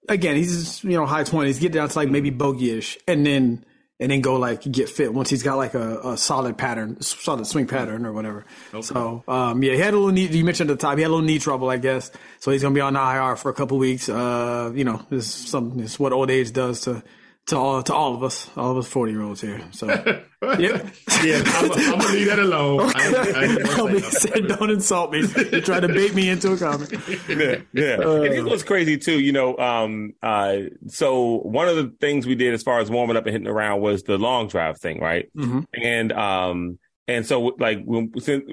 again, 0.07 0.37
he's 0.37 0.81
you 0.85 0.91
know 0.91 1.05
high 1.05 1.25
twenties, 1.25 1.59
get 1.59 1.73
down 1.73 1.89
to 1.89 1.97
like 1.97 2.09
maybe 2.09 2.29
bogey-ish, 2.29 2.97
and 3.09 3.25
then 3.25 3.65
and 3.99 4.11
then 4.11 4.21
go 4.21 4.37
like 4.37 4.61
get 4.63 4.89
fit 4.89 5.13
once 5.13 5.29
he's 5.29 5.43
got 5.43 5.57
like 5.57 5.73
a, 5.73 5.99
a 6.11 6.17
solid 6.17 6.57
pattern, 6.57 7.01
solid 7.01 7.45
swing 7.45 7.67
pattern 7.67 8.05
or 8.05 8.13
whatever. 8.13 8.45
So 8.81 9.23
um, 9.27 9.61
yeah, 9.61 9.73
he 9.73 9.79
had 9.79 9.93
a 9.93 9.97
little 9.97 10.11
knee. 10.11 10.27
You 10.27 10.45
mentioned 10.45 10.69
at 10.71 10.79
the 10.79 10.81
top, 10.81 10.97
he 10.97 11.01
had 11.01 11.09
a 11.09 11.13
little 11.13 11.25
knee 11.25 11.39
trouble, 11.39 11.69
I 11.69 11.77
guess. 11.77 12.11
So 12.39 12.51
he's 12.51 12.61
gonna 12.61 12.75
be 12.75 12.81
on 12.81 12.93
the 12.93 13.01
IR 13.01 13.35
for 13.35 13.49
a 13.49 13.53
couple 13.53 13.77
weeks. 13.77 14.07
Uh, 14.07 14.71
you 14.73 14.85
know, 14.85 15.05
this 15.09 15.25
is 15.25 15.49
some 15.49 15.79
it's 15.79 15.99
what 15.99 16.13
old 16.13 16.31
age 16.31 16.53
does 16.53 16.81
to. 16.81 17.03
To 17.49 17.57
all, 17.57 17.81
to 17.83 17.93
all 17.93 18.13
of 18.15 18.23
us, 18.23 18.49
all 18.55 18.71
of 18.71 18.77
us 18.77 18.87
forty 18.87 19.11
year 19.11 19.21
olds 19.21 19.41
here. 19.41 19.59
So, 19.71 19.87
yeah. 20.43 20.89
Yeah, 21.23 21.41
I'm, 21.45 21.71
I'm 21.71 21.99
gonna 21.99 22.13
leave 22.13 22.27
that 22.27 22.39
alone. 22.39 22.91
I, 22.95 23.07
ain't- 23.07 23.15
I 23.35 23.43
ain't 23.45 23.63
gonna 23.77 23.99
say 24.01 24.29
said, 24.29 24.47
don't 24.47 24.69
insult 24.69 25.11
me. 25.11 25.19
You 25.51 25.61
try 25.61 25.79
to 25.79 25.87
bait 25.87 26.13
me 26.13 26.29
into 26.29 26.51
a 26.53 26.57
comment. 26.57 26.91
yeah, 27.27 27.57
yeah. 27.73 27.93
and 27.95 28.25
it 28.33 28.43
was 28.43 28.63
crazy 28.63 28.97
too. 28.97 29.19
You 29.19 29.31
know, 29.31 29.57
um, 29.57 30.13
uh, 30.21 30.57
so 30.87 31.37
one 31.39 31.67
of 31.67 31.75
the 31.75 31.93
things 31.99 32.27
we 32.27 32.35
did 32.35 32.53
as 32.53 32.61
far 32.63 32.79
as 32.79 32.89
warming 32.91 33.17
up 33.17 33.25
and 33.25 33.33
hitting 33.33 33.47
around 33.47 33.81
was 33.81 34.03
the 34.03 34.17
long 34.17 34.47
drive 34.47 34.79
thing, 34.79 34.99
right? 34.99 35.29
Mm-hmm. 35.35 35.61
And 35.73 36.11
um, 36.13 36.79
And 37.07 37.25
so, 37.25 37.55
like, 37.57 37.83
when, 37.83 38.11
since, 38.19 38.43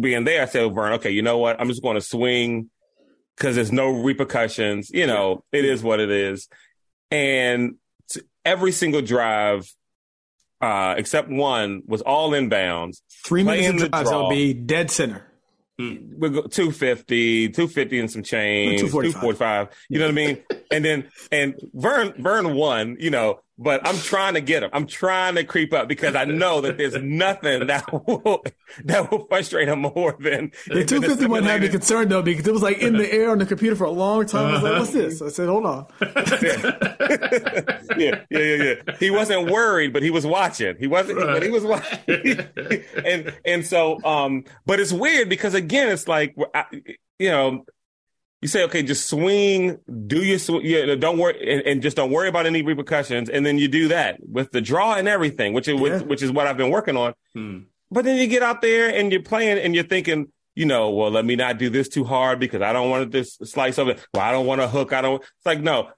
being 0.00 0.24
there, 0.24 0.42
I 0.42 0.46
said, 0.46 0.74
Vern, 0.74 0.94
okay, 0.94 1.10
you 1.10 1.20
know 1.20 1.36
what? 1.36 1.60
I'm 1.60 1.68
just 1.68 1.82
going 1.82 1.96
to 1.96 2.00
swing 2.00 2.70
because 3.36 3.56
there's 3.56 3.72
no 3.72 3.90
repercussions. 3.90 4.90
You 4.90 5.06
know, 5.06 5.44
it 5.52 5.66
is 5.66 5.82
what 5.82 6.00
it 6.00 6.10
is. 6.10 6.48
And 7.10 7.74
every 8.44 8.72
single 8.72 9.02
drive, 9.02 9.72
uh, 10.60 10.94
except 10.96 11.28
one, 11.28 11.82
was 11.86 12.02
all 12.02 12.30
inbounds. 12.30 13.02
Three 13.24 13.42
minutes 13.42 13.82
of 13.84 13.90
drives, 13.90 14.28
be 14.30 14.54
dead 14.54 14.90
center. 14.90 15.26
We 15.78 16.28
go 16.28 16.42
250, 16.42 17.48
250 17.48 17.98
and 17.98 18.10
some 18.10 18.22
change, 18.22 18.80
245. 18.80 19.68
You 19.88 19.98
know 19.98 20.04
what 20.04 20.10
I 20.10 20.14
mean? 20.14 20.38
and 20.70 20.84
then, 20.84 21.10
and 21.32 21.54
Vern, 21.74 22.14
Vern 22.18 22.54
won, 22.54 22.96
you 23.00 23.10
know, 23.10 23.40
but 23.58 23.86
I'm 23.86 23.96
trying 23.98 24.34
to 24.34 24.40
get 24.40 24.62
him. 24.62 24.70
I'm 24.72 24.86
trying 24.86 25.34
to 25.34 25.44
creep 25.44 25.72
up 25.72 25.88
because 25.88 26.14
I 26.14 26.24
know 26.24 26.60
that 26.62 26.78
there's 26.78 26.94
nothing 26.94 27.66
that 27.66 27.92
will 28.06 28.44
that 28.84 29.10
will 29.10 29.26
frustrate 29.26 29.68
him 29.68 29.80
more 29.80 30.16
than 30.18 30.52
the 30.66 30.84
251 30.84 31.42
had 31.44 31.60
me 31.60 31.68
concerned 31.68 32.10
though 32.10 32.22
because 32.22 32.46
it 32.46 32.52
was 32.52 32.62
like 32.62 32.78
in 32.78 32.96
the 32.96 33.12
air 33.12 33.30
on 33.30 33.38
the 33.38 33.46
computer 33.46 33.76
for 33.76 33.84
a 33.84 33.90
long 33.90 34.26
time. 34.26 34.46
I 34.46 34.52
was 34.52 34.62
like, 34.62 34.78
"What's 34.78 34.92
this?" 34.92 35.22
I 35.22 35.28
said, 35.28 35.48
"Hold 35.48 35.66
on." 35.66 35.86
yeah, 36.00 36.76
yeah, 37.98 38.24
yeah, 38.30 38.38
yeah. 38.40 38.74
He 38.98 39.10
wasn't 39.10 39.50
worried, 39.50 39.92
but 39.92 40.02
he 40.02 40.10
was 40.10 40.26
watching. 40.26 40.76
He 40.78 40.86
wasn't, 40.86 41.18
right. 41.18 41.26
but 41.26 41.42
he 41.42 41.50
was 41.50 41.64
watching. 41.64 42.40
and 43.04 43.34
and 43.44 43.66
so, 43.66 44.02
um, 44.04 44.44
but 44.66 44.80
it's 44.80 44.92
weird 44.92 45.28
because 45.28 45.54
again, 45.54 45.88
it's 45.88 46.08
like, 46.08 46.34
you 47.18 47.30
know, 47.30 47.64
you 48.42 48.48
say, 48.48 48.64
okay, 48.64 48.82
just 48.82 49.08
swing, 49.08 49.78
do 50.08 50.22
your 50.22 50.38
swing, 50.38 50.62
yeah, 50.64 50.96
don't 50.96 51.16
worry, 51.16 51.38
and, 51.48 51.62
and, 51.62 51.82
just 51.82 51.96
don't 51.96 52.10
worry 52.10 52.28
about 52.28 52.44
any 52.44 52.62
repercussions. 52.62 53.30
And 53.30 53.46
then 53.46 53.56
you 53.56 53.68
do 53.68 53.88
that 53.88 54.18
with 54.20 54.50
the 54.50 54.60
draw 54.60 54.94
and 54.94 55.06
everything, 55.06 55.52
which 55.52 55.68
is, 55.68 55.74
yeah. 55.74 55.80
which, 55.80 56.02
which, 56.02 56.22
is 56.22 56.32
what 56.32 56.48
I've 56.48 56.56
been 56.56 56.70
working 56.70 56.96
on. 56.96 57.14
Hmm. 57.34 57.58
But 57.92 58.04
then 58.04 58.18
you 58.18 58.26
get 58.26 58.42
out 58.42 58.60
there 58.60 58.92
and 58.92 59.12
you're 59.12 59.22
playing 59.22 59.58
and 59.58 59.76
you're 59.76 59.84
thinking, 59.84 60.32
you 60.56 60.66
know, 60.66 60.90
well, 60.90 61.10
let 61.10 61.24
me 61.24 61.36
not 61.36 61.58
do 61.58 61.70
this 61.70 61.88
too 61.88 62.04
hard 62.04 62.40
because 62.40 62.62
I 62.62 62.72
don't 62.72 62.90
want 62.90 63.10
to 63.10 63.18
just 63.18 63.46
slice 63.46 63.78
of 63.78 63.88
it. 63.88 64.04
Well, 64.12 64.24
I 64.24 64.32
don't 64.32 64.46
want 64.46 64.60
to 64.60 64.66
hook. 64.66 64.92
I 64.92 65.02
don't, 65.02 65.22
it's 65.22 65.46
like, 65.46 65.60
no, 65.60 65.90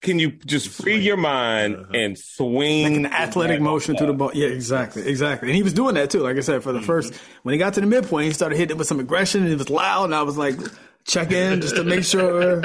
can 0.00 0.18
you 0.18 0.32
just 0.32 0.68
free 0.68 0.98
your 0.98 1.16
mind 1.16 1.76
uh-huh. 1.76 1.92
and 1.94 2.18
swing 2.18 2.82
like 2.82 2.96
an 2.96 3.06
athletic 3.06 3.60
motion 3.60 3.94
to 3.96 4.06
the 4.06 4.12
ball? 4.12 4.32
Yeah, 4.34 4.48
exactly, 4.48 5.06
exactly. 5.06 5.48
And 5.48 5.56
he 5.56 5.62
was 5.62 5.72
doing 5.72 5.94
that 5.94 6.10
too. 6.10 6.20
Like 6.20 6.36
I 6.36 6.40
said, 6.40 6.62
for 6.64 6.72
the 6.72 6.78
mm-hmm. 6.78 6.86
first 6.86 7.14
when 7.44 7.52
he 7.52 7.58
got 7.58 7.74
to 7.74 7.80
the 7.80 7.86
midpoint, 7.86 8.26
he 8.26 8.32
started 8.32 8.58
hitting 8.58 8.74
it 8.74 8.78
with 8.78 8.88
some 8.88 8.98
aggression 8.98 9.44
and 9.44 9.52
it 9.52 9.58
was 9.58 9.70
loud. 9.70 10.06
And 10.06 10.14
I 10.14 10.22
was 10.22 10.36
like, 10.36 10.56
check 11.04 11.32
in 11.32 11.60
just 11.60 11.76
to 11.76 11.84
make 11.84 12.04
sure, 12.04 12.62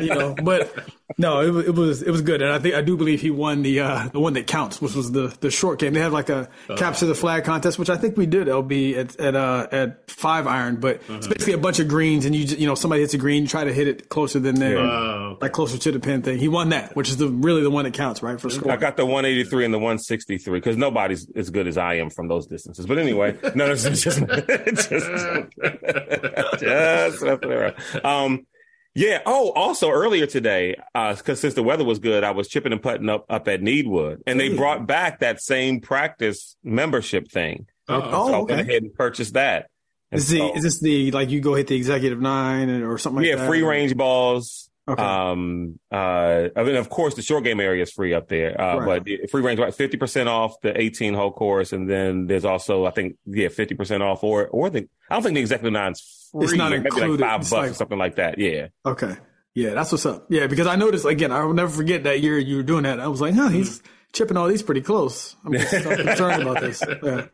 you 0.00 0.14
know. 0.14 0.34
But 0.42 0.72
no, 1.18 1.40
it, 1.40 1.68
it, 1.68 1.74
was 1.74 2.02
it 2.02 2.10
was 2.10 2.22
good, 2.22 2.40
and 2.42 2.52
I 2.52 2.58
think 2.58 2.74
I 2.74 2.82
do 2.82 2.96
believe 2.96 3.20
he 3.20 3.30
won 3.30 3.62
the 3.62 3.80
uh, 3.80 4.08
the 4.08 4.20
one 4.20 4.34
that 4.34 4.46
counts, 4.46 4.80
which 4.80 4.94
was 4.94 5.12
the 5.12 5.34
the 5.40 5.50
short 5.50 5.78
game. 5.78 5.92
They 5.92 6.00
had 6.00 6.12
like 6.12 6.28
a 6.28 6.42
uh-huh. 6.42 6.76
capture 6.76 7.06
the 7.06 7.14
flag 7.14 7.44
contest, 7.44 7.78
which 7.78 7.90
I 7.90 7.96
think 7.96 8.16
we 8.16 8.26
did. 8.26 8.46
LB 8.46 8.96
at 8.96 9.20
at 9.20 9.36
uh, 9.36 9.66
at 9.72 10.10
five 10.10 10.46
iron, 10.46 10.76
but 10.76 10.96
uh-huh. 11.02 11.14
it's 11.14 11.26
basically 11.26 11.54
a 11.54 11.58
bunch 11.58 11.78
of 11.78 11.88
greens, 11.88 12.24
and 12.24 12.34
you 12.34 12.44
just, 12.46 12.58
you 12.58 12.66
know 12.66 12.74
somebody 12.74 13.02
hits 13.02 13.14
a 13.14 13.18
green, 13.18 13.42
you 13.42 13.48
try 13.48 13.64
to 13.64 13.72
hit 13.72 13.88
it 13.88 14.08
closer 14.08 14.38
than 14.38 14.56
there, 14.56 14.78
uh, 14.78 15.34
like 15.40 15.52
closer 15.52 15.78
to 15.78 15.92
the 15.92 16.00
pin 16.00 16.22
thing. 16.22 16.38
He 16.38 16.48
won 16.48 16.70
that, 16.70 16.94
which 16.94 17.08
is 17.08 17.16
the 17.16 17.28
really 17.28 17.62
the 17.62 17.70
one 17.70 17.84
that 17.84 17.94
counts, 17.94 18.22
right? 18.22 18.40
For 18.40 18.50
score. 18.50 18.72
I 18.72 18.76
got 18.76 18.96
the 18.96 19.04
183 19.04 19.64
and 19.64 19.74
the 19.74 19.78
163 19.78 20.58
because 20.58 20.76
nobody's 20.76 21.28
as 21.34 21.50
good 21.50 21.66
as 21.66 21.76
I 21.76 21.94
am 21.94 22.10
from 22.10 22.28
those 22.28 22.46
distances. 22.46 22.86
But 22.86 22.98
anyway, 22.98 23.36
no, 23.54 23.70
it's 23.70 23.82
just 23.82 24.02
just 24.02 24.20
just, 24.20 25.00
just 26.60 27.22
um. 28.04 28.46
Yeah. 28.92 29.22
Oh, 29.24 29.52
also 29.52 29.88
earlier 29.90 30.26
today, 30.26 30.74
because 30.92 31.20
uh, 31.20 31.34
since 31.36 31.54
the 31.54 31.62
weather 31.62 31.84
was 31.84 32.00
good, 32.00 32.24
I 32.24 32.32
was 32.32 32.48
chipping 32.48 32.72
and 32.72 32.82
putting 32.82 33.08
up 33.08 33.24
up 33.28 33.46
at 33.46 33.60
Needwood, 33.60 34.22
and 34.26 34.38
they 34.38 34.54
brought 34.54 34.86
back 34.86 35.20
that 35.20 35.40
same 35.40 35.80
practice 35.80 36.56
membership 36.64 37.30
thing. 37.30 37.66
Oh, 37.88 38.28
so 38.28 38.34
I 38.34 38.38
went 38.38 38.60
ahead 38.60 38.82
and 38.82 38.94
purchased 38.94 39.34
that. 39.34 39.68
is, 40.10 40.28
the, 40.28 40.38
so, 40.38 40.56
is 40.56 40.62
this 40.62 40.80
the 40.80 41.10
like 41.12 41.30
you 41.30 41.40
go 41.40 41.54
hit 41.54 41.68
the 41.68 41.76
executive 41.76 42.20
nine 42.20 42.82
or 42.82 42.98
something? 42.98 43.24
Yeah, 43.24 43.36
like 43.36 43.46
free 43.46 43.62
range 43.62 43.96
balls. 43.96 44.69
Okay. 44.90 45.02
Um, 45.02 45.78
uh, 45.92 46.48
I 46.56 46.64
mean, 46.64 46.74
of 46.74 46.90
course, 46.90 47.14
the 47.14 47.22
short 47.22 47.44
game 47.44 47.60
area 47.60 47.82
is 47.84 47.92
free 47.92 48.12
up 48.12 48.28
there, 48.28 48.60
uh, 48.60 48.78
right. 48.78 49.04
but 49.04 49.30
free 49.30 49.40
range, 49.40 49.60
right? 49.60 49.72
50% 49.72 50.26
off 50.26 50.60
the 50.62 50.78
18 50.78 51.14
hole 51.14 51.30
course. 51.32 51.72
And 51.72 51.88
then 51.88 52.26
there's 52.26 52.44
also, 52.44 52.86
I 52.86 52.90
think, 52.90 53.16
yeah, 53.24 53.48
50% 53.48 54.00
off 54.00 54.24
or, 54.24 54.48
or 54.48 54.68
the, 54.68 54.88
I 55.08 55.14
don't 55.14 55.22
think 55.22 55.34
the 55.34 55.40
executive 55.40 55.72
nine's 55.72 56.28
free. 56.32 56.44
It's 56.44 56.54
not 56.54 56.72
included. 56.72 57.20
Like 57.20 57.30
five 57.30 57.40
it's 57.42 57.50
bucks 57.50 57.62
like, 57.62 57.70
or 57.70 57.74
something 57.74 57.98
like 57.98 58.16
that. 58.16 58.38
Yeah. 58.38 58.68
Okay. 58.84 59.16
Yeah, 59.54 59.74
that's 59.74 59.92
what's 59.92 60.06
up. 60.06 60.26
Yeah, 60.28 60.46
because 60.46 60.66
I 60.66 60.76
noticed 60.76 61.04
again, 61.04 61.32
I 61.32 61.44
will 61.44 61.54
never 61.54 61.70
forget 61.70 62.04
that 62.04 62.20
year 62.20 62.38
you 62.38 62.56
were 62.56 62.62
doing 62.62 62.84
that. 62.84 63.00
I 63.00 63.08
was 63.08 63.20
like, 63.20 63.34
huh, 63.34 63.48
he's 63.48 63.82
chipping 64.12 64.36
all 64.36 64.48
these 64.48 64.62
pretty 64.62 64.80
close. 64.80 65.36
I'm 65.44 65.52
just 65.52 65.70
concerned 65.84 66.42
about 66.42 66.60
this. 66.60 66.82
Yeah. 67.02 67.26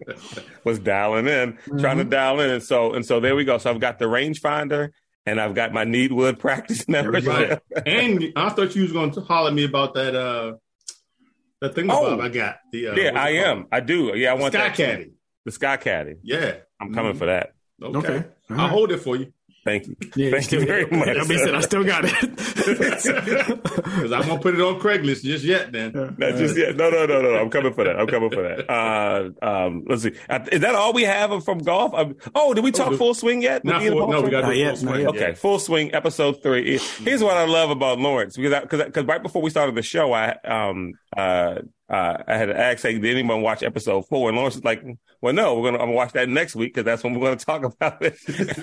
Was 0.64 0.78
dialing 0.78 1.26
in, 1.26 1.52
mm-hmm. 1.52 1.78
trying 1.78 1.98
to 1.98 2.04
dial 2.04 2.40
in. 2.40 2.50
And 2.50 2.62
so, 2.62 2.94
and 2.94 3.04
so 3.04 3.20
there 3.20 3.36
we 3.36 3.44
go. 3.44 3.58
So 3.58 3.70
I've 3.70 3.80
got 3.80 3.98
the 3.98 4.06
rangefinder 4.06 4.90
and 5.26 5.40
I've 5.40 5.54
got 5.54 5.72
my 5.72 5.84
Needwood 5.84 6.38
practice 6.38 6.88
membership. 6.88 7.26
Right. 7.74 7.86
and 7.86 8.32
I 8.36 8.48
thought 8.50 8.74
you 8.74 8.82
was 8.82 8.92
going 8.92 9.10
to 9.12 9.20
holler 9.20 9.48
at 9.48 9.54
me 9.54 9.64
about 9.64 9.94
that, 9.94 10.14
uh, 10.14 10.54
that 11.60 11.74
thing 11.74 11.90
oh, 11.90 12.20
I 12.20 12.28
got. 12.28 12.58
The, 12.72 12.88
uh, 12.88 12.94
yeah, 12.94 13.20
I 13.20 13.30
am. 13.30 13.66
I 13.72 13.80
do. 13.80 14.12
Yeah, 14.14 14.30
I 14.30 14.34
want 14.34 14.54
Sky 14.54 14.68
that. 14.68 14.76
Caddy. 14.76 15.12
The 15.44 15.52
SkyCaddie. 15.52 16.18
Yeah. 16.22 16.56
I'm 16.80 16.92
coming 16.92 17.12
mm-hmm. 17.12 17.18
for 17.18 17.26
that. 17.26 17.54
Okay. 17.82 17.98
okay. 17.98 18.24
I'll 18.50 18.68
hold 18.68 18.90
it 18.90 18.98
for 18.98 19.16
you. 19.16 19.32
Thank 19.66 19.88
you. 19.88 19.96
Yeah, 20.14 20.30
Thank 20.30 20.52
you 20.52 20.64
very 20.64 20.86
much. 20.86 21.08
I, 21.08 21.24
said, 21.24 21.54
I 21.56 21.60
still 21.60 21.82
got 21.82 22.04
it. 22.04 22.12
Because 23.96 24.12
I'm 24.12 24.26
gonna 24.26 24.40
put 24.40 24.54
it 24.54 24.60
on 24.60 24.78
Craigslist 24.78 25.22
just 25.24 25.44
yet. 25.44 25.72
Then 25.72 25.92
not 26.18 26.34
just 26.36 26.56
yet. 26.56 26.76
No, 26.76 26.90
no, 26.90 27.06
no, 27.06 27.20
no. 27.20 27.34
I'm 27.36 27.50
coming 27.50 27.72
for 27.72 27.84
that. 27.84 27.98
I'm 27.98 28.06
coming 28.06 28.30
for 28.30 28.42
that. 28.42 28.70
Uh, 28.70 29.30
um, 29.42 29.84
let's 29.88 30.02
see. 30.02 30.12
Is 30.52 30.60
that 30.60 30.74
all 30.74 30.92
we 30.92 31.02
have 31.02 31.44
from 31.44 31.58
golf? 31.58 31.94
Um, 31.94 32.16
oh, 32.34 32.54
did 32.54 32.62
we 32.62 32.72
talk 32.72 32.92
oh, 32.92 32.96
full 32.96 33.14
swing 33.14 33.42
yet? 33.42 33.64
Not 33.64 33.82
full, 33.82 34.08
no, 34.08 34.20
we 34.20 34.30
got 34.30 34.48
to 34.48 34.66
full 34.66 34.76
swing. 34.76 35.06
Okay, 35.06 35.34
full 35.34 35.58
swing. 35.58 35.94
Episode 35.94 36.42
three. 36.42 36.78
Here's 36.78 37.22
what 37.22 37.36
I 37.36 37.46
love 37.46 37.70
about 37.70 37.98
Lawrence 37.98 38.36
because 38.36 38.60
because 38.60 38.84
because 38.84 39.04
right 39.04 39.22
before 39.22 39.42
we 39.42 39.50
started 39.50 39.74
the 39.74 39.82
show, 39.82 40.12
I 40.12 40.36
um 40.44 40.92
uh 41.16 41.56
uh, 41.88 42.16
I 42.26 42.36
had 42.36 42.46
to 42.46 42.58
ask, 42.58 42.82
hey, 42.82 42.98
did 42.98 43.04
anyone 43.04 43.42
watch 43.42 43.62
episode 43.62 44.08
four? 44.08 44.28
And 44.28 44.36
Lawrence 44.36 44.56
was 44.56 44.64
like, 44.64 44.82
well, 45.20 45.32
no, 45.32 45.54
we're 45.54 45.70
gonna 45.70 45.82
I'm 45.82 45.88
gonna 45.88 45.96
watch 45.96 46.12
that 46.12 46.28
next 46.28 46.56
week 46.56 46.74
because 46.74 46.84
that's 46.84 47.04
when 47.04 47.14
we're 47.14 47.26
gonna 47.26 47.36
talk 47.36 47.62
about 47.74 48.02
it. 48.02 48.14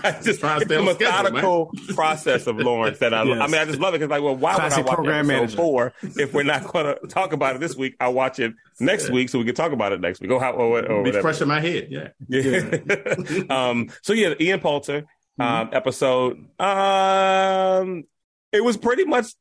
I 0.04 0.20
just 0.22 0.42
the 0.42 0.82
methodical 0.84 1.72
schedule, 1.74 1.96
process 1.96 2.48
of 2.48 2.58
Lawrence 2.58 3.00
that 3.00 3.14
I, 3.14 3.24
yes. 3.24 3.40
I 3.40 3.48
mean, 3.48 3.62
I 3.62 3.66
just 3.66 3.80
love 3.80 3.94
it 3.94 4.00
because 4.00 4.10
like, 4.10 4.22
well, 4.22 4.36
why 4.36 4.56
Classic 4.56 4.86
would 4.86 4.94
I 4.94 4.96
watch 4.96 5.08
episode 5.08 5.28
manager. 5.28 5.56
four 5.56 5.94
if 6.02 6.34
we're 6.34 6.44
not 6.44 6.68
gonna 6.68 6.96
talk 7.08 7.32
about 7.32 7.56
it 7.56 7.60
this 7.60 7.78
week? 7.78 7.96
I'll 8.02 8.14
watch 8.14 8.40
it 8.40 8.54
next 8.82 9.08
yeah. 9.08 9.14
week 9.14 9.30
so 9.30 9.40
we 9.40 9.46
can 9.46 9.56
talk 9.56 9.72
about 9.72 9.94
it 9.94 10.02
next 10.02 10.20
week. 10.20 10.32
Or 10.32 10.42
how 10.42 10.52
or, 10.52 10.86
or 10.86 11.04
be 11.04 11.14
fresh 11.14 11.42
in 11.42 11.48
my 11.48 11.62
head. 11.62 11.88
Yeah, 11.90 12.10
yeah. 12.28 13.44
um. 13.50 13.90
So 14.02 14.12
yeah, 14.12 14.34
Ian 14.38 14.60
Poulter 14.60 15.06
mm-hmm. 15.40 15.42
um, 15.42 15.70
episode. 15.72 16.60
Um, 16.60 18.04
it 18.52 18.64
was 18.64 18.76
pretty 18.76 19.06
much 19.06 19.34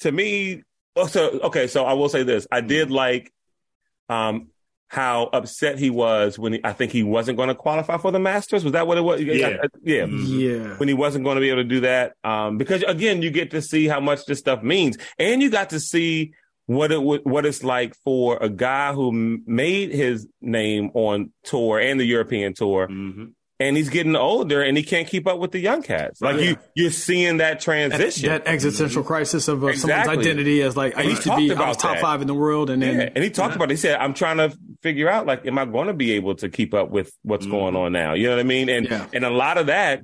to 0.00 0.10
me 0.10 0.62
so 1.08 1.40
okay, 1.44 1.66
so 1.66 1.84
I 1.84 1.92
will 1.94 2.08
say 2.08 2.22
this: 2.22 2.46
I 2.50 2.60
did 2.60 2.90
like 2.90 3.32
um, 4.08 4.48
how 4.88 5.24
upset 5.32 5.78
he 5.78 5.90
was 5.90 6.38
when 6.38 6.54
he, 6.54 6.60
I 6.64 6.72
think 6.72 6.92
he 6.92 7.02
wasn't 7.02 7.36
going 7.36 7.48
to 7.48 7.54
qualify 7.54 7.96
for 7.96 8.10
the 8.10 8.18
Masters. 8.18 8.64
Was 8.64 8.72
that 8.72 8.86
what 8.86 8.98
it 8.98 9.02
was? 9.02 9.20
Yeah, 9.22 9.58
I, 9.62 9.66
yeah, 9.82 10.06
yeah. 10.06 10.76
When 10.76 10.88
he 10.88 10.94
wasn't 10.94 11.24
going 11.24 11.36
to 11.36 11.40
be 11.40 11.50
able 11.50 11.62
to 11.62 11.68
do 11.68 11.80
that, 11.80 12.14
um, 12.24 12.58
because 12.58 12.82
again, 12.82 13.22
you 13.22 13.30
get 13.30 13.52
to 13.52 13.62
see 13.62 13.86
how 13.86 14.00
much 14.00 14.26
this 14.26 14.38
stuff 14.38 14.62
means, 14.62 14.98
and 15.18 15.42
you 15.42 15.50
got 15.50 15.70
to 15.70 15.80
see 15.80 16.32
what 16.66 16.92
it 16.92 17.00
what 17.00 17.46
it's 17.46 17.62
like 17.62 17.94
for 18.04 18.38
a 18.40 18.48
guy 18.48 18.92
who 18.92 19.40
made 19.46 19.92
his 19.92 20.26
name 20.40 20.90
on 20.94 21.32
tour 21.44 21.78
and 21.80 22.00
the 22.00 22.04
European 22.04 22.54
tour. 22.54 22.88
Mm-hmm 22.88 23.26
and 23.60 23.76
he's 23.76 23.90
getting 23.90 24.16
older 24.16 24.62
and 24.62 24.76
he 24.76 24.82
can't 24.82 25.06
keep 25.06 25.26
up 25.26 25.38
with 25.38 25.52
the 25.52 25.58
young 25.58 25.82
cats. 25.82 26.22
Like 26.22 26.40
you, 26.40 26.56
you're 26.74 26.90
seeing 26.90 27.36
that 27.36 27.60
transition, 27.60 28.30
that, 28.30 28.46
that 28.46 28.50
existential 28.50 29.04
crisis 29.04 29.48
of 29.48 29.62
uh, 29.62 29.66
exactly. 29.68 30.02
someone's 30.02 30.26
identity 30.26 30.62
as 30.62 30.76
like 30.78 30.96
I 30.96 31.02
used 31.02 31.22
to 31.22 31.36
be, 31.36 31.52
I 31.52 31.68
was 31.68 31.76
top 31.76 31.96
that. 31.96 32.00
five 32.00 32.22
in 32.22 32.26
the 32.26 32.34
world, 32.34 32.70
and 32.70 32.82
then 32.82 32.98
yeah. 32.98 33.10
and 33.14 33.22
he 33.22 33.28
talked 33.28 33.52
yeah. 33.52 33.56
about. 33.56 33.70
it. 33.70 33.74
He 33.74 33.76
said, 33.76 33.96
"I'm 34.00 34.14
trying 34.14 34.38
to 34.38 34.56
figure 34.82 35.10
out 35.10 35.26
like, 35.26 35.46
am 35.46 35.58
I 35.58 35.66
going 35.66 35.88
to 35.88 35.92
be 35.92 36.12
able 36.12 36.34
to 36.36 36.48
keep 36.48 36.72
up 36.72 36.90
with 36.90 37.12
what's 37.22 37.44
mm-hmm. 37.44 37.54
going 37.54 37.76
on 37.76 37.92
now? 37.92 38.14
You 38.14 38.28
know 38.28 38.36
what 38.36 38.40
I 38.40 38.44
mean? 38.44 38.70
And 38.70 38.90
and 39.12 39.24
a 39.24 39.30
lot 39.30 39.58
of 39.58 39.66
that." 39.66 40.02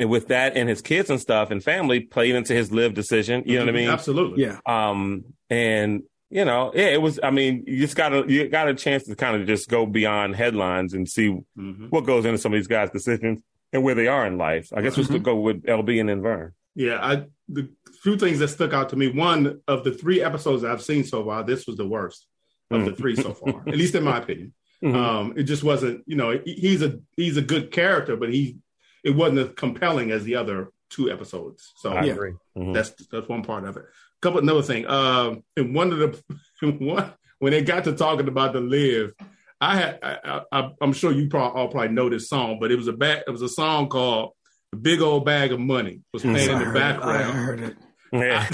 And 0.00 0.08
with 0.08 0.28
that 0.28 0.56
and 0.56 0.68
his 0.68 0.80
kids 0.80 1.10
and 1.10 1.20
stuff 1.20 1.50
and 1.50 1.60
family 1.60 1.98
played 1.98 2.36
into 2.36 2.54
his 2.54 2.70
LIV 2.70 2.94
decision. 2.94 3.42
You 3.46 3.54
know 3.54 3.64
what 3.64 3.68
I 3.70 3.72
mm-hmm. 3.72 3.76
mean? 3.78 3.90
Absolutely. 3.90 4.44
Yeah. 4.44 4.60
Um, 4.64 5.24
and 5.50 6.04
you 6.30 6.44
know, 6.44 6.72
yeah, 6.74 6.88
it 6.88 7.00
was. 7.00 7.18
I 7.22 7.30
mean, 7.30 7.64
you 7.66 7.78
just 7.78 7.96
got 7.96 8.12
a 8.12 8.24
you 8.28 8.48
got 8.48 8.68
a 8.68 8.74
chance 8.74 9.04
to 9.04 9.16
kind 9.16 9.40
of 9.40 9.46
just 9.46 9.68
go 9.68 9.86
beyond 9.86 10.36
headlines 10.36 10.92
and 10.92 11.08
see 11.08 11.28
mm-hmm. 11.28 11.86
what 11.86 12.04
goes 12.04 12.24
into 12.24 12.38
some 12.38 12.52
of 12.52 12.58
these 12.58 12.66
guys' 12.66 12.90
decisions 12.90 13.40
and 13.72 13.82
where 13.82 13.94
they 13.94 14.08
are 14.08 14.26
in 14.26 14.36
life. 14.36 14.70
I 14.74 14.82
guess 14.82 14.96
mm-hmm. 14.96 15.12
we'll 15.12 15.22
go 15.22 15.36
with 15.36 15.62
LB 15.64 16.00
and 16.00 16.08
then 16.08 16.22
Vern. 16.22 16.52
Yeah, 16.74 16.98
I 17.02 17.24
the 17.48 17.70
few 18.02 18.18
things 18.18 18.40
that 18.40 18.48
stuck 18.48 18.74
out 18.74 18.90
to 18.90 18.96
me. 18.96 19.08
One 19.08 19.60
of 19.66 19.84
the 19.84 19.92
three 19.92 20.22
episodes 20.22 20.64
I've 20.64 20.82
seen 20.82 21.04
so 21.04 21.24
far, 21.24 21.42
this 21.44 21.66
was 21.66 21.76
the 21.76 21.88
worst 21.88 22.26
of 22.70 22.80
mm-hmm. 22.80 22.90
the 22.90 22.96
three 22.96 23.16
so 23.16 23.32
far, 23.32 23.62
at 23.66 23.76
least 23.76 23.94
in 23.94 24.04
my 24.04 24.18
opinion. 24.18 24.54
Mm-hmm. 24.80 24.96
Um, 24.96 25.34
it 25.36 25.42
just 25.42 25.64
wasn't. 25.64 26.04
You 26.06 26.14
know, 26.14 26.40
he's 26.44 26.82
a 26.82 27.00
he's 27.16 27.36
a 27.36 27.42
good 27.42 27.72
character, 27.72 28.14
but 28.14 28.32
he 28.32 28.58
it 29.02 29.10
wasn't 29.10 29.40
as 29.40 29.48
compelling 29.56 30.12
as 30.12 30.22
the 30.22 30.36
other 30.36 30.68
two 30.88 31.10
episodes. 31.10 31.72
So 31.78 31.94
I 31.94 32.04
agree. 32.04 32.34
Mm-hmm. 32.56 32.74
That's 32.74 32.90
that's 33.10 33.28
one 33.28 33.42
part 33.42 33.64
of 33.64 33.76
it 33.76 33.86
couple 34.22 34.40
another 34.40 34.62
thing. 34.62 34.86
Um, 34.86 35.42
in 35.56 35.72
one 35.74 35.92
of 35.92 35.98
the 35.98 36.22
one 36.78 37.12
when 37.38 37.52
they 37.52 37.62
got 37.62 37.84
to 37.84 37.92
talking 37.92 38.28
about 38.28 38.52
the 38.52 38.60
LIV, 38.60 39.12
I 39.60 39.76
had, 39.76 39.98
I, 40.02 40.40
I, 40.52 40.70
I'm 40.80 40.92
sure 40.92 41.12
you 41.12 41.28
probably 41.28 41.60
all 41.60 41.68
probably 41.68 41.88
know 41.94 42.08
this 42.08 42.28
song, 42.28 42.58
but 42.60 42.70
it 42.70 42.76
was 42.76 42.88
a 42.88 42.92
bag, 42.92 43.22
it 43.26 43.30
was 43.30 43.42
a 43.42 43.48
song 43.48 43.88
called 43.88 44.32
"The 44.72 44.78
Big 44.78 45.00
Old 45.00 45.24
Bag 45.24 45.52
of 45.52 45.60
Money" 45.60 46.00
was 46.12 46.22
Mm, 46.22 46.32
playing 46.32 46.50
I 46.50 46.52
in 46.52 46.58
the 46.58 46.64
it. 46.64 46.68
I 46.70 46.72
background. 46.74 47.32
heard 47.34 47.60
it. 47.60 47.76
Yeah. 48.12 48.48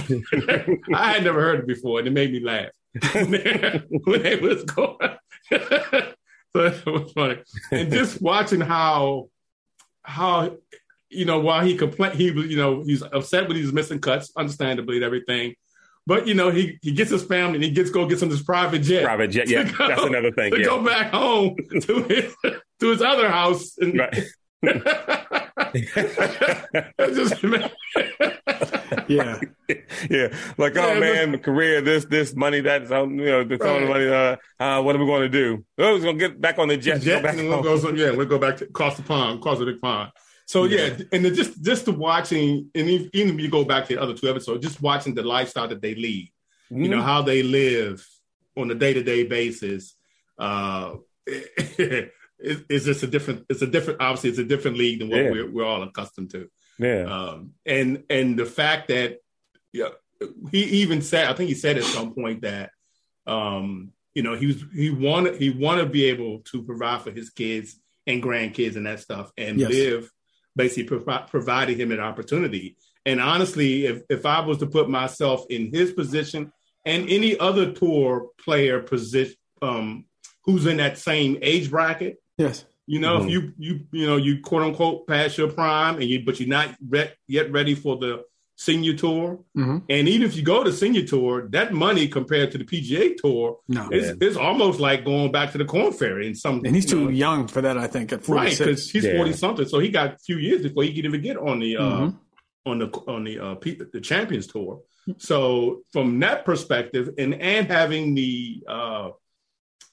I 0.95 1.13
had 1.13 1.25
never 1.25 1.41
heard 1.41 1.61
it 1.61 1.67
before, 1.67 1.99
and 2.01 2.09
it 2.09 2.13
made 2.13 2.33
me 2.33 2.41
laugh 2.41 2.71
when 3.13 3.31
they 4.23 4.37
was 4.37 4.65
going. 4.65 4.99
so 5.53 6.15
it 6.57 6.87
was 6.87 7.13
funny, 7.13 7.43
and 7.71 7.93
just 7.93 8.21
watching 8.23 8.61
how 8.61 9.29
how 10.03 10.57
you 11.15 11.25
know 11.25 11.41
while 11.41 11.65
he 11.65 11.77
complained, 11.77 12.15
he 12.17 12.31
was 12.31 12.47
you 12.47 12.57
know 12.57 12.83
he's 12.83 13.03
upset 13.03 13.49
when 13.49 13.57
he's 13.57 13.73
missing 13.73 14.01
cuts, 14.01 14.31
understandably 14.37 14.97
and 14.97 15.05
everything. 15.05 15.55
But 16.07 16.27
you 16.29 16.35
know 16.35 16.51
he 16.51 16.79
he 16.83 16.93
gets 16.93 17.11
his 17.11 17.23
family 17.25 17.55
and 17.57 17.65
he 17.65 17.71
gets 17.71 17.91
go 17.91 18.07
gets 18.07 18.21
him 18.23 18.29
this 18.29 18.43
private 18.43 18.81
jet. 18.81 19.05
Private 19.05 19.29
jet. 19.29 19.49
Yeah, 19.49 19.65
go- 19.65 19.89
that's 19.89 20.03
another 20.03 20.33
thing. 20.33 20.53
To 20.53 20.59
Yeah. 20.59 20.65
go 20.67 20.85
back 20.85 21.13
home 21.13 21.57
to 21.81 22.03
his 22.05 22.35
to 22.81 22.91
his 22.91 23.01
other 23.03 23.31
house 23.31 23.77
and 23.79 23.99
Right. 23.99 24.23
It's 26.99 27.17
just, 27.17 27.43
Yeah. 29.09 29.39
yeah, 30.11 30.29
like 30.59 30.75
Yeah, 30.75 30.87
oh 30.87 30.97
it 30.97 31.01
man, 31.01 31.39
career, 31.39 31.81
this, 31.81 32.05
this 32.07 32.35
money, 32.35 32.61
that's 32.61 32.91
um, 32.91 33.19
you 33.19 33.27
know, 33.27 33.45
the 33.45 33.57
Right. 33.57 33.81
right. 33.81 33.89
money. 33.89 34.09
Uh, 34.09 34.37
uh, 34.63 34.83
what 34.83 34.97
are 34.97 34.99
we 34.99 35.07
going 35.07 35.23
to 35.23 35.29
do? 35.29 35.65
Oh, 35.79 35.95
we're 35.95 36.01
going 36.01 36.19
to 36.19 36.29
get 36.29 36.41
back 36.41 36.59
on 36.59 36.69
the 36.69 36.77
jet. 36.77 37.01
jet, 37.03 37.17
go 37.19 37.23
back 37.23 37.37
and 37.39 37.49
we'll 37.49 37.57
home. 37.57 37.65
go 37.65 37.79
some, 37.79 37.97
yeah, 37.97 38.11
we'll 38.11 38.27
go 38.27 38.39
back 38.39 38.57
to 38.59 38.65
across 38.65 38.97
the 38.97 39.03
pond, 39.03 39.39
across 39.41 39.59
the 39.59 39.67
big 39.67 39.81
pond. 39.81 40.11
So 40.47 40.65
yeah, 40.65 40.97
and 41.13 41.25
then 41.25 41.35
just 41.35 41.63
just 41.63 41.87
to 41.87 41.93
watching, 41.93 42.71
and 42.75 42.89
even 42.89 43.35
if 43.35 43.41
you 43.41 43.49
go 43.51 43.65
back 43.65 43.87
to 43.89 43.95
the 43.95 44.03
other 44.03 44.15
two 44.15 44.29
episodes, 44.29 44.65
just 44.65 44.83
watching 44.83 45.15
the 45.15 45.23
lifestyle 45.23 45.69
that 45.69 45.81
they 45.81 45.95
lead, 45.95 46.31
you 46.71 46.89
know 46.89 46.99
Mhm. 46.99 47.03
how 47.05 47.23
they 47.23 47.43
live 47.43 48.07
on 48.57 48.71
a 48.71 48.75
day 48.75 48.93
to 48.93 49.03
day 49.03 49.25
basis. 49.25 49.97
Uh, 50.39 50.97
it, 51.27 52.13
it's 52.39 52.85
just 52.85 53.03
a 53.03 53.07
different. 53.07 53.47
It's 53.49 53.63
a 53.63 53.67
different. 53.67 54.01
Obviously, 54.01 54.31
it's 54.31 54.39
a 54.39 54.45
different 54.45 54.77
league 54.77 54.99
than 54.99 55.09
what 55.09 55.23
Yeah. 55.23 55.31
we're, 55.31 55.51
we're 55.51 55.65
all 55.65 55.83
accustomed 55.83 56.31
to. 56.31 56.49
yeah, 56.79 57.03
Um, 57.05 57.53
and 57.65 58.05
and 58.11 58.39
the 58.39 58.47
fact 58.47 58.89
that 58.89 59.19
yeah, 59.73 59.89
he 60.51 60.65
even 60.83 61.01
said, 61.03 61.27
I 61.29 61.33
think 61.33 61.49
he 61.49 61.55
said 61.55 61.79
at 61.79 61.85
some 61.85 62.15
point 62.15 62.43
that 62.43 62.71
um, 63.27 63.93
you 64.15 64.23
know 64.23 64.35
he 64.37 64.47
was 64.47 64.63
he 64.75 64.91
wanted 64.91 65.41
he 65.41 65.51
wanted 65.51 65.85
to 65.85 65.89
be 65.91 66.05
able 66.05 66.41
to 66.41 66.63
provide 66.63 67.01
for 67.03 67.11
his 67.11 67.31
kids 67.31 67.81
and 68.07 68.23
grandkids 68.23 68.77
and 68.77 68.85
that 68.87 69.01
stuff, 69.01 69.33
and 69.39 69.59
Yes. 69.59 69.71
live 69.71 70.11
basically 70.57 70.99
provi- 70.99 71.27
provided 71.31 71.79
him 71.79 71.93
an 71.93 72.01
opportunity. 72.01 72.77
And 73.07 73.21
honestly, 73.21 73.87
if 73.87 74.03
if 74.09 74.25
I 74.27 74.41
was 74.41 74.59
to 74.59 74.67
put 74.67 74.89
myself 74.89 75.45
in 75.51 75.71
his 75.73 75.93
position 75.93 76.53
and 76.85 77.09
any 77.09 77.39
other 77.39 77.73
tour 77.73 78.29
player 78.43 78.81
position 78.81 79.37
um, 79.63 80.05
who's 80.45 80.67
in 80.67 80.77
that 80.79 80.99
same 80.99 81.39
age 81.43 81.71
bracket, 81.71 82.17
Yes. 82.39 82.65
you 82.87 82.99
know, 83.01 83.19
Mhm. 83.19 83.25
if 83.25 83.31
you 83.31 83.53
you 83.59 83.81
you 83.93 84.07
know 84.07 84.17
you 84.17 84.41
quote 84.41 84.63
unquote 84.63 85.07
pass 85.07 85.37
your 85.39 85.51
prime 85.51 85.97
and 85.97 86.05
you 86.05 86.25
but 86.25 86.41
you're 86.41 86.49
not 86.49 86.75
re- 86.87 87.13
yet 87.29 87.51
ready 87.53 87.75
for 87.75 87.97
the 87.97 88.25
senior 88.57 88.95
tour, 88.95 89.41
hmm 89.55 89.79
and 89.91 90.09
even 90.09 90.27
if 90.27 90.37
you 90.37 90.43
go 90.43 90.63
to 90.65 90.73
senior 90.73 91.05
tour, 91.05 91.49
that 91.51 91.73
money 91.75 92.09
compared 92.09 92.51
to 92.53 92.59
the 92.59 92.65
PGA 92.65 93.17
tour 93.17 93.59
No. 93.69 93.89
is 93.91 94.17
it's 94.21 94.37
almost 94.37 94.81
like 94.81 95.05
going 95.05 95.31
back 95.33 95.53
to 95.53 95.59
the 95.59 95.65
Corn 95.65 95.93
Ferry 95.93 96.27
in 96.27 96.35
some. 96.35 96.63
And 96.65 96.75
he's 96.75 96.85
you 96.91 97.07
too 97.09 97.11
young 97.11 97.47
for 97.49 97.61
that, 97.63 97.77
I 97.77 97.87
think, 97.87 98.13
at 98.13 98.27
right 98.29 98.57
because 98.57 98.91
he's 98.91 99.05
Yeah. 99.05 99.17
forty 99.17 99.33
something, 99.33 99.67
so 99.67 99.79
he 99.81 99.89
got 99.91 100.15
a 100.15 100.19
few 100.19 100.39
years 100.39 100.63
before 100.63 100.85
he 100.85 100.95
could 100.95 101.05
even 101.05 101.21
get 101.21 101.37
on 101.37 101.59
the 101.59 101.77
uh, 101.77 101.83
Mhm. 101.83 102.19
on 102.67 102.79
the 102.79 102.89
on 103.09 103.25
the 103.25 103.39
uh, 103.39 103.55
P- 103.57 103.81
the 103.93 104.01
Champions 104.01 104.47
Tour. 104.47 104.81
So 105.19 105.83
from 105.93 106.19
that 106.21 106.45
perspective, 106.45 107.11
and 107.19 107.35
and 107.35 107.67
having 107.67 108.15
the 108.15 108.63
uh, 108.69 109.11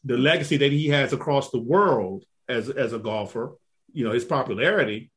the 0.06 0.18
legacy 0.18 0.58
that 0.58 0.72
he 0.72 0.88
has 0.90 1.12
across 1.14 1.50
the 1.52 1.60
world 1.60 2.24
as 2.48 2.70
as 2.70 2.94
a 2.94 3.00
golfer, 3.00 3.58
you 3.92 4.04
know, 4.06 4.12
his 4.12 4.24
popularity, 4.26 5.12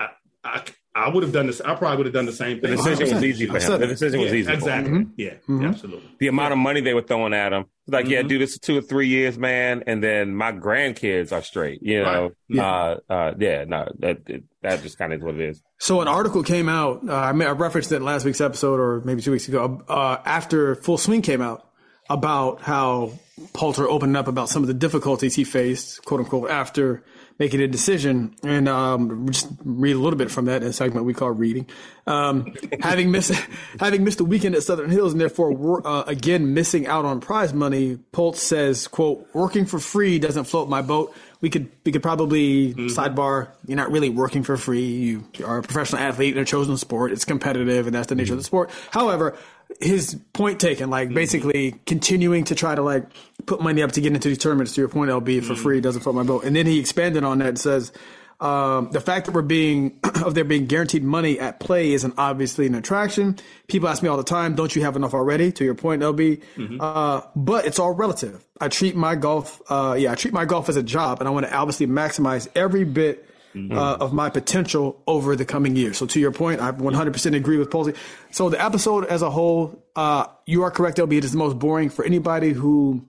I 0.00 0.08
I, 0.44 0.64
I, 1.00 1.06
I 1.06 1.08
would 1.08 1.22
have 1.22 1.32
done 1.32 1.46
this. 1.46 1.60
I 1.60 1.74
probably 1.74 1.96
would 1.98 2.06
have 2.06 2.12
done 2.14 2.26
the 2.26 2.32
same 2.32 2.60
thing. 2.60 2.70
the 2.70 2.76
decision 2.76 3.14
was 3.14 3.24
easy 3.24 3.46
for 3.46 3.56
I 3.56 3.60
him. 3.60 3.70
The 3.72 3.78
that. 3.78 3.86
decision 3.88 4.20
was 4.20 4.30
Yeah, 4.32 4.36
easy. 4.38 4.44
For 4.44 4.50
him. 4.52 4.58
exactly. 4.58 4.92
Mhm. 4.92 5.10
Yeah, 5.16 5.34
Mhm. 5.48 5.68
absolutely. 5.68 6.10
The 6.18 6.28
amount 6.28 6.52
of 6.52 6.58
money 6.58 6.80
they 6.80 6.94
were 6.94 7.02
throwing 7.02 7.34
at 7.34 7.52
him, 7.52 7.64
like, 7.86 8.08
yeah, 8.08 8.22
Mhm. 8.22 8.28
do 8.28 8.38
this 8.38 8.54
for 8.56 8.60
two 8.62 8.78
or 8.78 8.82
three 8.82 9.08
years, 9.08 9.38
man, 9.38 9.82
and 9.86 10.02
then 10.02 10.34
my 10.34 10.52
grandkids 10.52 11.32
are 11.32 11.42
straight. 11.42 11.78
You 11.82 12.02
know, 12.02 12.22
Right. 12.22 12.32
Yeah. 12.48 12.66
uh, 12.66 12.96
uh, 13.12 13.34
yeah, 13.38 13.64
no, 13.66 13.88
that 14.00 14.18
that 14.62 14.82
just 14.82 14.98
kind 14.98 15.12
of 15.12 15.20
is 15.20 15.24
what 15.24 15.34
it 15.36 15.40
is. 15.40 15.62
So 15.78 16.00
an 16.02 16.08
article 16.08 16.42
came 16.42 16.68
out. 16.68 17.00
Uh, 17.08 17.14
I, 17.14 17.32
may, 17.32 17.46
I 17.46 17.52
referenced 17.52 17.90
it 17.92 17.96
in 17.96 18.04
last 18.04 18.24
week's 18.26 18.40
episode, 18.42 18.78
or 18.78 19.00
maybe 19.04 19.22
two 19.22 19.32
weeks 19.32 19.48
ago, 19.48 19.82
uh, 19.88 20.18
after 20.26 20.74
Full 20.74 20.98
Swing 20.98 21.22
came 21.22 21.40
out, 21.40 21.66
about 22.10 22.60
how 22.60 23.12
Poulter 23.54 23.88
opened 23.88 24.16
up 24.16 24.26
about 24.28 24.48
some 24.48 24.62
of 24.62 24.66
the 24.66 24.74
difficulties 24.74 25.34
he 25.36 25.44
faced, 25.44 26.04
quote 26.04 26.20
unquote, 26.20 26.50
after 26.50 27.02
making 27.40 27.62
a 27.62 27.66
decision. 27.66 28.36
And 28.44 28.68
um, 28.68 29.26
just 29.30 29.48
read 29.64 29.96
a 29.96 29.98
little 29.98 30.18
bit 30.18 30.30
from 30.30 30.44
that 30.44 30.62
in 30.62 30.68
a 30.68 30.72
segment 30.72 31.06
we 31.06 31.14
call 31.14 31.30
reading. 31.30 31.66
Um, 32.06 32.54
having 32.80 33.10
missed 33.10 33.32
having 33.80 34.04
missed 34.04 34.20
a 34.20 34.24
weekend 34.24 34.54
at 34.54 34.62
Southern 34.62 34.90
Hills 34.90 35.12
and 35.12 35.20
therefore 35.20 35.84
uh, 35.84 36.04
again 36.06 36.54
missing 36.54 36.86
out 36.86 37.04
on 37.04 37.20
prize 37.20 37.52
money, 37.52 37.96
Poulter 38.12 38.38
says, 38.38 38.86
"quote 38.86 39.26
Working 39.34 39.64
for 39.64 39.80
free 39.80 40.20
doesn't 40.20 40.44
float 40.44 40.68
my 40.68 40.82
boat. 40.82 41.12
We 41.40 41.50
could 41.50 41.70
we 41.84 41.92
could 41.92 42.02
probably 42.02 42.74
mm-hmm. 42.74 42.86
sidebar. 42.86 43.48
You're 43.66 43.76
not 43.76 43.90
really 43.90 44.10
working 44.10 44.42
for 44.42 44.56
free. 44.56 44.84
You 44.84 45.24
are 45.44 45.58
a 45.58 45.62
professional 45.62 46.02
athlete 46.02 46.36
in 46.36 46.42
a 46.42 46.44
chosen 46.44 46.76
sport. 46.76 47.12
It's 47.12 47.24
competitive, 47.24 47.86
and 47.86 47.94
that's 47.94 48.08
the 48.08 48.14
nature 48.14 48.34
of 48.34 48.38
the 48.38 48.42
mm-hmm. 48.42 48.46
sport. 48.46 48.70
However." 48.90 49.36
His 49.80 50.18
point 50.32 50.58
taken, 50.58 50.90
like 50.90 51.06
mm-hmm. 51.06 51.14
basically 51.14 51.74
continuing 51.86 52.42
to 52.44 52.56
try 52.56 52.74
to 52.74 52.82
like 52.82 53.04
put 53.46 53.62
money 53.62 53.82
up 53.82 53.92
to 53.92 54.00
get 54.00 54.12
into 54.12 54.28
these 54.28 54.36
tournaments. 54.36 54.74
To 54.74 54.80
your 54.80 54.88
point, 54.88 55.12
LB 55.12 55.44
for 55.44 55.54
free 55.54 55.80
doesn't 55.80 56.02
float 56.02 56.16
my 56.16 56.24
boat. 56.24 56.42
And 56.42 56.56
then 56.56 56.66
he 56.66 56.80
expanded 56.80 57.22
on 57.22 57.38
that 57.38 57.48
and 57.48 57.58
says, 57.58 57.92
um, 58.40 58.90
the 58.90 59.00
fact 59.00 59.26
that 59.26 59.32
we're 59.32 59.42
being 59.42 60.00
of 60.24 60.34
there 60.34 60.44
being 60.44 60.66
guaranteed 60.66 61.04
money 61.04 61.38
at 61.38 61.60
play 61.60 61.92
isn't 61.92 62.14
obviously 62.16 62.66
an 62.66 62.74
attraction. 62.74 63.38
People 63.68 63.88
ask 63.88 64.02
me 64.02 64.08
all 64.08 64.16
the 64.16 64.24
time, 64.24 64.54
"Don't 64.54 64.74
you 64.74 64.82
have 64.82 64.96
enough 64.96 65.14
already?" 65.14 65.52
To 65.52 65.64
your 65.64 65.74
point, 65.74 66.02
LB, 66.02 66.42
uh, 66.80 67.22
but 67.36 67.66
it's 67.66 67.78
all 67.78 67.92
relative. 67.92 68.44
I 68.60 68.68
treat 68.68 68.96
my 68.96 69.14
golf, 69.14 69.60
uh, 69.68 69.96
yeah, 69.98 70.12
I 70.12 70.14
treat 70.14 70.34
my 70.34 70.44
golf 70.44 70.68
as 70.68 70.76
a 70.76 70.82
job, 70.82 71.20
and 71.20 71.28
I 71.28 71.30
want 71.30 71.46
to 71.46 71.54
obviously 71.54 71.86
maximize 71.86 72.48
every 72.54 72.84
bit. 72.84 73.26
Uh, 73.52 73.96
of 73.98 74.12
my 74.12 74.30
potential 74.30 75.02
over 75.08 75.34
the 75.34 75.44
coming 75.44 75.74
years. 75.74 75.98
So 75.98 76.06
to 76.06 76.20
your 76.20 76.30
point, 76.30 76.60
I 76.60 76.70
100% 76.70 77.34
agree 77.34 77.56
with 77.58 77.68
Posey. 77.68 77.94
So 78.30 78.48
the 78.48 78.64
episode 78.64 79.06
as 79.06 79.22
a 79.22 79.30
whole, 79.30 79.84
uh, 79.96 80.26
you 80.46 80.62
are 80.62 80.70
correct, 80.70 80.98
LB. 80.98 81.18
It 81.18 81.24
is 81.24 81.32
the 81.32 81.38
most 81.38 81.58
boring 81.58 81.90
for 81.90 82.04
anybody 82.04 82.52
who 82.52 83.08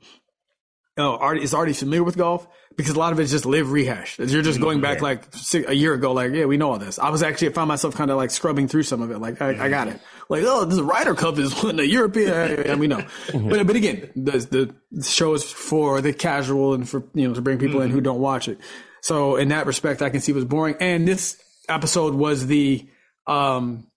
uh, 1.01 1.09
already 1.09 1.43
is 1.43 1.53
already 1.53 1.73
familiar 1.73 2.03
with 2.03 2.17
golf 2.17 2.47
because 2.77 2.95
a 2.95 2.99
lot 2.99 3.11
of 3.11 3.19
it's 3.19 3.31
just 3.31 3.45
LIV 3.45 3.71
rehash. 3.71 4.19
You're 4.19 4.41
just 4.41 4.61
going 4.61 4.81
back 4.81 5.01
like 5.01 5.25
six, 5.33 5.67
a 5.67 5.73
year 5.73 5.93
ago, 5.93 6.13
like 6.13 6.31
yeah, 6.31 6.45
we 6.45 6.57
know 6.57 6.71
all 6.71 6.79
this. 6.79 6.99
I 6.99 7.09
was 7.09 7.23
actually 7.23 7.49
I 7.49 7.51
found 7.53 7.67
myself 7.67 7.95
kind 7.95 8.11
of 8.11 8.17
like 8.17 8.31
scrubbing 8.31 8.67
through 8.67 8.83
some 8.83 9.01
of 9.01 9.11
it, 9.11 9.19
like 9.19 9.41
I, 9.41 9.65
I 9.65 9.69
got 9.69 9.87
it. 9.87 9.99
Like 10.29 10.43
oh, 10.45 10.65
this 10.65 10.79
Ryder 10.79 11.15
Cup 11.15 11.37
is 11.37 11.61
winning 11.61 11.77
the 11.77 11.87
European, 11.87 12.31
and 12.65 12.79
we 12.79 12.87
know. 12.87 13.05
but 13.33 13.67
but 13.67 13.75
again, 13.75 14.09
the 14.15 14.73
the 14.91 15.03
show 15.03 15.33
is 15.33 15.43
for 15.43 16.01
the 16.01 16.13
casual 16.13 16.73
and 16.73 16.87
for 16.87 17.03
you 17.13 17.27
know 17.27 17.33
to 17.33 17.41
bring 17.41 17.57
people 17.57 17.81
in 17.81 17.91
who 17.91 18.01
don't 18.01 18.19
watch 18.19 18.47
it. 18.47 18.59
So 19.01 19.35
in 19.35 19.49
that 19.49 19.65
respect, 19.65 20.01
I 20.01 20.09
can 20.09 20.21
see 20.21 20.31
it 20.31 20.35
was 20.35 20.45
boring. 20.45 20.75
And 20.79 21.07
this 21.07 21.41
episode 21.67 22.13
was 22.13 22.47
the 22.47 22.87
um, 23.27 23.87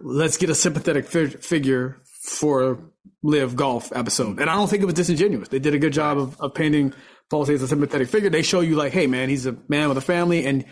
let's 0.00 0.36
get 0.36 0.50
a 0.50 0.54
sympathetic 0.54 1.06
fi- 1.06 1.28
figure 1.28 2.00
for 2.22 2.78
LIV 3.24 3.56
golf 3.56 3.92
episode. 3.94 4.38
And 4.38 4.50
I 4.50 4.54
don't 4.54 4.68
think 4.68 4.82
it 4.82 4.86
was 4.86 4.94
disingenuous. 4.94 5.48
They 5.48 5.58
did 5.58 5.74
a 5.74 5.78
good 5.78 5.92
job 5.92 6.18
of, 6.18 6.40
of 6.40 6.54
painting 6.54 6.92
Paul 7.30 7.50
as 7.50 7.62
a 7.62 7.66
sympathetic 7.66 8.08
figure. 8.08 8.30
They 8.30 8.42
show 8.42 8.60
you 8.60 8.76
like, 8.76 8.92
hey 8.92 9.06
man, 9.06 9.28
he's 9.28 9.46
a 9.46 9.56
man 9.68 9.88
with 9.88 9.98
a 9.98 10.02
family. 10.02 10.46
And 10.46 10.64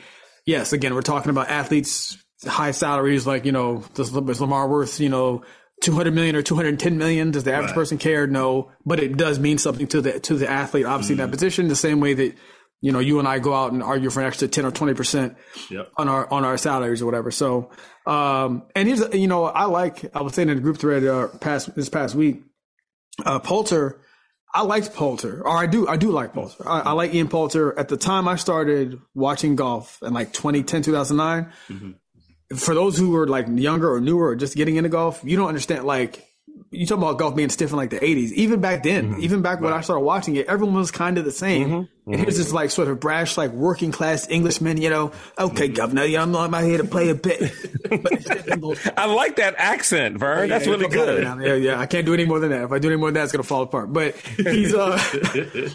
yes, 0.45 0.73
again, 0.73 0.95
we're 0.95 1.03
talking 1.03 1.31
about 1.31 1.49
athletes, 1.49 2.23
high 2.47 2.73
salaries, 2.73 3.27
like, 3.27 3.47
you 3.47 3.53
know, 3.53 3.83
does, 3.95 4.15
is 4.15 4.41
Lamar 4.41 4.69
worth, 4.69 5.01
you 5.01 5.09
know, 5.09 5.43
200 5.81 6.15
million 6.15 6.37
or 6.37 6.43
210 6.43 6.99
million? 6.99 7.31
Does 7.31 7.45
the 7.45 7.53
average 7.53 7.71
Right. 7.71 7.75
person 7.75 7.99
care? 7.99 8.27
No, 8.27 8.71
but 8.85 9.01
it 9.01 9.17
does 9.17 9.39
mean 9.39 9.59
something 9.59 9.87
to 9.89 10.03
the, 10.03 10.21
to 10.21 10.35
the 10.35 10.49
athlete, 10.49 10.85
obviously 10.85 11.15
in 11.15 11.19
that 11.19 11.29
mm. 11.29 11.33
position, 11.33 11.69
the 11.69 11.75
same 11.75 12.01
way 12.01 12.15
that, 12.15 12.37
you 12.83 12.93
know, 12.93 12.99
you 12.99 13.19
and 13.19 13.27
I 13.27 13.39
go 13.39 13.55
out 13.55 13.73
and 13.73 13.83
argue 13.83 14.11
for 14.11 14.21
an 14.21 14.27
extra 14.27 14.49
10 14.49 14.67
or 14.67 14.71
20% 14.73 15.35
Yep. 15.71 15.93
on 15.97 16.09
our 16.09 16.31
on 16.31 16.45
our 16.45 16.59
salaries 16.59 17.01
or 17.01 17.07
whatever. 17.07 17.31
So, 17.31 17.71
um, 18.07 18.65
and 18.77 18.87
here's 18.89 19.03
you 19.15 19.29
know 19.29 19.45
I 19.45 19.65
like 19.65 20.15
I 20.15 20.21
was 20.21 20.35
saying 20.35 20.49
in 20.51 20.57
the 20.57 20.63
group 20.63 20.77
thread 20.79 21.05
uh, 21.07 21.29
past 21.41 21.75
this 21.75 21.89
past 21.89 22.15
week, 22.15 22.43
uh, 23.25 23.39
Poulter. 23.39 24.01
I 24.55 24.63
liked 24.65 24.93
Poulter, 24.95 25.41
or 25.47 25.57
I 25.57 25.65
do 25.67 25.89
I 25.89 25.97
do 25.97 26.11
like 26.11 26.35
Poulter. 26.35 26.69
I, 26.69 26.81
I 26.81 26.93
like 26.93 27.15
Ian 27.15 27.29
Poulter. 27.29 27.79
At 27.79 27.89
the 27.89 27.97
time 27.97 28.29
I 28.29 28.37
started 28.37 28.99
watching 29.15 29.57
golf 29.57 29.99
in 30.03 30.13
like 30.13 30.33
2010 30.35 30.83
2009. 30.83 31.97
For 32.59 32.75
those 32.75 32.99
who 32.99 33.13
were 33.13 33.27
like 33.27 33.47
younger 33.49 33.91
or 33.91 33.99
newer 34.01 34.27
or 34.29 34.37
just 34.37 34.55
getting 34.57 34.77
into 34.77 34.91
golf, 34.91 35.23
you 35.25 35.37
don't 35.39 35.49
understand 35.49 35.85
like 35.85 36.27
you 36.73 36.87
talk 36.87 36.99
about 36.99 37.19
golf 37.19 37.37
being 37.37 37.51
stiff 37.51 37.71
in 37.71 37.77
like 37.77 37.91
the 37.91 38.01
80s. 38.01 38.33
Even 38.33 38.61
back 38.61 38.83
then, 38.83 39.13
Mm-hmm. 39.13 39.23
even 39.23 39.43
back 39.43 39.61
when 39.61 39.73
I 39.73 39.81
started 39.83 40.01
watching 40.05 40.37
it, 40.37 40.47
everyone 40.47 40.75
was 40.75 40.91
kind 40.91 41.19
of 41.19 41.25
the 41.25 41.31
same. 41.31 41.89
And 42.07 42.17
here's 42.21 42.37
this 42.39 42.53
like 42.53 42.71
sort 42.71 42.89
of 42.89 42.99
brash, 42.99 43.37
like 43.37 43.53
working 43.53 43.93
class 43.93 44.27
Englishman, 44.29 44.81
you 44.81 44.91
know, 44.91 45.13
okay, 45.39 45.67
Mm-hmm. 45.67 45.75
governor, 45.75 46.05
yeah, 46.05 46.23
I'm, 46.23 46.35
I'm 46.35 46.53
out 46.55 46.65
here 46.65 46.79
to 46.79 46.85
play 46.85 47.11
a 47.11 47.15
bit. 47.15 47.53
I 48.97 49.07
like 49.07 49.37
that 49.37 49.55
accent, 49.59 50.19
Vern. 50.19 50.49
That's 50.49 50.67
Yeah, 50.67 50.73
really 50.73 50.85
fuck 50.85 50.97
out 50.97 51.09
of 51.09 51.39
good. 51.39 51.47
Yeah, 51.47 51.55
yeah. 51.55 51.81
I 51.81 51.87
can't 51.87 52.07
do 52.07 52.15
any 52.15 52.25
more 52.25 52.41
than 52.41 52.51
that. 52.51 52.63
If 52.63 52.73
I 52.73 52.79
do 52.79 52.89
any 52.89 52.97
more 52.97 53.09
than 53.09 53.15
that, 53.15 53.25
it's 53.25 53.33
gonna 53.33 53.43
fall 53.43 53.63
apart. 53.63 53.93
But 53.93 54.17
he's 54.17 54.75
uh 54.75 54.99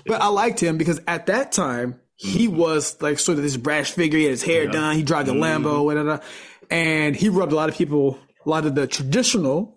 but 0.06 0.22
I 0.22 0.28
liked 0.28 0.60
him 0.60 0.78
because 0.78 1.00
at 1.08 1.28
that 1.28 1.52
time 1.52 2.00
he 2.16 2.48
was 2.48 3.02
like 3.02 3.20
sort 3.20 3.38
of 3.38 3.44
this 3.44 3.58
brash 3.58 3.92
figure. 3.92 4.18
He 4.18 4.26
had 4.26 4.32
his 4.32 4.44
hair 4.44 4.68
done. 4.68 4.96
He 4.96 5.04
drove 5.04 5.28
a 5.28 5.32
Lambo, 5.32 5.84
whatever. 5.86 6.22
And 6.70 7.16
he 7.16 7.30
rubbed 7.30 7.52
a 7.54 7.56
lot 7.56 7.70
of 7.70 7.76
people, 7.76 8.20
a 8.46 8.50
lot 8.50 8.66
of 8.66 8.76
the 8.76 8.88
traditional 8.88 9.77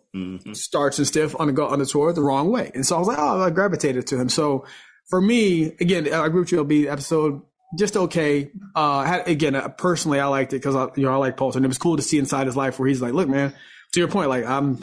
starts 0.55 0.99
and 0.99 1.07
stuff 1.07 1.35
on 1.39 1.47
the 1.47 1.53
go 1.53 1.67
on 1.67 1.79
the 1.79 1.87
tour 1.87 2.13
the 2.13 2.23
wrong 2.23 2.51
way. 2.51 2.71
And 2.75 2.85
so 2.85 2.97
I 2.97 2.99
was 2.99 3.09
like, 3.09 3.19
oh, 3.19 3.41
I 3.41 3.51
gravitated 3.51 4.07
to 4.09 4.21
him. 4.21 4.29
So 4.29 4.67
for 5.09 5.21
me, 5.21 5.67
again, 5.81 6.13
I 6.13 6.27
agree 6.27 6.41
with 6.41 6.53
you. 6.53 6.65
LB 6.65 6.87
episode 6.91 7.43
just 7.79 7.97
okay. 7.97 8.51
Uh, 8.75 9.05
had, 9.05 9.29
again, 9.29 9.55
uh, 9.55 9.69
personally, 9.69 10.21
I 10.21 10.27
liked 10.27 10.53
it 10.53 10.57
because 10.57 10.75
I, 10.75 10.89
you 10.97 11.05
know, 11.05 11.13
I 11.13 11.17
like 11.17 11.37
Poulter, 11.37 11.59
and 11.59 11.65
it 11.65 11.69
was 11.69 11.79
cool 11.79 11.97
to 11.97 12.03
see 12.03 12.19
inside 12.19 12.47
his 12.47 12.57
life 12.57 12.79
where 12.79 12.89
he's 12.89 13.01
like, 13.01 13.13
look, 13.13 13.29
man, 13.29 13.55
to 13.93 14.01
your 14.01 14.09
point, 14.09 14.29
like 14.29 14.45
I'm 14.45 14.79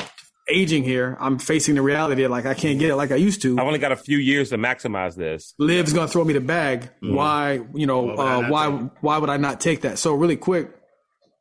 aging 0.50 0.84
here. 0.84 1.18
I'm 1.20 1.40
facing 1.40 1.76
the 1.76 1.82
reality 1.82 2.24
of 2.24 2.32
like 2.32 2.46
I 2.46 2.54
can't 2.54 2.80
get 2.80 2.90
it 2.90 2.96
like 2.96 3.12
I 3.12 3.16
used 3.16 3.42
to. 3.42 3.60
I've 3.60 3.66
only 3.66 3.80
got 3.80 3.92
a 3.92 3.98
few 3.98 4.18
years 4.18 4.50
to 4.52 4.58
maximize 4.58 5.16
this. 5.16 5.54
LIV's 5.60 5.94
gonna 5.94 6.08
throw 6.08 6.24
me 6.24 6.34
the 6.34 6.42
bag. 6.42 6.90
Why, 7.02 7.62
you 7.74 7.86
know, 7.86 8.12
uh, 8.12 8.48
why, 8.48 8.70
why 9.02 9.18
would 9.18 9.30
I 9.30 9.38
not 9.38 9.60
take 9.60 9.82
that? 9.82 10.00
So 10.00 10.14
really 10.14 10.38
quick, 10.38 10.72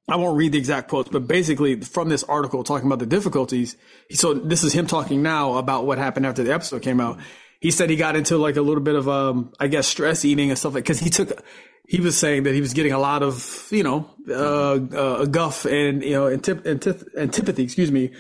I 0.09 0.16
won't 0.16 0.36
read 0.36 0.52
the 0.52 0.59
exact 0.59 0.88
quotes, 0.88 1.09
but 1.09 1.26
basically 1.26 1.80
from 1.80 2.09
this 2.09 2.22
article 2.24 2.62
talking 2.62 2.86
about 2.86 3.00
the 3.00 3.07
difficulties. 3.07 3.76
So 4.12 4.34
this 4.34 4.62
is 4.62 4.72
him 4.72 4.86
talking 4.86 5.22
now 5.22 5.54
about 5.54 5.84
what 5.84 5.98
happened 5.98 6.26
after 6.26 6.44
the 6.44 6.54
episode 6.54 6.82
came 6.82 7.00
out. 7.00 7.18
He 7.61 7.70
said 7.72 7.90
he 7.90 7.96
got 7.96 8.14
into 8.14 8.38
like 8.38 8.57
a 8.57 8.62
little 8.62 8.82
bit 8.82 8.94
of, 8.94 9.09
um, 9.09 9.52
I 9.59 9.66
guess, 9.66 9.88
stress 9.88 10.24
eating 10.24 10.50
and 10.50 10.59
stuff 10.59 10.74
like, 10.74 10.84
cause 10.84 11.00
he 11.00 11.11
took, 11.11 11.42
he 11.88 12.00
was 12.00 12.16
saying 12.16 12.44
that 12.44 12.54
he 12.54 12.61
was 12.61 12.72
getting 12.72 12.92
a 12.92 12.98
lot 12.98 13.22
of, 13.22 13.66
you 13.70 13.82
know, 13.82 14.09
uh, 14.28 14.74
uh 14.96 15.24
guff 15.24 15.64
and, 15.64 16.02
you 16.02 16.12
know, 16.12 16.28
antip- 16.28 16.66
antip- 16.66 17.09
antipathy, 17.16 17.64
excuse 17.64 17.90
me, 17.90 18.12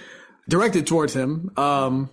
directed 0.48 0.86
towards 0.86 1.14
him. 1.14 1.52
Um, 1.56 2.10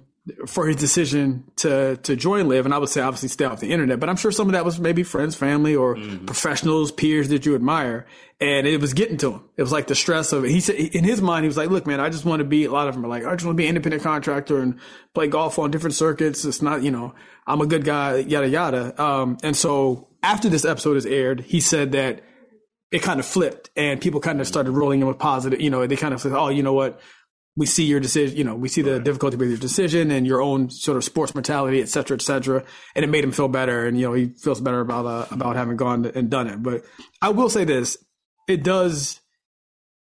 for 0.47 0.67
his 0.67 0.77
decision 0.77 1.43
to 1.57 1.97
to 1.97 2.15
join 2.15 2.47
LIV, 2.47 2.65
and 2.65 2.73
I 2.73 2.77
would 2.77 2.87
say 2.87 3.01
obviously 3.01 3.27
stay 3.27 3.43
off 3.43 3.59
the 3.59 3.71
internet. 3.71 3.99
But 3.99 4.09
I'm 4.09 4.15
sure 4.15 4.31
some 4.31 4.47
of 4.47 4.53
that 4.53 4.63
was 4.63 4.79
maybe 4.79 5.03
friends, 5.03 5.35
family, 5.35 5.75
or 5.75 5.95
professionals, 6.25 6.93
peers 6.93 7.27
that 7.29 7.45
you 7.45 7.55
admire, 7.55 8.05
and 8.39 8.65
it 8.65 8.79
was 8.79 8.93
getting 8.93 9.17
to 9.17 9.33
him. 9.33 9.41
It 9.57 9.61
was 9.61 9.73
like 9.73 9.87
the 9.87 9.95
stress 9.95 10.31
of 10.31 10.45
it. 10.45 10.51
He 10.51 10.61
said 10.61 10.75
in 10.75 11.03
his 11.03 11.21
mind, 11.21 11.43
he 11.43 11.47
was 11.47 11.57
like, 11.57 11.69
"Look, 11.69 11.85
man, 11.85 11.99
I 11.99 12.09
just 12.09 12.23
want 12.23 12.39
to 12.39 12.45
be." 12.45 12.63
A 12.63 12.71
lot 12.71 12.87
of 12.87 12.95
them 12.95 13.03
are 13.05 13.09
like, 13.09 13.25
"I 13.25 13.35
just 13.35 13.45
want 13.45 13.57
to 13.57 13.61
be 13.61 13.65
an 13.65 13.75
independent 13.75 14.03
contractor 14.03 14.59
and 14.59 14.79
play 15.13 15.27
golf 15.27 15.59
on 15.59 15.71
different 15.71 15.95
circuits." 15.95 16.45
It's 16.45 16.61
not, 16.61 16.83
you 16.83 16.91
know, 16.91 17.13
I'm 17.45 17.59
a 17.59 17.65
good 17.65 17.83
guy, 17.83 18.17
yada 18.17 18.47
yada. 18.47 19.03
Um, 19.03 19.37
and 19.43 19.57
so 19.57 20.07
after 20.23 20.47
this 20.47 20.63
episode 20.63 20.95
is 20.95 21.05
aired, 21.05 21.41
he 21.41 21.59
said 21.59 21.91
that 21.91 22.21
it 22.91 23.01
kind 23.01 23.19
of 23.19 23.25
flipped, 23.25 23.71
and 23.75 23.99
people 23.99 24.21
kind 24.21 24.39
of 24.39 24.47
started 24.47 24.71
rolling 24.71 25.01
in 25.01 25.07
with 25.07 25.19
positive. 25.19 25.59
You 25.59 25.69
know, 25.69 25.85
they 25.85 25.97
kind 25.97 26.13
of 26.13 26.21
said, 26.21 26.31
"Oh, 26.31 26.47
you 26.47 26.63
know 26.63 26.73
what." 26.73 27.01
We 27.55 27.67
see 27.67 27.83
your 27.85 27.99
decision, 27.99 28.35
you 28.35 28.43
know, 28.43 28.55
we 28.55 28.67
see 28.67 28.81
the 28.81 28.99
difficulty 28.99 29.37
with 29.37 29.49
your 29.49 29.59
decision 29.59 30.09
and 30.09 30.25
your 30.25 30.41
own 30.41 30.71
sort 30.71 30.97
of 30.97 31.03
sports 31.03 31.35
mentality, 31.35 31.81
et 31.81 31.89
cetera, 31.89 32.15
et 32.15 32.21
cetera. 32.21 32.63
And 32.95 33.05
it 33.05 33.09
made 33.09 33.23
him 33.23 33.31
feel 33.31 33.47
better. 33.47 33.85
And, 33.85 33.95
you 33.99 34.07
know, 34.07 34.13
he 34.13 34.29
feels 34.41 34.59
better 34.59 34.79
about, 34.79 35.05
uh, 35.05 35.27
about 35.29 35.55
having 35.55 35.77
gone 35.77 36.05
and 36.15 36.31
done 36.31 36.47
it. 36.47 36.63
But 36.63 36.83
I 37.21 37.29
will 37.29 37.49
say 37.49 37.63
this, 37.63 37.95
it 38.47 38.63
does, 38.63 39.19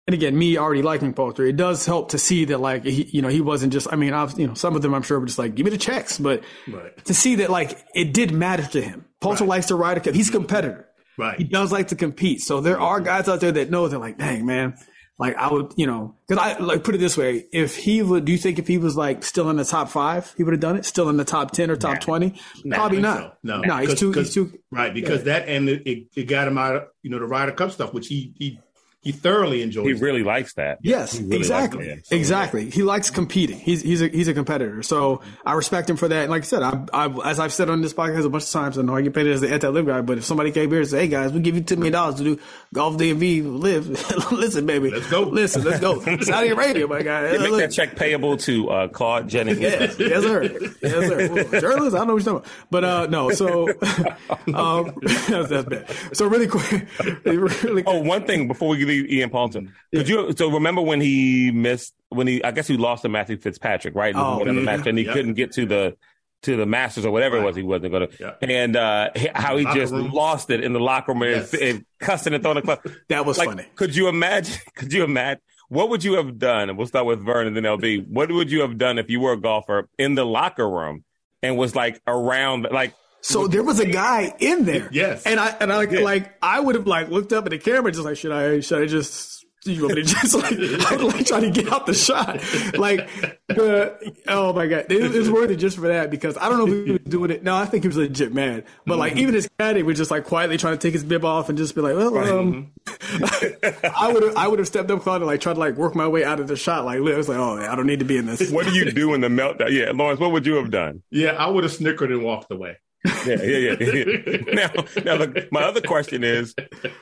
and 0.08 0.14
again, 0.14 0.38
me 0.38 0.58
already 0.58 0.82
liking 0.82 1.14
Poulter, 1.14 1.46
it 1.46 1.58
does 1.58 1.86
help 1.86 2.12
to 2.12 2.18
see 2.18 2.46
that, 2.46 2.60
like, 2.62 2.86
he, 2.86 3.04
you 3.12 3.22
know, 3.22 3.28
he 3.28 3.42
wasn't 3.42 3.74
just, 3.74 3.88
I 3.92 3.98
mean, 3.98 4.14
I've, 4.14 4.40
you 4.40 4.48
know, 4.48 4.54
some 4.54 4.76
of 4.78 4.82
them 4.82 4.94
I'm 4.94 5.02
sure 5.04 5.20
were 5.20 5.26
just 5.26 5.38
like, 5.40 5.54
give 5.54 5.66
me 5.66 5.70
the 5.72 5.78
checks, 5.78 6.18
but 6.18 6.44
Right. 6.68 7.06
to 7.06 7.14
see 7.14 7.36
that, 7.36 7.50
like, 7.50 7.78
it 7.94 8.14
did 8.14 8.32
matter 8.32 8.64
to 8.68 8.82
him. 8.82 9.04
Poulter 9.20 9.44
Right. 9.44 9.50
likes 9.50 9.66
to 9.68 9.76
ride 9.76 10.06
a, 10.08 10.12
he's 10.14 10.30
a 10.30 10.32
competitor. 10.32 10.88
Right. 11.18 11.38
He 11.38 11.44
does 11.44 11.72
like 11.74 11.90
to 11.90 11.96
compete. 11.96 12.40
So 12.42 12.62
there 12.62 12.80
are 12.80 13.00
guys 13.02 13.28
out 13.28 13.42
there 13.42 13.52
that 13.52 13.70
know 13.70 13.88
they're 13.90 14.00
like, 14.00 14.18
dang, 14.18 14.46
man, 14.46 14.76
like 15.20 15.36
I 15.36 15.52
would, 15.54 15.74
you 15.78 15.86
know, 15.86 16.16
cause 16.28 16.38
I 16.40 16.58
like 16.58 16.84
put 16.84 16.96
it 16.96 16.98
this 16.98 17.16
way. 17.16 17.46
If 17.52 17.76
he 17.78 18.02
would, 18.02 18.26
do 18.26 18.32
you 18.32 18.38
think 18.38 18.58
if 18.60 18.68
he 18.68 18.78
was 18.78 18.98
like 18.98 19.24
still 19.24 19.50
in 19.50 19.58
the 19.58 19.64
top 19.66 19.90
five, 19.90 20.34
he 20.38 20.44
would 20.44 20.54
have 20.54 20.62
done 20.62 20.76
it? 20.76 20.86
Still 20.86 21.10
in 21.10 21.18
the 21.18 21.24
top 21.26 21.52
10 21.52 21.70
or 21.70 21.76
top 21.76 22.00
20? 22.02 22.34
Probably 22.72 23.00
not. 23.00 23.18
so. 23.18 23.32
No, 23.44 23.62
no, 23.62 23.78
he's 23.78 23.90
'Cause- 23.90 24.00
too, 24.00 24.12
he's 24.12 24.34
too, 24.34 24.52
Right, 24.72 24.94
because 24.94 25.24
that 25.26 25.48
and 25.48 25.70
it, 25.70 25.84
it, 25.88 26.08
it 26.16 26.24
got 26.24 26.48
him 26.48 26.58
out 26.58 26.76
of 26.76 26.84
you 27.04 27.12
know 27.12 27.20
the 27.20 27.26
Ryder 27.26 27.52
Cup 27.52 27.72
stuff, 27.72 27.94
which 27.94 28.08
he 28.08 28.34
he 28.40 28.60
he 29.04 29.12
thoroughly 29.12 29.62
enjoys. 29.62 29.86
He 29.86 29.94
really 29.94 30.24
likes 30.24 30.54
that. 30.54 30.80
Yes, 30.82 31.20
really 31.20 31.36
exactly, 31.38 31.90
likes 31.90 32.10
that. 32.10 32.16
exactly. 32.16 32.70
He 32.70 32.84
likes 32.84 33.10
competing. 33.10 33.60
He's 33.60 33.82
he's 33.82 34.02
a 34.02 34.08
he's 34.08 34.30
a 34.30 34.34
competitor. 34.34 34.82
So 34.82 35.22
I 35.46 35.54
respect 35.54 35.90
him 35.90 35.98
for 35.98 36.08
that. 36.08 36.22
And 36.24 36.32
like 36.32 36.44
I 36.44 36.46
said, 36.46 36.64
I, 36.64 36.86
I 36.94 37.30
as 37.30 37.38
I've 37.40 37.52
said 37.52 37.70
on 37.70 37.82
this 37.82 37.94
podcast 37.94 38.26
a 38.26 38.30
bunch 38.30 38.46
of 38.46 38.50
times, 38.52 38.78
I 38.78 38.82
know 38.82 38.96
I 38.96 39.02
get 39.02 39.14
paid 39.14 39.28
as 39.28 39.42
the 39.42 39.52
anti-LIV 39.52 39.86
guy. 39.86 40.02
But 40.02 40.20
if 40.20 40.24
somebody 40.24 40.52
came 40.52 40.70
here 40.70 40.80
and 40.80 40.88
said, 40.90 41.02
"Hey 41.02 41.08
guys, 41.10 41.34
we 41.34 41.42
give 41.42 41.56
you 41.56 41.62
ten 41.62 41.80
million 41.80 41.94
dollars 41.94 42.16
to 42.16 42.24
do 42.24 42.40
golf 42.74 42.98
DMV 42.98 43.60
live," 43.62 43.90
listen, 44.32 44.66
baby, 44.66 44.90
Let's 44.90 45.10
go. 45.10 45.22
Listen, 45.22 45.64
let's 45.64 45.80
go. 45.82 46.00
Saudi 46.22 46.50
Arabia, 46.50 46.88
my 46.88 47.02
guy. 47.02 47.32
Make 47.34 47.42
Look. 47.52 47.60
that 47.60 47.72
check 47.72 47.96
payable 47.98 48.38
to 48.38 48.70
uh, 48.70 48.88
Claude 48.88 49.28
Jennings. 49.28 49.60
Yes, 49.60 50.00
yes, 50.00 50.24
sir. 50.24 50.44
Yes, 50.82 51.08
sir. 51.08 51.30
Well, 51.34 51.62
journalist, 51.62 51.96
I 51.96 52.00
don't 52.00 52.08
know 52.08 52.14
what 52.14 52.24
you're 52.26 52.34
talking 52.34 52.38
about. 52.38 52.46
But 52.70 52.84
uh, 52.84 53.08
no, 53.08 53.32
so 53.32 53.68
um, 54.54 54.94
that's, 55.02 55.50
that's 55.50 55.68
bad. 55.68 55.96
So 56.14 56.28
really 56.28 56.48
quick, 56.48 56.88
really 57.26 57.84
Oh, 57.86 58.00
one 58.02 58.26
thing 58.26 58.48
before 58.48 58.70
we 58.70 58.78
leave 59.02 59.12
Ian 59.12 59.30
Poulter, 59.30 59.62
could 59.94 60.08
you? 60.08 60.32
So 60.38 60.50
remember 60.52 60.82
when 60.82 61.02
he 61.02 61.52
missed 61.52 61.94
when 62.10 62.28
he? 62.28 62.44
I 62.44 62.52
guess 62.52 62.68
he 62.68 62.78
lost 62.78 63.02
to 63.04 63.10
Matthew 63.10 63.38
Fitzpatrick, 63.38 63.96
right? 63.96 64.14
Oh, 64.16 64.44
yeah. 64.46 64.52
match, 64.52 64.88
and 64.88 64.98
he 64.98 65.06
Yep. 65.06 65.14
couldn't 65.14 65.34
get 65.34 65.52
to 65.54 65.66
the 65.66 65.98
to 66.44 66.58
the 66.58 66.66
Masters 66.66 67.06
or 67.06 67.12
whatever 67.12 67.38
it 67.38 67.44
was. 67.44 67.56
He 67.56 67.64
wasn't 67.64 67.92
going 67.94 68.10
to, 68.10 68.18
Yep. 68.20 68.38
and 68.44 68.76
uh, 68.76 69.10
how 69.34 69.56
he 69.56 69.64
just 69.74 69.94
room. 69.94 70.12
lost 70.12 70.50
it 70.50 70.62
in 70.62 70.74
the 70.74 70.80
locker 70.80 71.14
room 71.14 71.24
Yes. 71.24 71.54
and, 71.54 71.62
and 71.64 71.86
cussing 72.00 72.34
and 72.34 72.44
throwing 72.44 72.56
the 72.56 72.62
club. 72.64 72.80
that 73.08 73.26
was 73.26 73.38
Like, 73.38 73.48
funny. 73.48 73.66
could 73.76 73.96
you 73.96 74.10
imagine? 74.10 74.60
Could 74.76 74.92
you 74.92 75.04
imagine? 75.06 75.42
What 75.70 75.90
would 75.90 76.04
you 76.04 76.16
have 76.16 76.38
done? 76.38 76.68
And 76.70 76.78
we'll 76.78 76.88
start 76.88 77.06
with 77.06 77.24
Vern 77.26 77.48
and 77.48 77.56
then 77.56 77.64
LB. 77.64 78.08
What 78.10 78.30
would 78.30 78.52
you 78.52 78.60
have 78.62 78.78
done 78.78 79.00
if 79.00 79.10
you 79.10 79.22
were 79.22 79.32
a 79.34 79.38
golfer 79.40 79.88
in 79.98 80.16
the 80.16 80.26
locker 80.26 80.70
room 80.70 81.06
and 81.42 81.58
was 81.58 81.76
like 81.78 82.02
around, 82.06 82.68
like 82.72 82.94
So 83.24 83.48
there 83.48 83.64
was 83.64 83.80
a 83.80 83.88
guy 83.88 84.34
in 84.40 84.66
there. 84.66 84.90
Yes. 84.92 85.24
And 85.26 85.40
I 85.40 85.56
and 85.60 85.72
I 85.72 85.78
like 85.78 85.92
like 85.92 86.36
I 86.42 86.60
would 86.60 86.76
have 86.76 86.86
like 86.86 87.10
looked 87.10 87.32
up 87.34 87.46
at 87.46 87.52
the 87.52 87.58
camera 87.58 87.92
just 87.92 88.04
like 88.04 88.18
should 88.18 88.34
I 88.34 88.60
should 88.60 88.82
I 88.82 88.86
just 88.86 89.46
you 89.66 89.84
want 89.84 89.96
me 89.96 90.04
to 90.04 90.08
just 90.14 90.36
like 90.36 90.52
I 90.92 90.96
would 90.98 91.14
like 91.14 91.26
try 91.26 91.40
to 91.40 91.50
get 91.50 91.72
out 91.72 91.86
the 91.86 91.94
shot. 91.94 92.42
Like 92.78 93.10
the 93.48 94.14
oh 94.28 94.52
my 94.52 94.68
god. 94.68 94.92
It, 94.92 95.16
it 95.16 95.18
was 95.18 95.32
worth 95.32 95.50
it 95.52 95.56
just 95.56 95.78
for 95.78 95.88
that 95.88 96.12
because 96.12 96.38
I 96.38 96.50
don't 96.50 96.58
know 96.58 96.68
if 96.68 96.86
he 96.86 96.92
was 96.92 97.02
doing 97.04 97.32
it. 97.32 97.44
No, 97.44 97.56
I 97.56 97.66
think 97.66 97.86
he 97.86 97.88
was 97.88 97.96
legit 97.96 98.34
mad. 98.34 98.66
But 98.86 98.98
like 98.98 99.16
even 99.16 99.34
his 99.34 99.50
caddy 99.58 99.84
was 99.84 99.98
just 99.98 100.12
like 100.12 100.26
quietly 100.26 100.58
trying 100.58 100.74
to 100.74 100.80
take 100.80 100.94
his 100.94 101.06
bib 101.06 101.24
off 101.24 101.48
and 101.48 101.58
just 101.58 101.76
be 101.76 101.82
like, 101.82 101.96
well 101.96 102.18
um 102.18 102.72
I 102.86 104.12
would 104.14 104.24
have 104.24 104.36
I 104.36 104.50
would 104.50 104.60
have 104.60 104.68
stepped 104.68 104.92
up 104.92 105.02
Claude 105.02 105.22
and 105.22 105.28
like 105.28 105.40
tried 105.40 105.54
to 105.54 105.60
like 105.60 105.76
work 105.76 105.96
my 105.96 106.10
way 106.10 106.26
out 106.26 106.42
of 106.42 106.48
the 106.50 106.58
shot. 106.58 106.84
Like 106.84 106.98
it 106.98 107.02
was 107.02 107.30
like, 107.30 107.38
oh 107.38 107.58
I 107.58 107.74
don't 107.76 107.88
need 107.88 108.00
to 108.00 108.06
be 108.06 108.18
in 108.18 108.26
this. 108.26 108.52
what 108.52 108.66
do 108.66 108.74
you 108.74 108.92
do 108.92 109.14
in 109.14 109.22
the 109.22 109.30
meltdown? 109.30 109.72
Yeah, 109.72 109.92
Lawrence, 109.94 110.20
what 110.20 110.32
would 110.34 110.46
you 110.46 110.56
have 110.56 110.72
done? 110.72 111.04
Yeah, 111.10 111.32
I 111.32 111.48
would 111.48 111.64
have 111.64 111.74
snickered 111.74 112.12
and 112.12 112.22
walked 112.22 112.52
away. 112.52 112.78
Yeah, 113.06 113.42
yeah, 113.42 113.58
yeah. 113.58 113.76
yeah. 113.80 114.38
now, 114.54 114.70
now, 115.04 115.18
the, 115.18 115.48
my 115.52 115.64
other 115.64 115.82
question 115.82 116.24
is, 116.24 116.56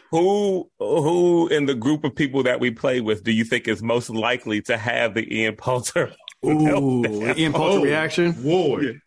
who, 0.09 0.69
who 0.79 1.47
in 1.47 1.65
the 1.67 1.75
group 1.75 2.03
of 2.03 2.15
people 2.15 2.43
that 2.43 2.59
we 2.59 2.71
play 2.71 3.01
with 3.01 3.23
do 3.23 3.31
you 3.31 3.43
think 3.43 3.67
is 3.67 3.83
most 3.83 4.09
likely 4.09 4.61
to 4.63 4.77
have 4.77 5.13
the 5.13 5.31
Ian 5.35 5.55
Poulter? 5.55 6.11
Ooh, 6.45 7.05
Ian 7.35 7.53
Poulter 7.53 7.79
Oh, 7.79 7.83
reaction. 7.83 8.41
Ward, 8.43 8.99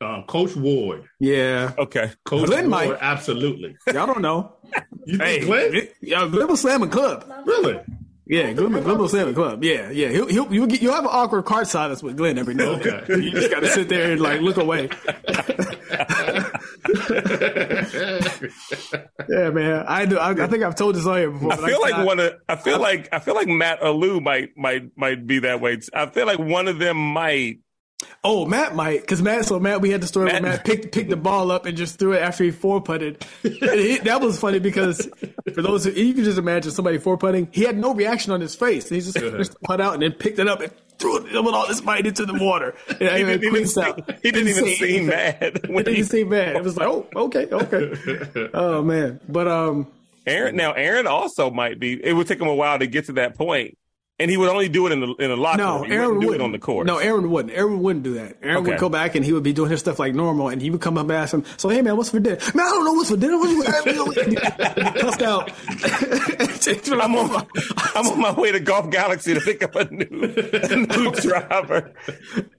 um, 0.00 0.22
Coach 0.28 0.54
Ward, 0.54 1.04
Yeah. 1.18 1.72
Okay, 1.78 2.12
Coach 2.24 2.46
Glenn 2.46 2.70
Ward, 2.70 2.88
might. 2.90 2.98
absolutely. 3.00 3.76
Y'all 3.92 4.06
don't 4.06 4.20
know. 4.22 4.52
You 5.04 5.18
Hey, 5.18 5.40
think 5.40 5.46
Glenn? 5.46 5.88
yeah, 6.00 6.28
Glenn 6.28 6.46
will 6.48 6.56
slam 6.56 6.82
a 6.82 6.88
club. 6.88 7.24
Really? 7.44 7.80
Yeah, 8.28 8.52
Glenn, 8.52 8.72
Glenn 8.82 8.98
will 8.98 9.08
slam 9.08 9.32
club. 9.34 9.62
Yeah, 9.64 9.90
yeah. 9.90 10.08
He'll, 10.08 10.26
he'll, 10.26 10.52
you'll, 10.52 10.66
get, 10.66 10.82
you'll 10.82 10.94
have 10.94 11.04
an 11.04 11.10
awkward 11.12 11.44
card 11.44 11.66
silence 11.68 12.02
with 12.02 12.16
Glenn 12.16 12.38
every 12.38 12.54
now 12.54 12.72
and 12.74 12.82
then. 12.82 12.94
Okay. 13.04 13.20
You 13.20 13.30
just 13.30 13.50
got 13.52 13.60
to 13.60 13.68
sit 13.68 13.88
there 13.88 14.12
and 14.12 14.20
like 14.20 14.40
look 14.40 14.56
away. 14.56 14.88
Yeah, 19.28 19.50
man. 19.50 19.84
I 19.88 20.06
do. 20.06 20.18
I, 20.18 20.30
I 20.44 20.46
think 20.46 20.62
I've 20.62 20.74
told 20.76 20.94
this 20.94 21.06
on 21.06 21.16
here 21.18 21.30
before. 21.30 21.52
I 21.52 21.56
feel 21.56 21.80
like 21.80 21.94
I- 21.94 22.04
one 22.04 22.20
of, 22.20 22.34
I 22.48 22.56
feel 22.56 22.78
like, 22.80 23.08
I 23.12 23.18
feel 23.18 23.34
like 23.34 23.48
Matt 23.48 23.80
Alou 23.80 24.22
might, 24.22 24.56
might, 24.56 24.96
might 24.96 25.26
be 25.26 25.40
that 25.40 25.60
way. 25.60 25.78
I 25.94 26.06
feel 26.06 26.26
like 26.26 26.38
one 26.38 26.68
of 26.68 26.78
them 26.78 26.96
might. 26.96 27.60
Oh, 28.22 28.44
Matt 28.44 28.74
might, 28.74 29.00
because 29.00 29.22
Matt. 29.22 29.46
So 29.46 29.58
Matt, 29.58 29.80
we 29.80 29.90
had 29.90 30.02
the 30.02 30.06
story 30.06 30.26
Matt- 30.26 30.42
where 30.42 30.52
Matt 30.52 30.64
picked 30.66 30.92
picked 30.92 31.08
the 31.10 31.16
ball 31.16 31.50
up 31.50 31.64
and 31.64 31.76
just 31.78 31.98
threw 31.98 32.12
it 32.12 32.20
after 32.20 32.44
he 32.44 32.50
four 32.50 32.80
putted. 32.82 33.20
that 33.42 34.18
was 34.20 34.38
funny 34.38 34.58
because 34.58 35.08
for 35.54 35.62
those 35.62 35.84
who 35.84 35.92
you 35.92 36.12
can 36.12 36.22
just 36.24 36.38
imagine 36.38 36.70
somebody 36.72 36.98
four 36.98 37.16
putting, 37.16 37.48
he 37.52 37.62
had 37.62 37.78
no 37.78 37.94
reaction 37.94 38.32
on 38.32 38.40
his 38.40 38.54
face. 38.54 38.88
He 38.90 39.00
just 39.00 39.16
pushed 39.18 39.52
the 39.52 39.58
putt 39.64 39.80
out 39.80 39.94
and 39.94 40.02
then 40.02 40.12
picked 40.12 40.38
it 40.38 40.46
up 40.46 40.60
and 40.60 40.72
threw 40.98 41.18
it 41.18 41.24
with 41.44 41.54
all 41.54 41.66
his 41.66 41.82
might 41.82 42.06
into 42.06 42.26
the 42.26 42.34
water. 42.34 42.74
Yeah, 43.00 43.16
He 43.16 43.24
didn't, 43.24 43.44
even, 43.44 43.66
seem- 43.66 43.94
he 44.22 44.30
didn't 44.30 44.48
even 44.48 44.66
seem 44.76 45.06
mad. 45.06 45.68
When 45.68 45.84
he, 45.86 45.94
didn't 45.96 46.06
seem 46.10 46.28
mad. 46.30 46.56
It 46.56 46.62
was 46.64 46.76
like, 46.76 46.88
oh, 46.88 47.06
okay, 47.14 47.46
okay. 47.50 48.50
Oh 48.54 48.82
man, 48.82 49.20
but 49.28 49.48
um, 49.48 49.86
Aaron, 50.26 50.56
now 50.56 50.72
Aaron 50.72 51.06
also 51.06 51.50
might 51.50 51.78
be. 51.78 52.02
It 52.02 52.12
would 52.12 52.26
take 52.26 52.40
him 52.40 52.48
a 52.48 52.54
while 52.54 52.78
to 52.78 52.86
get 52.86 53.06
to 53.06 53.12
that 53.14 53.36
point. 53.36 53.76
And 54.18 54.30
he 54.30 54.38
would 54.38 54.48
only 54.48 54.70
do 54.70 54.86
it 54.86 54.92
in 54.92 55.00
the 55.00 55.14
in 55.16 55.28
the 55.28 55.36
locker 55.36 55.58
No, 55.58 55.80
room. 55.80 55.90
He 55.90 55.92
Aaron 55.94 56.06
wouldn't 56.08 56.20
do 56.22 56.26
wouldn't. 56.28 56.40
it 56.42 56.44
on 56.46 56.52
the 56.52 56.58
court. 56.58 56.86
No, 56.86 56.96
Aaron 56.96 57.30
wouldn't. 57.30 57.54
Aaron 57.54 57.80
wouldn't 57.82 58.02
do 58.02 58.14
that. 58.14 58.38
Aaron 58.42 58.56
Okay. 58.62 58.70
would 58.70 58.80
go 58.80 58.88
back 58.88 59.14
and 59.14 59.22
he 59.22 59.32
would 59.34 59.42
be 59.42 59.52
doing 59.52 59.70
his 59.70 59.80
stuff 59.80 59.98
like 59.98 60.14
normal, 60.14 60.48
and 60.48 60.62
he 60.62 60.70
would 60.70 60.80
come 60.80 60.96
up 60.96 61.02
and 61.02 61.12
ask 61.12 61.34
him, 61.34 61.44
"So, 61.58 61.68
hey 61.68 61.82
man, 61.82 61.98
what's 61.98 62.08
for 62.10 62.18
dinner? 62.18 62.38
Man, 62.54 62.66
I 62.66 62.70
don't 62.70 62.84
know 62.86 62.92
what's 62.94 63.10
for 63.10 63.16
dinner. 63.18 63.36
What 63.38 63.50
you 63.50 63.62
He'd 64.24 64.94
cussed 65.00 65.20
out. 65.22 65.52
I'm 67.00 67.14
on 67.14 67.30
my, 67.32 67.46
I'm 67.94 68.06
on 68.06 68.20
my 68.20 68.32
way 68.32 68.52
to 68.52 68.60
Golf 68.60 68.90
Galaxy 68.90 69.34
to 69.34 69.40
pick 69.40 69.62
up 69.62 69.74
a 69.76 69.84
new 69.92 70.06
a 70.10 70.76
new 70.76 71.12
driver. 71.20 71.92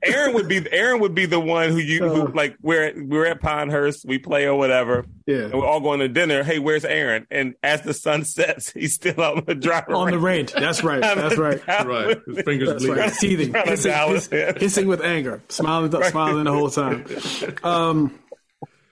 Aaron 0.04 0.34
would 0.36 0.48
be 0.48 0.64
Aaron 0.72 1.00
would 1.02 1.16
be 1.16 1.26
the 1.26 1.40
one 1.40 1.70
who 1.72 1.78
you 1.78 2.08
who, 2.08 2.28
uh. 2.28 2.32
like 2.34 2.56
we're 2.62 2.84
at, 2.84 2.98
we're 2.98 3.26
at 3.26 3.42
Pinehurst, 3.42 4.06
we 4.06 4.20
play 4.20 4.46
or 4.46 4.56
whatever. 4.56 5.06
Yeah. 5.26 5.46
And 5.46 5.54
we're 5.56 5.66
all 5.66 5.82
going 5.82 6.00
to 6.00 6.08
dinner. 6.08 6.44
Hey, 6.44 6.60
where's 6.60 6.86
Aaron? 6.86 7.28
And 7.30 7.56
as 7.64 7.82
the 7.82 7.94
sun 7.94 8.24
sets, 8.24 8.72
he's 8.72 8.94
still 8.94 9.20
on 9.22 9.44
the 9.46 9.56
driver 9.56 9.94
on 9.94 10.12
the 10.12 10.20
range. 10.20 10.54
That's 10.54 10.84
right. 10.84 11.02
That's 11.02 11.38
right. 11.38 11.47
Right. 11.68 12.18
His 12.28 12.42
fingers 12.44 12.70
That's 12.70 12.84
bleeding. 12.86 12.98
right. 13.04 13.14
Seething, 13.14 13.52
Trying 13.52 13.68
hissing, 13.68 13.92
hiss- 13.92 14.30
hissing 14.58 14.88
with 14.88 15.02
anger, 15.02 15.42
smiling, 15.50 15.92
smiling 16.04 16.44
the 16.44 16.52
whole 16.52 16.70
time. 16.70 17.06
Um, 17.64 18.20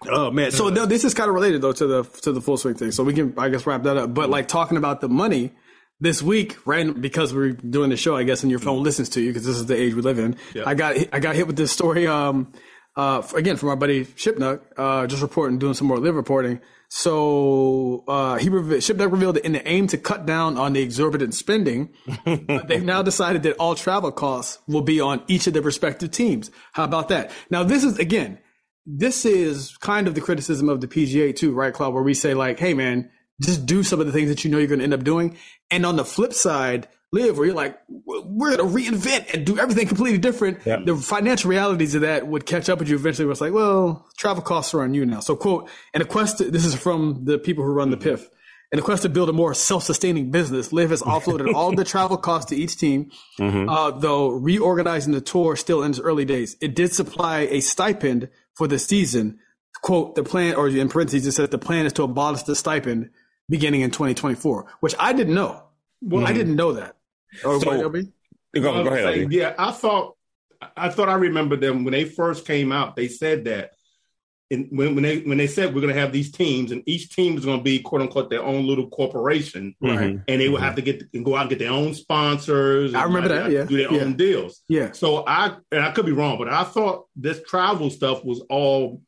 oh 0.08 0.32
man, 0.32 0.52
so 0.52 0.70
no, 0.70 0.86
this 0.86 1.04
is 1.04 1.14
kind 1.14 1.30
of 1.30 1.36
related 1.36 1.62
though 1.62 1.74
to 1.74 1.88
the 1.88 2.04
to 2.22 2.32
the 2.32 2.42
full 2.42 2.58
swing 2.58 2.76
thing. 2.76 2.92
So 2.92 3.04
we 3.04 3.14
can, 3.14 3.34
I 3.38 3.50
guess, 3.50 3.66
wrap 3.66 3.84
that 3.84 3.98
up. 3.98 4.14
But 4.14 4.30
like 4.30 4.48
talking 4.48 4.78
about 4.78 5.02
the 5.02 5.10
money 5.10 5.52
this 6.00 6.22
week, 6.22 6.58
random 6.66 7.02
because 7.02 7.34
we're 7.34 7.52
doing 7.52 7.90
the 7.90 7.98
show, 7.98 8.16
I 8.16 8.24
guess, 8.24 8.44
and 8.44 8.50
your 8.52 8.60
phone 8.60 8.84
listens 8.84 9.10
to 9.10 9.22
you 9.22 9.30
because 9.30 9.46
this 9.46 9.56
is 9.58 9.66
the 9.66 9.76
age 9.80 9.94
we 9.94 10.02
live 10.02 10.20
in. 10.20 10.36
I 10.66 10.74
got 10.74 10.96
I 11.14 11.20
got 11.20 11.36
hit 11.36 11.48
with 11.48 11.56
this 11.56 11.72
story. 11.72 12.08
Um, 12.08 12.52
uh, 12.96 13.22
again 13.36 13.58
from 13.58 13.70
our 13.70 13.76
buddy 13.76 14.06
Shipnuck, 14.06 14.62
uh, 14.78 15.08
just 15.08 15.22
reporting, 15.22 15.60
doing 15.60 15.74
some 15.74 15.88
more 15.88 16.00
LIV 16.00 16.16
reporting. 16.16 16.62
So 16.90 18.04
uh, 18.08 18.36
he 18.36 18.50
revealed, 18.50 18.82
Shipnuck 18.82 19.12
revealed 19.12 19.36
that 19.36 19.46
in 19.46 19.54
the 19.54 19.68
aim 19.68 19.88
to 19.88 19.98
cut 19.98 20.26
down 20.26 20.58
on 20.58 20.74
the 20.74 20.82
exorbitant 20.82 21.34
spending, 21.34 21.90
they've 22.26 22.84
now 22.84 23.02
decided 23.04 23.44
that 23.44 23.58
all 23.58 23.76
travel 23.76 24.12
costs 24.12 24.60
will 24.68 24.82
be 24.82 25.02
on 25.02 25.24
each 25.28 25.48
of 25.48 25.54
their 25.54 25.62
respective 25.62 26.12
teams. 26.12 26.52
How 26.74 26.84
about 26.84 27.10
that? 27.10 27.32
Now, 27.50 27.64
this 27.64 27.84
is 27.84 27.98
again, 28.00 28.40
this 28.86 29.26
is 29.26 29.76
kind 29.78 30.08
of 30.08 30.16
the 30.16 30.22
criticism 30.22 30.70
of 30.70 30.80
the 30.80 30.88
PGA 30.88 31.36
too, 31.36 31.54
right, 31.54 31.74
Claude? 31.74 31.94
Where 31.94 32.04
we 32.04 32.14
say 32.14 32.34
like, 32.34 32.60
hey 32.60 32.74
man, 32.74 33.10
just 33.42 33.66
do 33.66 33.84
some 33.84 34.00
of 34.00 34.06
the 34.06 34.14
things 34.14 34.30
that 34.30 34.46
you 34.46 34.52
know 34.52 34.58
you're 34.58 34.68
going 34.68 34.80
to 34.80 34.86
end 34.86 34.94
up 34.94 35.04
doing. 35.04 35.38
And 35.72 35.86
on 35.86 35.96
the 35.96 36.06
flip 36.06 36.34
side, 36.34 36.88
LIV 37.16 37.38
where 37.38 37.48
you're 37.48 37.56
like, 37.56 37.80
we're 37.88 38.56
going 38.56 38.58
to 38.58 38.76
reinvent 38.80 39.34
and 39.34 39.46
do 39.46 39.58
everything 39.58 39.88
completely 39.88 40.20
different. 40.20 40.64
The 40.64 40.96
financial 40.96 41.50
realities 41.50 41.96
of 41.96 42.02
that 42.02 42.28
would 42.28 42.46
catch 42.46 42.70
up 42.70 42.80
with 42.80 42.90
you 42.90 42.96
eventually. 42.96 43.26
Where 43.26 43.32
it's 43.32 43.42
like, 43.42 43.54
well, 43.54 44.08
travel 44.18 44.44
costs 44.44 44.74
are 44.74 44.82
on 44.82 44.94
you 44.94 45.06
now. 45.06 45.22
So, 45.22 45.36
quote, 45.36 45.70
in 45.94 46.02
a 46.02 46.06
quest, 46.06 46.40
to, 46.40 46.52
this 46.52 46.66
is 46.66 46.76
from 46.76 47.26
the 47.26 47.38
people 47.38 47.64
who 47.64 47.72
run 47.72 47.90
the 47.90 47.98
mm-hmm. 47.98 48.10
PIF. 48.10 48.28
In 48.72 48.80
a 48.80 48.82
quest 48.82 49.04
to 49.04 49.10
build 49.10 49.30
a 49.30 49.34
more 49.34 49.54
self-sustaining 49.54 50.32
business, 50.32 50.74
LIV 50.74 50.90
has 50.90 51.02
offloaded 51.02 51.54
all 51.54 51.72
the 51.74 51.84
travel 51.94 52.18
costs 52.18 52.50
to 52.50 52.56
each 52.56 52.78
team, 52.78 53.12
mm-hmm. 53.40 53.70
uh, 53.70 53.92
though 53.92 54.30
reorganizing 54.30 55.14
the 55.14 55.22
tour 55.22 55.56
still 55.56 55.84
in 55.84 55.92
its 55.92 56.00
early 56.00 56.26
days. 56.26 56.58
It 56.62 56.76
did 56.76 56.94
supply 56.94 57.42
a 57.42 57.62
stipend 57.62 58.30
for 58.54 58.68
the 58.68 58.80
season. 58.80 59.40
Quote, 59.82 60.16
the 60.16 60.24
plan, 60.24 60.56
or 60.56 60.68
in 60.68 60.90
parentheses, 60.90 61.28
it 61.28 61.32
says 61.34 61.50
the 61.50 61.58
plan 61.58 61.86
is 61.86 61.94
to 61.94 62.04
abolish 62.04 62.44
the 62.44 62.56
stipend 62.56 63.12
beginning 63.50 63.82
in 63.82 63.92
2024, 63.92 64.66
which 64.80 64.96
I 65.00 65.14
didn't 65.14 65.36
know. 65.36 65.64
Well 66.02 66.26
I 66.26 66.30
mm-hmm. 66.30 66.38
didn't 66.38 66.56
know 66.56 66.74
that. 66.74 66.95
Oh, 67.44 67.60
So- 67.60 67.72
right, 67.72 67.82
LB? 67.82 68.12
Go, 68.56 68.62
go 68.62 68.90
ahead. 68.90 69.04
saying, 69.04 69.24
Ellie. 69.26 69.36
yeah, 69.38 69.54
I 69.60 69.72
thought 69.72 70.16
I 70.78 70.88
thought 70.90 71.10
I 71.10 71.16
remember 71.16 71.58
them 71.58 71.84
when 71.84 71.92
they 71.92 72.06
first 72.06 72.48
came 72.48 72.72
out. 72.72 72.96
They 72.96 73.10
said 73.10 73.46
that 73.46 73.72
in, 74.50 74.70
when 74.72 74.96
when 74.96 75.04
they 75.04 75.20
when 75.20 75.38
they 75.38 75.48
said 75.48 75.76
we're 75.76 75.82
going 75.82 75.94
to 75.94 76.00
have 76.00 76.14
these 76.14 76.32
teams 76.32 76.72
and 76.72 76.82
each 76.86 77.14
team 77.14 77.38
is 77.38 77.44
going 77.44 77.58
to 77.58 77.64
be 77.64 77.80
quote 77.80 78.02
unquote 78.02 78.30
their 78.30 78.44
own 78.44 78.66
little 78.66 78.88
corporation, 78.90 79.76
Mhm. 79.84 80.24
and 80.28 80.42
they 80.42 80.48
will 80.48 80.60
have 80.60 80.76
to 80.76 80.82
get 80.82 81.04
and 81.14 81.26
go 81.26 81.36
out 81.36 81.42
and 81.42 81.50
get 81.50 81.60
their 81.60 81.72
own 81.72 81.94
sponsors. 81.94 82.94
I 82.94 83.04
remember 83.04 83.28
like, 83.30 83.44
that, 83.44 83.52
yeah, 83.52 83.64
do 83.66 83.76
their 83.76 83.92
yeah. 83.92 84.02
own 84.04 84.14
deals. 84.16 84.62
Yeah. 84.70 84.92
So 84.94 85.26
I 85.28 85.58
and 85.72 85.84
I 85.84 85.92
could 85.92 86.06
be 86.06 86.14
wrong, 86.14 86.38
but 86.38 86.48
I 86.48 86.64
thought 86.64 87.08
this 87.18 87.42
travel 87.44 87.90
stuff 87.90 88.24
was 88.24 88.40
all 88.50 89.02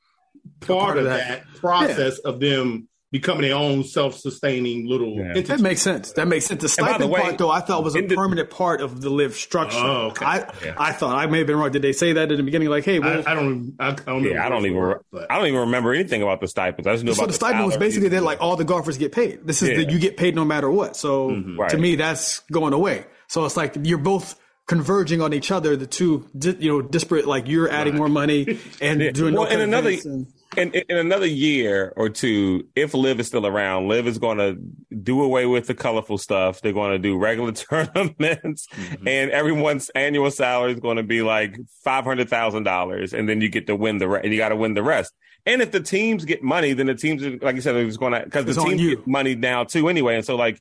part, 0.59 0.79
part 0.79 0.97
of 0.97 1.05
of 1.05 1.11
that. 1.11 1.45
that, 1.45 1.59
process 1.59 2.17
of 2.19 2.41
them 2.41 2.89
becoming 3.11 3.43
their 3.43 3.55
own 3.55 3.83
self-sustaining 3.83 4.87
little 4.87 5.15
Yeah. 5.15 5.29
entity. 5.29 5.43
That 5.43 5.59
makes 5.61 5.81
sense. 5.81 6.11
That 6.13 6.27
makes 6.27 6.45
sense. 6.45 6.61
The 6.61 6.67
And 6.81 6.85
by 6.87 6.91
stipend 6.91 7.03
the 7.03 7.07
way, 7.13 7.21
part, 7.21 7.37
though, 7.37 7.49
I 7.49 7.61
thought 7.61 7.83
was 7.83 7.95
a 7.95 8.01
the- 8.01 8.15
permanent 8.15 8.49
part 8.49 8.81
of 8.81 8.99
the 9.01 9.09
LIV 9.09 9.35
structure. 9.35 9.77
Oh, 9.79 10.07
okay. 10.11 10.25
I, 10.25 10.45
I 10.77 10.91
thought 10.91 11.15
I 11.15 11.25
may 11.27 11.37
have 11.37 11.47
been 11.47 11.55
wrong. 11.57 11.71
Did 11.71 11.81
they 11.83 11.93
say 11.93 12.13
that 12.13 12.31
in 12.31 12.37
the 12.37 12.43
beginning? 12.43 12.67
Like, 12.69 12.83
hey, 12.83 12.99
well, 12.99 13.23
I, 13.25 13.31
I 13.31 13.33
don't. 13.35 13.73
I, 13.79 13.89
I 13.89 13.91
don't. 13.93 14.23
Yeah, 14.23 14.45
I 14.45 14.49
don't 14.49 14.65
even. 14.65 14.77
remember, 14.77 15.03
Re- 15.11 15.19
but- 15.21 15.31
I 15.31 15.37
don't 15.37 15.47
even 15.47 15.59
remember 15.61 15.93
anything 15.93 16.21
about 16.21 16.41
the 16.41 16.47
stipends. 16.47 16.85
I 16.87 16.93
just 16.93 17.05
knew 17.05 17.13
so 17.13 17.21
about 17.21 17.27
the 17.27 17.33
stipend 17.33 17.65
was 17.65 17.77
basically 17.77 18.09
that 18.09 18.23
like 18.23 18.41
all 18.41 18.55
the 18.57 18.65
golfers 18.65 18.97
get 18.97 19.11
paid. 19.13 19.39
This 19.45 19.61
is 19.61 19.69
Yeah. 19.69 19.77
that 19.77 19.89
you 19.91 19.99
get 19.99 20.17
paid 20.17 20.35
no 20.35 20.43
matter 20.43 20.69
what. 20.69 20.95
So 20.97 21.29
Right. 21.57 21.69
to 21.69 21.77
me, 21.77 21.95
that's 21.95 22.39
going 22.51 22.73
away. 22.73 23.05
So 23.27 23.45
it's 23.45 23.55
like 23.55 23.75
you're 23.83 23.97
both 23.99 24.35
converging 24.67 25.21
on 25.21 25.31
each 25.33 25.49
other. 25.49 25.77
The 25.77 25.87
two, 25.87 26.27
di- 26.37 26.57
you 26.59 26.69
know, 26.69 26.81
disparate. 26.81 27.25
Like 27.25 27.47
you're 27.47 27.69
adding 27.69 27.95
more 27.95 28.09
money 28.09 28.59
and 28.81 28.99
Yeah. 29.01 29.11
doing 29.11 29.33
well, 29.33 29.45
no 29.45 29.49
in 29.51 29.61
another 29.61 29.91
and- 29.91 30.27
in, 30.57 30.71
in 30.73 30.97
another 30.97 31.25
year 31.27 31.93
or 31.95 32.09
two, 32.09 32.67
if 32.75 32.93
LIV 32.93 33.19
is 33.21 33.27
still 33.27 33.45
around, 33.45 33.87
LIV 33.87 34.07
is 34.07 34.17
going 34.17 34.37
to 34.39 34.57
do 35.03 35.21
away 35.23 35.45
with 35.45 35.67
the 35.67 35.75
colorful 35.75 36.17
stuff. 36.17 36.61
They're 36.61 36.73
going 36.73 36.91
to 36.91 36.99
do 36.99 37.17
regular 37.17 37.51
tournaments, 37.53 38.67
Mm-hmm. 38.67 39.07
and 39.07 39.31
everyone's 39.31 39.89
annual 39.89 40.31
salary 40.31 40.73
is 40.73 40.79
going 40.79 40.97
to 40.97 41.03
be 41.03 41.21
like 41.21 41.57
five 41.83 42.03
hundred 42.03 42.29
thousand 42.29 42.63
dollars, 42.63 43.13
and 43.13 43.29
then 43.29 43.41
you 43.41 43.49
get 43.49 43.67
to 43.67 43.75
win 43.75 43.97
the 43.99 44.07
re- 44.07 44.21
and 44.23 44.31
you 44.33 44.37
got 44.37 44.49
to 44.49 44.55
win 44.55 44.73
the 44.73 44.83
rest. 44.83 45.13
And 45.45 45.61
if 45.61 45.71
the 45.71 45.79
teams 45.79 46.25
get 46.25 46.43
money, 46.43 46.73
then 46.73 46.87
the 46.87 46.95
teams, 46.95 47.23
are, 47.23 47.37
like 47.37 47.55
you 47.55 47.61
said, 47.61 47.75
it's 47.75 47.95
going 47.97 48.13
to 48.13 48.21
because 48.23 48.45
the 48.45 48.53
teams 48.53 48.81
get 48.81 49.07
money 49.07 49.35
now 49.35 49.63
too 49.63 49.87
anyway. 49.87 50.15
And 50.15 50.25
so 50.25 50.35
like, 50.35 50.59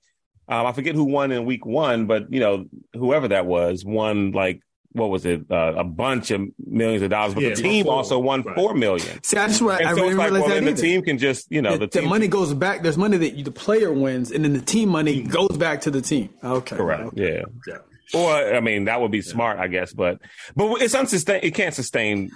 um, 0.49 0.67
I 0.67 0.73
forget 0.73 0.95
who 0.95 1.05
won 1.05 1.33
in 1.33 1.45
week 1.45 1.67
one, 1.67 2.07
but 2.07 2.33
you 2.33 2.41
know, 2.41 2.67
whoever 2.95 3.29
that 3.29 3.47
was 3.47 3.85
won 3.85 4.33
like. 4.33 4.61
What 4.97 5.11
was 5.11 5.27
it? 5.27 5.43
Uh, 5.51 5.75
a 5.77 5.85
bunch 5.85 6.31
of 6.31 6.41
millions 6.67 7.03
of 7.03 7.11
dollars, 7.11 7.35
but 7.35 7.43
Yeah, 7.43 7.51
the 7.51 7.57
team 7.57 7.85
four. 7.85 7.95
also 7.95 8.19
won 8.19 8.43
Right. 8.43 8.57
four 8.57 8.75
million. 8.75 9.23
See, 9.23 9.37
I 9.37 9.47
just 9.49 9.61
I 9.63 9.77
And 9.79 9.89
so 9.97 10.03
really 10.03 10.15
like, 10.15 10.25
realized 10.31 10.33
well, 10.33 10.49
that 10.55 10.65
then 10.65 10.75
the 10.75 10.81
team 10.81 11.03
can 11.03 11.19
just, 11.19 11.47
you 11.53 11.61
know, 11.63 11.73
the, 11.77 11.87
the, 11.87 12.01
team. 12.01 12.09
money 12.09 12.29
goes 12.29 12.55
back. 12.55 12.83
There's 12.83 12.97
money 12.99 13.17
that 13.19 13.35
you, 13.35 13.45
the 13.45 13.51
player 13.51 13.93
wins, 13.93 14.31
and 14.31 14.45
then 14.45 14.53
the 14.55 14.61
team 14.61 14.89
money 14.89 15.23
goes 15.23 15.57
back 15.57 15.83
to 15.83 15.91
the 15.91 16.01
team. 16.01 16.31
Okay, 16.43 16.77
correct. 16.77 17.03
Okay. 17.09 17.37
Yeah. 17.37 17.45
Yeah. 17.67 17.79
Or 18.19 18.33
I 18.55 18.61
mean, 18.61 18.85
that 18.85 19.01
would 19.01 19.11
be 19.11 19.21
smart, 19.23 19.59
I 19.59 19.67
guess, 19.69 19.93
but 19.93 20.19
but 20.55 20.81
it's 20.81 20.95
unsustain. 20.95 21.41
It 21.43 21.55
can't 21.55 21.75
sustain 21.75 22.31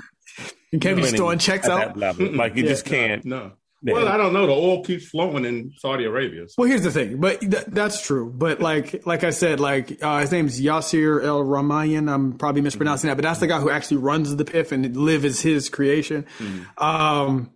You 0.73 0.79
can't 0.81 0.97
be 0.97 1.03
just 1.03 1.13
winning 1.13 1.17
throwing 1.17 1.39
checks 1.39 1.69
out. 1.69 1.97
level. 1.97 2.33
Like 2.35 2.57
you 2.57 2.65
Yeah, 2.65 2.69
just 2.71 2.85
can't. 2.85 3.25
No. 3.25 3.53
Yeah. 3.83 3.95
Well, 3.95 4.09
I 4.09 4.17
don't 4.19 4.33
know. 4.35 4.47
The 4.47 4.53
oil 4.53 4.85
keeps 4.85 5.09
flowing 5.09 5.45
in 5.47 5.73
Saudi 5.79 6.05
Arabia. 6.05 6.47
so- 6.49 6.57
Well, 6.59 6.69
here's 6.69 6.83
the 6.83 6.91
thing, 6.91 7.19
but 7.19 7.41
th- 7.41 7.65
that's 7.69 8.03
true. 8.05 8.31
But 8.31 8.61
like, 8.61 9.07
like 9.07 9.25
I 9.25 9.31
said, 9.31 9.59
like 9.59 10.03
uh, 10.03 10.21
his 10.21 10.31
name's 10.31 10.61
Yasir 10.61 11.25
El 11.25 11.43
Rumayyan. 11.45 12.13
I'm 12.13 12.35
probably 12.35 12.61
mispronouncing 12.61 13.09
that, 13.09 13.15
but 13.17 13.23
that's 13.23 13.41
the 13.41 13.47
guy 13.47 13.59
who 13.59 13.71
actually 13.71 13.97
runs 13.99 14.37
the 14.37 14.45
PIF 14.45 14.73
and 14.73 14.95
LIV 14.95 15.25
is 15.25 15.41
his 15.41 15.71
creation. 15.71 16.27
Um, 16.77 17.51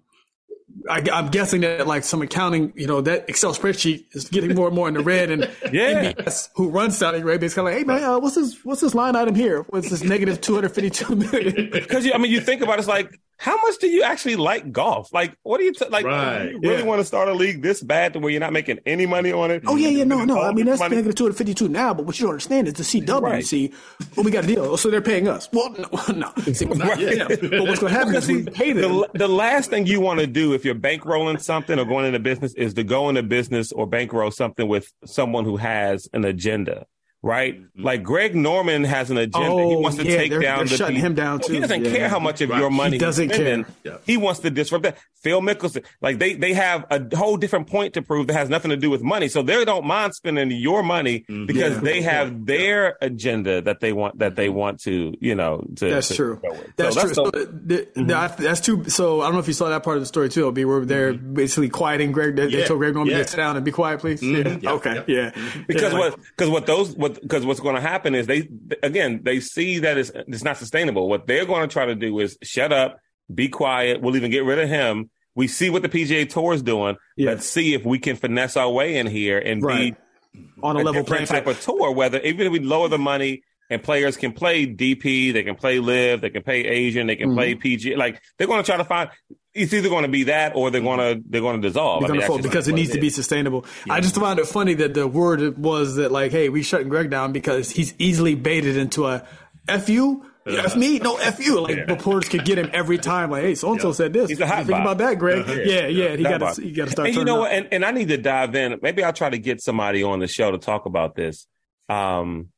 I, 0.90 1.02
I'm 1.12 1.28
guessing 1.28 1.60
that 1.60 1.86
like 1.86 2.02
some 2.04 2.20
accounting, 2.20 2.72
you 2.74 2.86
know, 2.86 3.00
that 3.02 3.28
Excel 3.28 3.54
spreadsheet 3.54 4.06
is 4.12 4.28
getting 4.28 4.54
more 4.56 4.66
and 4.66 4.74
more 4.74 4.88
in 4.88 4.94
the 4.94 5.04
red. 5.04 5.30
And 5.30 5.42
Yeah. 5.72 6.12
MBS, 6.14 6.48
who 6.56 6.68
runs 6.70 6.98
Saudi 6.98 7.18
Arabia, 7.18 7.46
is 7.46 7.54
kind 7.54 7.68
of 7.68 7.74
like, 7.74 7.78
hey 7.80 7.84
man, 7.86 8.02
uh, 8.02 8.18
what's 8.18 8.34
this? 8.34 8.64
What's 8.64 8.80
this 8.80 8.94
line 8.94 9.14
item 9.14 9.34
here? 9.34 9.62
What's 9.68 9.88
this 9.90 10.02
negative 10.02 10.40
252 10.40 11.14
million? 11.16 11.70
Because 11.72 12.10
I 12.12 12.18
mean, 12.18 12.32
you 12.32 12.40
think 12.40 12.60
about 12.62 12.74
it, 12.74 12.78
it's 12.80 12.88
like, 12.88 13.08
how 13.36 13.56
much 13.62 13.78
do 13.78 13.88
you 13.88 14.02
actually 14.02 14.36
like 14.36 14.70
golf? 14.72 15.12
Like, 15.12 15.36
what 15.42 15.58
do 15.58 15.64
you 15.64 15.72
t- 15.72 15.86
like? 15.88 16.04
Right. 16.06 16.44
do 16.44 16.50
you 16.52 16.60
really 16.60 16.76
Yeah. 16.78 16.82
want 16.84 17.00
to 17.00 17.04
start 17.04 17.28
a 17.28 17.34
league 17.34 17.62
this 17.62 17.82
bad 17.82 18.12
to 18.12 18.18
where 18.20 18.30
you're 18.30 18.40
not 18.40 18.52
making 18.52 18.78
any 18.86 19.06
money 19.06 19.32
on 19.32 19.50
it? 19.50 19.62
Oh 19.66 19.76
yeah, 19.76 19.88
yeah, 19.88 20.04
no, 20.04 20.24
no. 20.24 20.40
I 20.40 20.52
mean 20.52 20.66
that's 20.66 20.78
Money- 20.80 20.96
negative 20.96 21.14
two 21.16 21.24
hundred 21.24 21.36
fifty-two 21.36 21.68
now, 21.68 21.92
but 21.94 22.06
what 22.06 22.18
you 22.18 22.24
don't 22.26 22.32
understand 22.34 22.68
is 22.68 22.74
the 22.74 22.82
CWC. 22.84 23.72
Well, 24.16 24.24
we 24.24 24.30
got 24.30 24.44
a 24.44 24.46
deal, 24.46 24.64
Oh, 24.64 24.76
so 24.76 24.90
they're 24.90 25.00
paying 25.02 25.28
us. 25.28 25.48
Well, 25.52 25.70
no, 25.78 26.12
no. 26.14 26.32
See, 26.52 26.64
yeah. 26.66 27.26
But 27.28 27.40
what's 27.66 27.80
going 27.80 27.92
to 27.92 27.98
happen 27.98 28.14
is 28.14 28.28
we 28.28 28.44
pay 28.44 28.72
them. 28.72 28.92
the, 28.92 29.08
the 29.14 29.28
last 29.28 29.70
thing 29.70 29.86
you 29.86 30.00
want 30.00 30.20
to 30.20 30.26
do 30.26 30.52
if 30.54 30.64
you're 30.64 30.74
bankrolling 30.74 31.40
something 31.40 31.78
or 31.78 31.84
going 31.84 32.06
into 32.06 32.18
business 32.20 32.54
is 32.54 32.74
to 32.74 32.84
go 32.84 33.08
into 33.08 33.22
business 33.22 33.72
or 33.72 33.86
bankroll 33.86 34.30
something 34.30 34.68
with 34.68 34.92
someone 35.04 35.44
who 35.44 35.56
has 35.56 36.08
an 36.12 36.24
agenda, 36.24 36.86
right? 37.24 37.60
Like 37.76 38.02
Greg 38.02 38.34
Norman 38.36 38.84
has 38.84 39.10
an 39.10 39.16
agenda. 39.18 39.48
he 39.48 39.54
Oh, 39.74 39.78
wants 39.78 39.96
to 39.96 40.04
yeah, 40.04 40.16
take 40.18 40.30
they're- 40.30 40.40
down 40.40 40.58
they're 40.58 40.66
the 40.66 40.76
shutting 40.76 40.96
people. 40.96 41.06
him 41.08 41.14
down, 41.14 41.40
too. 41.40 41.54
He 41.54 41.60
doesn't 41.60 41.84
Yeah. 41.84 41.90
care 41.96 42.08
how 42.08 42.18
much 42.18 42.40
of 42.42 42.50
Right. 42.50 42.60
your 42.60 42.70
He 42.70 42.76
money 42.76 42.98
doesn't 42.98 43.30
care. 43.30 43.64
Yeah. 43.82 43.96
He 44.06 44.16
wants 44.16 44.40
to 44.40 44.50
disrupt 44.50 44.84
that. 44.84 44.98
Phil 45.22 45.40
Mickelson, 45.40 45.82
like 46.02 46.18
they 46.18 46.34
they 46.34 46.52
have 46.52 46.84
a 46.90 47.00
whole 47.16 47.38
different 47.38 47.66
point 47.68 47.94
to 47.94 48.02
prove 48.02 48.26
that 48.26 48.34
has 48.34 48.50
nothing 48.50 48.70
to 48.70 48.76
do 48.76 48.90
with 48.90 49.00
money. 49.02 49.28
So 49.28 49.40
they 49.40 49.64
don't 49.64 49.86
mind 49.86 50.14
spending 50.14 50.50
your 50.50 50.82
money 50.82 51.24
Mm-hmm. 51.30 51.46
because 51.46 51.72
Yeah. 51.76 51.80
they 51.80 52.02
have 52.02 52.44
their 52.44 52.98
agenda 53.00 53.62
that 53.62 53.80
they 53.80 53.94
want 53.94 54.18
that 54.18 54.36
they 54.36 54.50
want 54.50 54.80
to, 54.82 55.14
you 55.20 55.34
know, 55.34 55.64
to 55.76 55.88
That's 55.88 56.08
to 56.08 56.14
true. 56.14 56.38
go 56.42 56.50
with. 56.50 56.76
That's 56.76 56.94
true. 56.94 57.02
that's 57.04 57.14
So, 57.14 57.30
the- 57.30 57.86
the, 57.94 58.02
the- 58.04 58.14
I- 58.16 58.28
that's 58.28 58.60
too. 58.60 58.84
So 58.88 59.22
I 59.22 59.24
don't 59.24 59.32
know 59.32 59.38
if 59.40 59.46
you 59.48 59.54
saw 59.54 59.70
that 59.70 59.82
part 59.82 59.96
of 59.96 60.02
the 60.02 60.06
story 60.06 60.28
too. 60.28 60.46
Ob, 60.46 60.58
where 60.58 60.84
they're 60.84 61.14
basically 61.14 61.70
quieting 61.70 62.12
Greg. 62.12 62.36
They, 62.36 62.48
they 62.48 62.64
told 62.64 62.80
Greg 62.80 62.92
Norman 62.94 63.12
Yeah. 63.12 63.22
to 63.22 63.28
sit 63.28 63.38
down 63.38 63.56
and 63.56 63.64
be 63.64 63.72
quiet, 63.72 64.00
please. 64.00 64.20
Mhm. 64.20 64.44
Yeah. 64.44 64.58
Yeah. 64.60 64.72
Okay. 64.72 65.04
Yeah. 65.06 65.30
Yeah. 65.34 65.42
because 65.66 65.92
Yeah, 65.94 65.98
what 66.00 66.16
because 66.36 66.50
what 66.50 66.66
those 66.66 66.94
what 66.96 67.13
because 67.20 67.44
what's 67.46 67.60
going 67.60 67.74
to 67.74 67.80
happen 67.80 68.14
is 68.14 68.26
they 68.26 68.48
again 68.82 69.20
they 69.22 69.40
see 69.40 69.78
that 69.80 69.96
it's 69.98 70.10
it's 70.14 70.44
not 70.44 70.56
sustainable. 70.56 71.08
What 71.08 71.26
they're 71.26 71.46
going 71.46 71.62
to 71.68 71.72
try 71.72 71.86
to 71.86 71.94
do 71.94 72.18
is 72.20 72.36
shut 72.42 72.72
up, 72.72 72.98
be 73.34 73.48
quiet. 73.48 74.00
We'll 74.00 74.16
even 74.16 74.30
get 74.30 74.44
rid 74.44 74.58
of 74.58 74.68
him. 74.68 75.10
We 75.36 75.48
see 75.48 75.68
what 75.70 75.82
the 75.82 75.88
PGA 75.88 76.28
Tour 76.28 76.54
is 76.54 76.62
doing. 76.62 76.96
Yeah. 77.16 77.30
Let's 77.30 77.46
see 77.46 77.74
if 77.74 77.84
we 77.84 77.98
can 77.98 78.16
finesse 78.16 78.56
our 78.56 78.70
way 78.70 78.96
in 78.98 79.06
here 79.06 79.38
and 79.38 79.62
Right. 79.62 79.96
be 80.34 80.40
on 80.62 80.76
a 80.76 80.80
a 80.80 80.82
level 80.82 81.04
playing 81.04 81.26
type 81.26 81.46
of 81.46 81.60
tour. 81.60 81.90
Whether 81.92 82.20
even 82.20 82.46
if 82.46 82.52
we 82.52 82.60
lower 82.60 82.88
the 82.88 82.98
money 82.98 83.42
and 83.70 83.82
players 83.82 84.16
can 84.16 84.32
play 84.32 84.66
DP, 84.66 85.32
they 85.32 85.42
can 85.42 85.54
play 85.56 85.78
LIV, 85.80 86.20
they 86.20 86.30
can 86.30 86.42
play 86.42 86.64
Asian, 86.66 87.06
they 87.06 87.16
can 87.16 87.28
Mm-hmm. 87.30 87.36
play 87.38 87.54
PG. 87.54 87.96
Like 87.96 88.20
they're 88.38 88.46
going 88.46 88.62
to 88.62 88.66
try 88.66 88.76
to 88.76 88.84
find. 88.84 89.10
It's 89.54 89.72
either 89.72 89.88
going 89.88 90.02
to 90.02 90.08
be 90.08 90.24
that 90.24 90.56
or 90.56 90.70
they're 90.70 90.80
going 90.80 90.98
to 90.98 91.22
they're 91.28 91.40
going 91.40 91.62
to 91.62 91.68
dissolve. 91.68 92.04
I 92.04 92.08
mean, 92.08 92.22
fold 92.22 92.42
because 92.42 92.66
it 92.66 92.72
needs 92.72 92.92
to 92.92 93.00
be 93.00 93.08
sustainable. 93.08 93.64
I 93.88 94.00
just 94.00 94.16
found 94.16 94.40
it 94.40 94.46
funny 94.46 94.74
that 94.74 94.94
the 94.94 95.06
word 95.06 95.56
was 95.56 95.96
that 95.96 96.10
like, 96.10 96.32
hey, 96.32 96.48
we 96.48 96.62
shutting 96.62 96.88
Greg 96.88 97.08
down 97.08 97.32
because 97.32 97.70
he's 97.70 97.94
easily 97.98 98.34
baited 98.34 98.76
into 98.76 99.06
a 99.06 99.24
F 99.68 99.88
you. 99.88 100.24
F 100.46 100.76
me, 100.76 100.98
no 100.98 101.16
F 101.16 101.38
you. 101.40 101.60
Like 101.60 101.88
reporters 101.88 102.28
could 102.28 102.44
get 102.44 102.58
him 102.58 102.68
every 102.72 102.98
time. 102.98 103.30
Like, 103.30 103.44
hey, 103.44 103.54
so 103.54 103.72
and 103.72 103.80
so 103.80 103.92
said 103.92 104.12
this. 104.12 104.28
He's 104.28 104.40
a 104.40 104.46
hot 104.46 104.66
think 104.66 104.78
about 104.78 104.98
that, 104.98 105.18
Greg? 105.18 105.46
Yeah, 105.46 105.86
yeah. 105.86 106.16
He 106.16 106.22
That 106.22 106.40
got 106.40 106.54
to, 106.56 106.62
he 106.62 106.72
got 106.72 106.86
to 106.86 106.90
start. 106.90 107.08
And 107.08 107.16
you 107.16 107.24
know 107.24 107.40
what? 107.40 107.52
And, 107.52 107.68
and 107.72 107.84
I 107.84 107.92
need 107.92 108.08
to 108.08 108.18
dive 108.18 108.54
in. 108.54 108.78
Maybe 108.82 109.02
I'll 109.02 109.12
try 109.12 109.30
to 109.30 109.38
get 109.38 109.62
somebody 109.62 110.02
on 110.02 110.18
the 110.18 110.26
show 110.26 110.50
to 110.50 110.58
talk 110.58 110.84
about 110.84 111.14
this. 111.14 111.46
Um, 111.88 112.50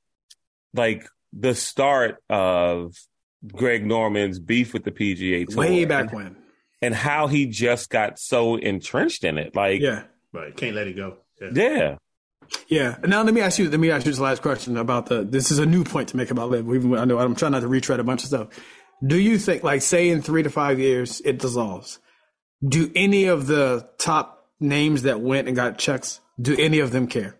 like 0.74 1.06
the 1.32 1.54
start 1.54 2.22
of 2.28 2.94
Greg 3.46 3.86
Norman's 3.86 4.40
beef 4.40 4.72
with 4.72 4.84
the 4.84 4.90
PGA 4.90 5.46
Tour, 5.46 5.58
Way 5.58 5.84
back 5.84 6.12
when. 6.12 6.36
And 6.86 6.94
how 6.94 7.26
he 7.26 7.46
just 7.46 7.90
got 7.90 8.20
so 8.20 8.54
entrenched 8.54 9.24
in 9.24 9.38
it. 9.38 9.56
Like, 9.56 9.80
Yeah. 9.80 10.04
Right. 10.32 10.56
Can't 10.56 10.76
let 10.76 10.86
it 10.86 10.94
go. 10.94 11.16
Yeah. 11.40 11.50
yeah. 11.52 11.96
Yeah. 12.68 12.96
Now 13.02 13.22
let 13.22 13.34
me 13.34 13.40
ask 13.40 13.58
you. 13.58 13.68
Let 13.68 13.80
me 13.80 13.90
ask 13.90 14.06
you 14.06 14.12
this 14.12 14.20
last 14.20 14.40
question 14.40 14.76
about 14.76 15.06
the. 15.06 15.24
This 15.24 15.50
is 15.50 15.58
a 15.58 15.66
new 15.66 15.82
point 15.82 16.10
to 16.10 16.16
make 16.16 16.30
about 16.30 16.50
LIV. 16.50 16.68
Even 16.74 16.96
I 16.96 17.04
know 17.04 17.18
I'm 17.18 17.34
trying 17.34 17.52
not 17.52 17.60
to 17.60 17.68
retread 17.68 17.98
a 17.98 18.04
bunch 18.04 18.22
of 18.22 18.28
stuff. 18.28 18.48
Do 19.04 19.18
you 19.18 19.36
think, 19.38 19.64
like, 19.64 19.82
say 19.82 20.08
in 20.10 20.22
three 20.22 20.44
to 20.44 20.50
five 20.50 20.78
years 20.78 21.20
it 21.24 21.38
dissolves? 21.38 21.98
Do 22.66 22.90
any 22.94 23.26
of 23.26 23.46
the 23.48 23.88
top 23.98 24.48
names 24.60 25.02
that 25.02 25.20
went 25.20 25.48
and 25.48 25.56
got 25.56 25.76
checks? 25.78 26.20
Do 26.40 26.54
any 26.56 26.78
of 26.78 26.92
them 26.92 27.08
care? 27.08 27.36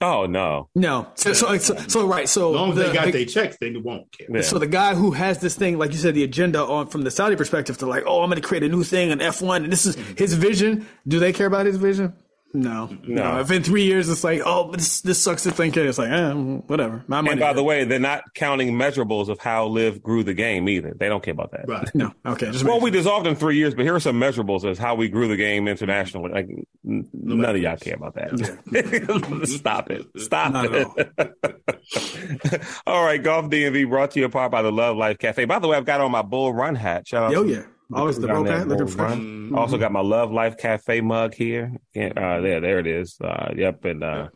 Oh 0.00 0.26
no. 0.26 0.68
No. 0.74 1.06
So, 1.14 1.32
so, 1.32 1.56
so, 1.58 1.76
so 1.76 2.06
right. 2.06 2.28
So 2.28 2.50
As 2.50 2.54
long 2.56 2.70
as 2.70 2.76
the- 2.76 2.82
they 2.84 2.92
got 2.92 3.12
their 3.12 3.24
checks, 3.24 3.56
they 3.60 3.70
won't 3.70 4.10
care. 4.12 4.26
Yeah. 4.30 4.42
So 4.42 4.58
the 4.58 4.66
guy 4.66 4.94
who 4.94 5.12
has 5.12 5.38
this 5.38 5.54
thing, 5.56 5.78
like 5.78 5.92
you 5.92 5.98
said, 5.98 6.14
the 6.14 6.24
agenda 6.24 6.62
on 6.62 6.88
from 6.88 7.02
the 7.02 7.10
Saudi 7.10 7.36
perspective 7.36 7.78
to 7.78 7.86
like, 7.86 8.02
oh, 8.06 8.22
I'm 8.22 8.28
going 8.28 8.40
to 8.40 8.46
create 8.46 8.64
a 8.64 8.68
new 8.68 8.82
thing, 8.84 9.10
an 9.12 9.20
F1, 9.20 9.64
and 9.64 9.72
this 9.72 9.86
is 9.86 9.94
his 10.18 10.34
vision. 10.34 10.86
Do 11.06 11.18
they 11.18 11.32
care 11.32 11.46
about 11.46 11.64
his 11.66 11.76
vision? 11.76 12.12
No, 12.54 12.88
no. 13.02 13.40
If 13.40 13.50
in 13.50 13.64
three 13.64 13.82
years 13.82 14.08
it's 14.08 14.22
like, 14.22 14.40
oh, 14.46 14.70
this 14.70 15.00
this 15.00 15.20
sucks 15.20 15.42
to 15.42 15.50
think 15.50 15.76
it, 15.76 15.86
it's 15.86 15.98
like, 15.98 16.10
eh, 16.10 16.32
whatever. 16.32 17.02
My 17.08 17.20
money. 17.20 17.32
And 17.32 17.40
by 17.40 17.52
the 17.52 17.64
way, 17.64 17.84
they're 17.84 17.98
not 17.98 18.32
counting 18.34 18.74
measurables 18.74 19.28
of 19.28 19.40
how 19.40 19.66
LIV 19.66 20.00
grew 20.00 20.22
the 20.22 20.34
game 20.34 20.68
either. 20.68 20.94
They 20.96 21.08
don't 21.08 21.22
care 21.22 21.32
about 21.32 21.50
that. 21.50 21.68
Right. 21.68 21.88
no, 21.94 22.12
okay, 22.24 22.52
just 22.52 22.64
Well, 22.64 22.80
we 22.80 22.92
dissolved 22.92 23.26
in 23.26 23.34
three 23.34 23.56
years, 23.56 23.74
but 23.74 23.82
here 23.84 23.96
are 23.96 24.00
some 24.00 24.20
measurables 24.20 24.64
as 24.64 24.78
how 24.78 24.94
we 24.94 25.08
grew 25.08 25.26
the 25.26 25.36
game 25.36 25.66
internationally. 25.66 26.30
Like 26.30 26.48
n- 26.86 27.08
none 27.12 27.56
of 27.56 27.60
y'all 27.60 27.76
care 27.76 27.96
about 27.96 28.14
that. 28.14 29.48
Stop 29.48 29.90
it. 29.90 30.06
Stop 30.16 30.52
Not 30.52 30.72
at 30.72 30.86
it. 30.96 32.62
all 32.86 33.04
right, 33.04 33.20
Golf 33.20 33.46
DMV 33.46 33.88
brought 33.88 34.12
to 34.12 34.20
you 34.20 34.26
in 34.26 34.30
part 34.30 34.52
by 34.52 34.62
the 34.62 34.70
Love 34.70 34.96
Life 34.96 35.18
Cafe. 35.18 35.44
By 35.44 35.58
the 35.58 35.66
way, 35.66 35.76
I've 35.76 35.84
got 35.84 36.00
on 36.00 36.12
my 36.12 36.22
Bull 36.22 36.54
Run 36.54 36.76
hat. 36.76 37.08
Shout 37.08 37.24
out 37.24 37.34
oh 37.34 37.42
yeah, 37.42 37.64
always 37.94 38.18
the 38.18 38.26
down 38.26 38.36
rope 38.36 38.46
there 38.46 38.54
hat 38.58 38.62
at 38.62 38.68
looking 38.68 38.86
Bull 38.86 38.94
fresh. 38.94 39.10
Run. 39.10 39.54
Also 39.54 39.78
got 39.78 39.92
my 39.92 40.00
Love 40.00 40.32
Life 40.32 40.56
Cafe 40.58 41.00
mug 41.00 41.34
here. 41.34 41.72
Yeah, 41.94 42.12
Uh, 42.16 42.40
there, 42.40 42.60
there 42.60 42.78
it 42.78 42.86
is. 42.86 43.16
Uh, 43.22 43.52
yep, 43.56 43.84
and 43.84 44.02
uh, 44.04 44.28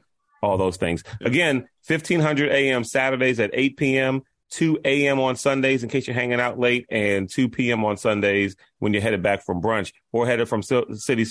all 0.42 0.56
those 0.58 0.76
things. 0.76 1.02
Again, 1.20 1.68
fifteen 1.82 2.20
hundred 2.20 2.50
a.m. 2.52 2.84
Saturdays 2.84 3.40
at 3.40 3.50
eight 3.52 3.76
p.m. 3.76 4.22
2 4.50 4.78
a.m. 4.82 5.20
on 5.20 5.36
Sundays 5.36 5.82
in 5.82 5.90
case 5.90 6.06
you're 6.06 6.14
hanging 6.14 6.40
out 6.40 6.58
late, 6.58 6.86
and 6.90 7.28
2 7.28 7.50
p.m. 7.50 7.84
on 7.84 7.98
Sundays 7.98 8.56
when 8.78 8.94
you're 8.94 9.02
headed 9.02 9.22
back 9.22 9.44
from 9.44 9.60
brunch 9.60 9.92
or 10.10 10.26
headed 10.26 10.48
from 10.48 10.62
Sil- 10.64 10.88
City 10.94 11.26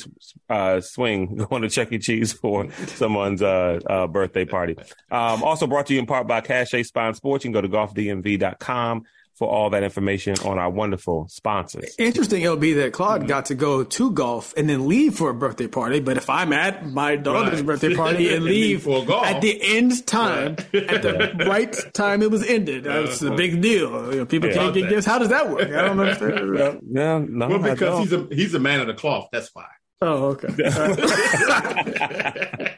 uh, 0.52 0.80
Swing 0.82 1.36
going 1.50 1.64
to 1.64 1.70
Chuck 1.70 1.92
E. 1.92 1.98
Cheese 1.98 2.32
for 2.34 2.70
someone's 2.90 3.42
uh, 3.42 3.80
uh, 3.90 4.06
birthday 4.06 4.46
party. 4.46 4.76
Um, 5.10 5.42
also 5.42 5.66
brought 5.66 5.88
to 5.88 5.96
you 5.96 6.00
in 6.00 6.06
part 6.06 6.28
by 6.28 6.42
Cache 6.42 6.84
Spine 6.86 7.16
Sports. 7.16 7.44
You 7.44 7.50
can 7.52 7.54
go 7.54 7.62
to 7.62 7.70
golfdmv.com 7.70 9.04
for 9.38 9.48
all 9.48 9.70
that 9.70 9.84
information 9.84 10.36
on 10.46 10.58
our 10.58 10.70
wonderful 10.70 11.28
sponsors. 11.30 11.94
Interesting, 12.00 12.42
it'll 12.42 12.58
be 12.58 12.74
that 12.74 12.92
Claude 12.94 13.28
got 13.28 13.46
to 13.46 13.56
go 13.56 13.84
to 13.84 14.12
golf 14.12 14.54
and 14.58 14.68
then 14.68 14.88
leave 14.88 15.16
for 15.16 15.30
a 15.30 15.34
birthday 15.34 15.68
party. 15.68 16.00
But 16.00 16.18
if 16.18 16.30
I'm 16.30 16.52
at 16.54 16.88
my 16.88 17.16
daughter's 17.16 17.60
Right. 17.62 17.66
birthday 17.68 17.96
party 17.96 18.34
and 18.34 18.44
leave 18.56 18.84
For 18.84 19.06
golf. 19.06 19.26
at 19.28 19.42
the 19.42 19.60
end 19.78 20.06
time, 20.08 20.54
at 20.74 21.02
the 21.04 21.46
right 21.48 21.76
time 21.94 22.22
it 22.24 22.32
was 22.32 22.44
ended, 22.48 22.88
uh, 22.88 23.04
that's 23.04 23.22
a 23.22 23.32
big 23.32 23.62
deal. 23.62 24.12
You 24.12 24.20
know, 24.20 24.26
people 24.26 24.50
can't 24.50 24.74
get 24.74 24.86
Yeah. 24.86 24.90
gifts. 24.90 25.06
How 25.06 25.20
does 25.20 25.30
that 25.30 25.50
work? 25.50 25.70
I 25.70 25.82
don't 25.84 26.00
understand. 26.00 26.38
Yeah, 26.92 27.22
no, 27.28 27.48
Well, 27.48 27.60
because 27.60 28.00
he's 28.00 28.14
a 28.14 28.28
he's 28.32 28.54
a 28.56 28.60
man 28.60 28.80
of 28.82 28.88
the 28.88 28.94
cloth. 28.94 29.28
That's 29.32 29.50
why. 29.54 29.66
Oh, 30.02 30.36
okay. 30.38 30.48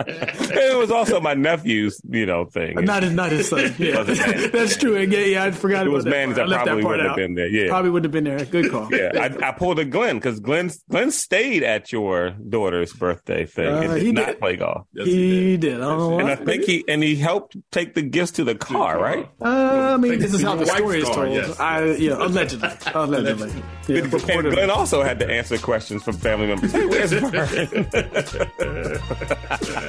it 0.08 0.78
was 0.78 0.92
also 0.92 1.20
my 1.20 1.34
nephew's, 1.34 2.02
you 2.10 2.26
know, 2.26 2.46
thing. 2.46 2.76
not 2.86 3.04
his, 3.04 3.12
not 3.14 3.32
his 3.32 3.50
son. 3.50 3.74
Yeah, 3.80 4.04
that's 4.04 4.78
true. 4.78 4.98
Yeah, 4.98 5.20
yeah, 5.20 5.44
I 5.46 5.52
forgot 5.52 5.82
It 5.82 5.88
about 5.88 5.94
was 5.96 6.04
that. 6.06 6.10
Manny's, 6.12 6.36
part. 6.38 6.48
I 6.48 6.52
left 6.52 6.66
probably 6.66 6.84
wouldn't 6.86 7.08
have 7.08 7.16
been 7.18 7.34
there, 7.36 7.48
yeah. 7.48 7.68
probably 7.70 7.92
wouldn't 7.92 8.14
have 8.14 8.24
been 8.24 8.38
there. 8.38 8.46
Good 8.46 8.72
call. 8.72 8.88
yeah, 8.94 9.12
I, 9.42 9.50
I 9.50 9.52
pulled 9.52 9.80
a 9.80 9.86
Glenn 9.86 10.16
because 10.18 10.40
Glenn 10.40 10.72
Glenn 10.90 11.12
stayed 11.12 11.64
at 11.64 11.92
your 11.92 12.32
daughter's 12.32 12.94
birthday 12.94 13.46
thing 13.46 13.68
Uh, 13.68 13.82
and 13.82 13.94
did 13.96 14.02
he 14.04 14.12
not 14.12 14.26
did. 14.28 14.40
play 14.40 14.56
golf. 14.56 14.88
Yes, 14.94 15.08
He 15.08 15.58
did. 15.58 15.76
I 15.76 15.78
don't 15.80 15.98
know 15.98 16.20
And 16.20 16.30
I 16.30 16.36
think 16.36 16.64
he 16.64 16.84
and 16.88 17.04
he 17.04 17.16
helped 17.16 17.58
take 17.72 17.94
the 17.94 18.02
gifts 18.02 18.32
to 18.34 18.44
the 18.44 18.56
car, 18.56 19.00
right? 19.00 19.30
Uh, 19.42 19.94
I 19.94 19.98
mean, 19.98 20.20
this 20.20 20.34
is 20.34 20.42
how 20.42 20.56
the 20.56 20.66
story 20.66 21.02
is 21.02 21.10
told. 21.10 21.34
yes. 21.34 21.60
I, 21.60 21.86
yeah, 21.96 22.14
allegedly, 22.18 22.70
allegedly. 22.94 23.52
Yeah, 23.88 24.02
And. 24.02 24.52
Glenn 24.52 24.70
also 24.70 25.02
had 25.04 25.20
to 25.20 25.28
answer 25.30 25.58
questions 25.58 26.04
from 26.04 26.16
family 26.18 26.48
members. 26.48 26.72
Hey, 26.72 26.86
where's 26.86 27.12
Vern? 27.12 27.86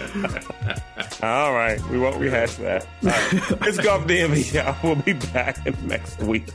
All 1.23 1.53
right, 1.53 1.81
we 1.89 1.99
won't 1.99 2.17
rehash 2.17 2.55
that. 2.57 2.87
Right. 3.03 3.33
It's 3.69 3.79
Golf 3.79 4.05
DMV. 4.07 4.83
We'll 4.83 4.97
be 4.97 5.13
back 5.13 5.59
next 5.83 6.21
week. 6.23 6.49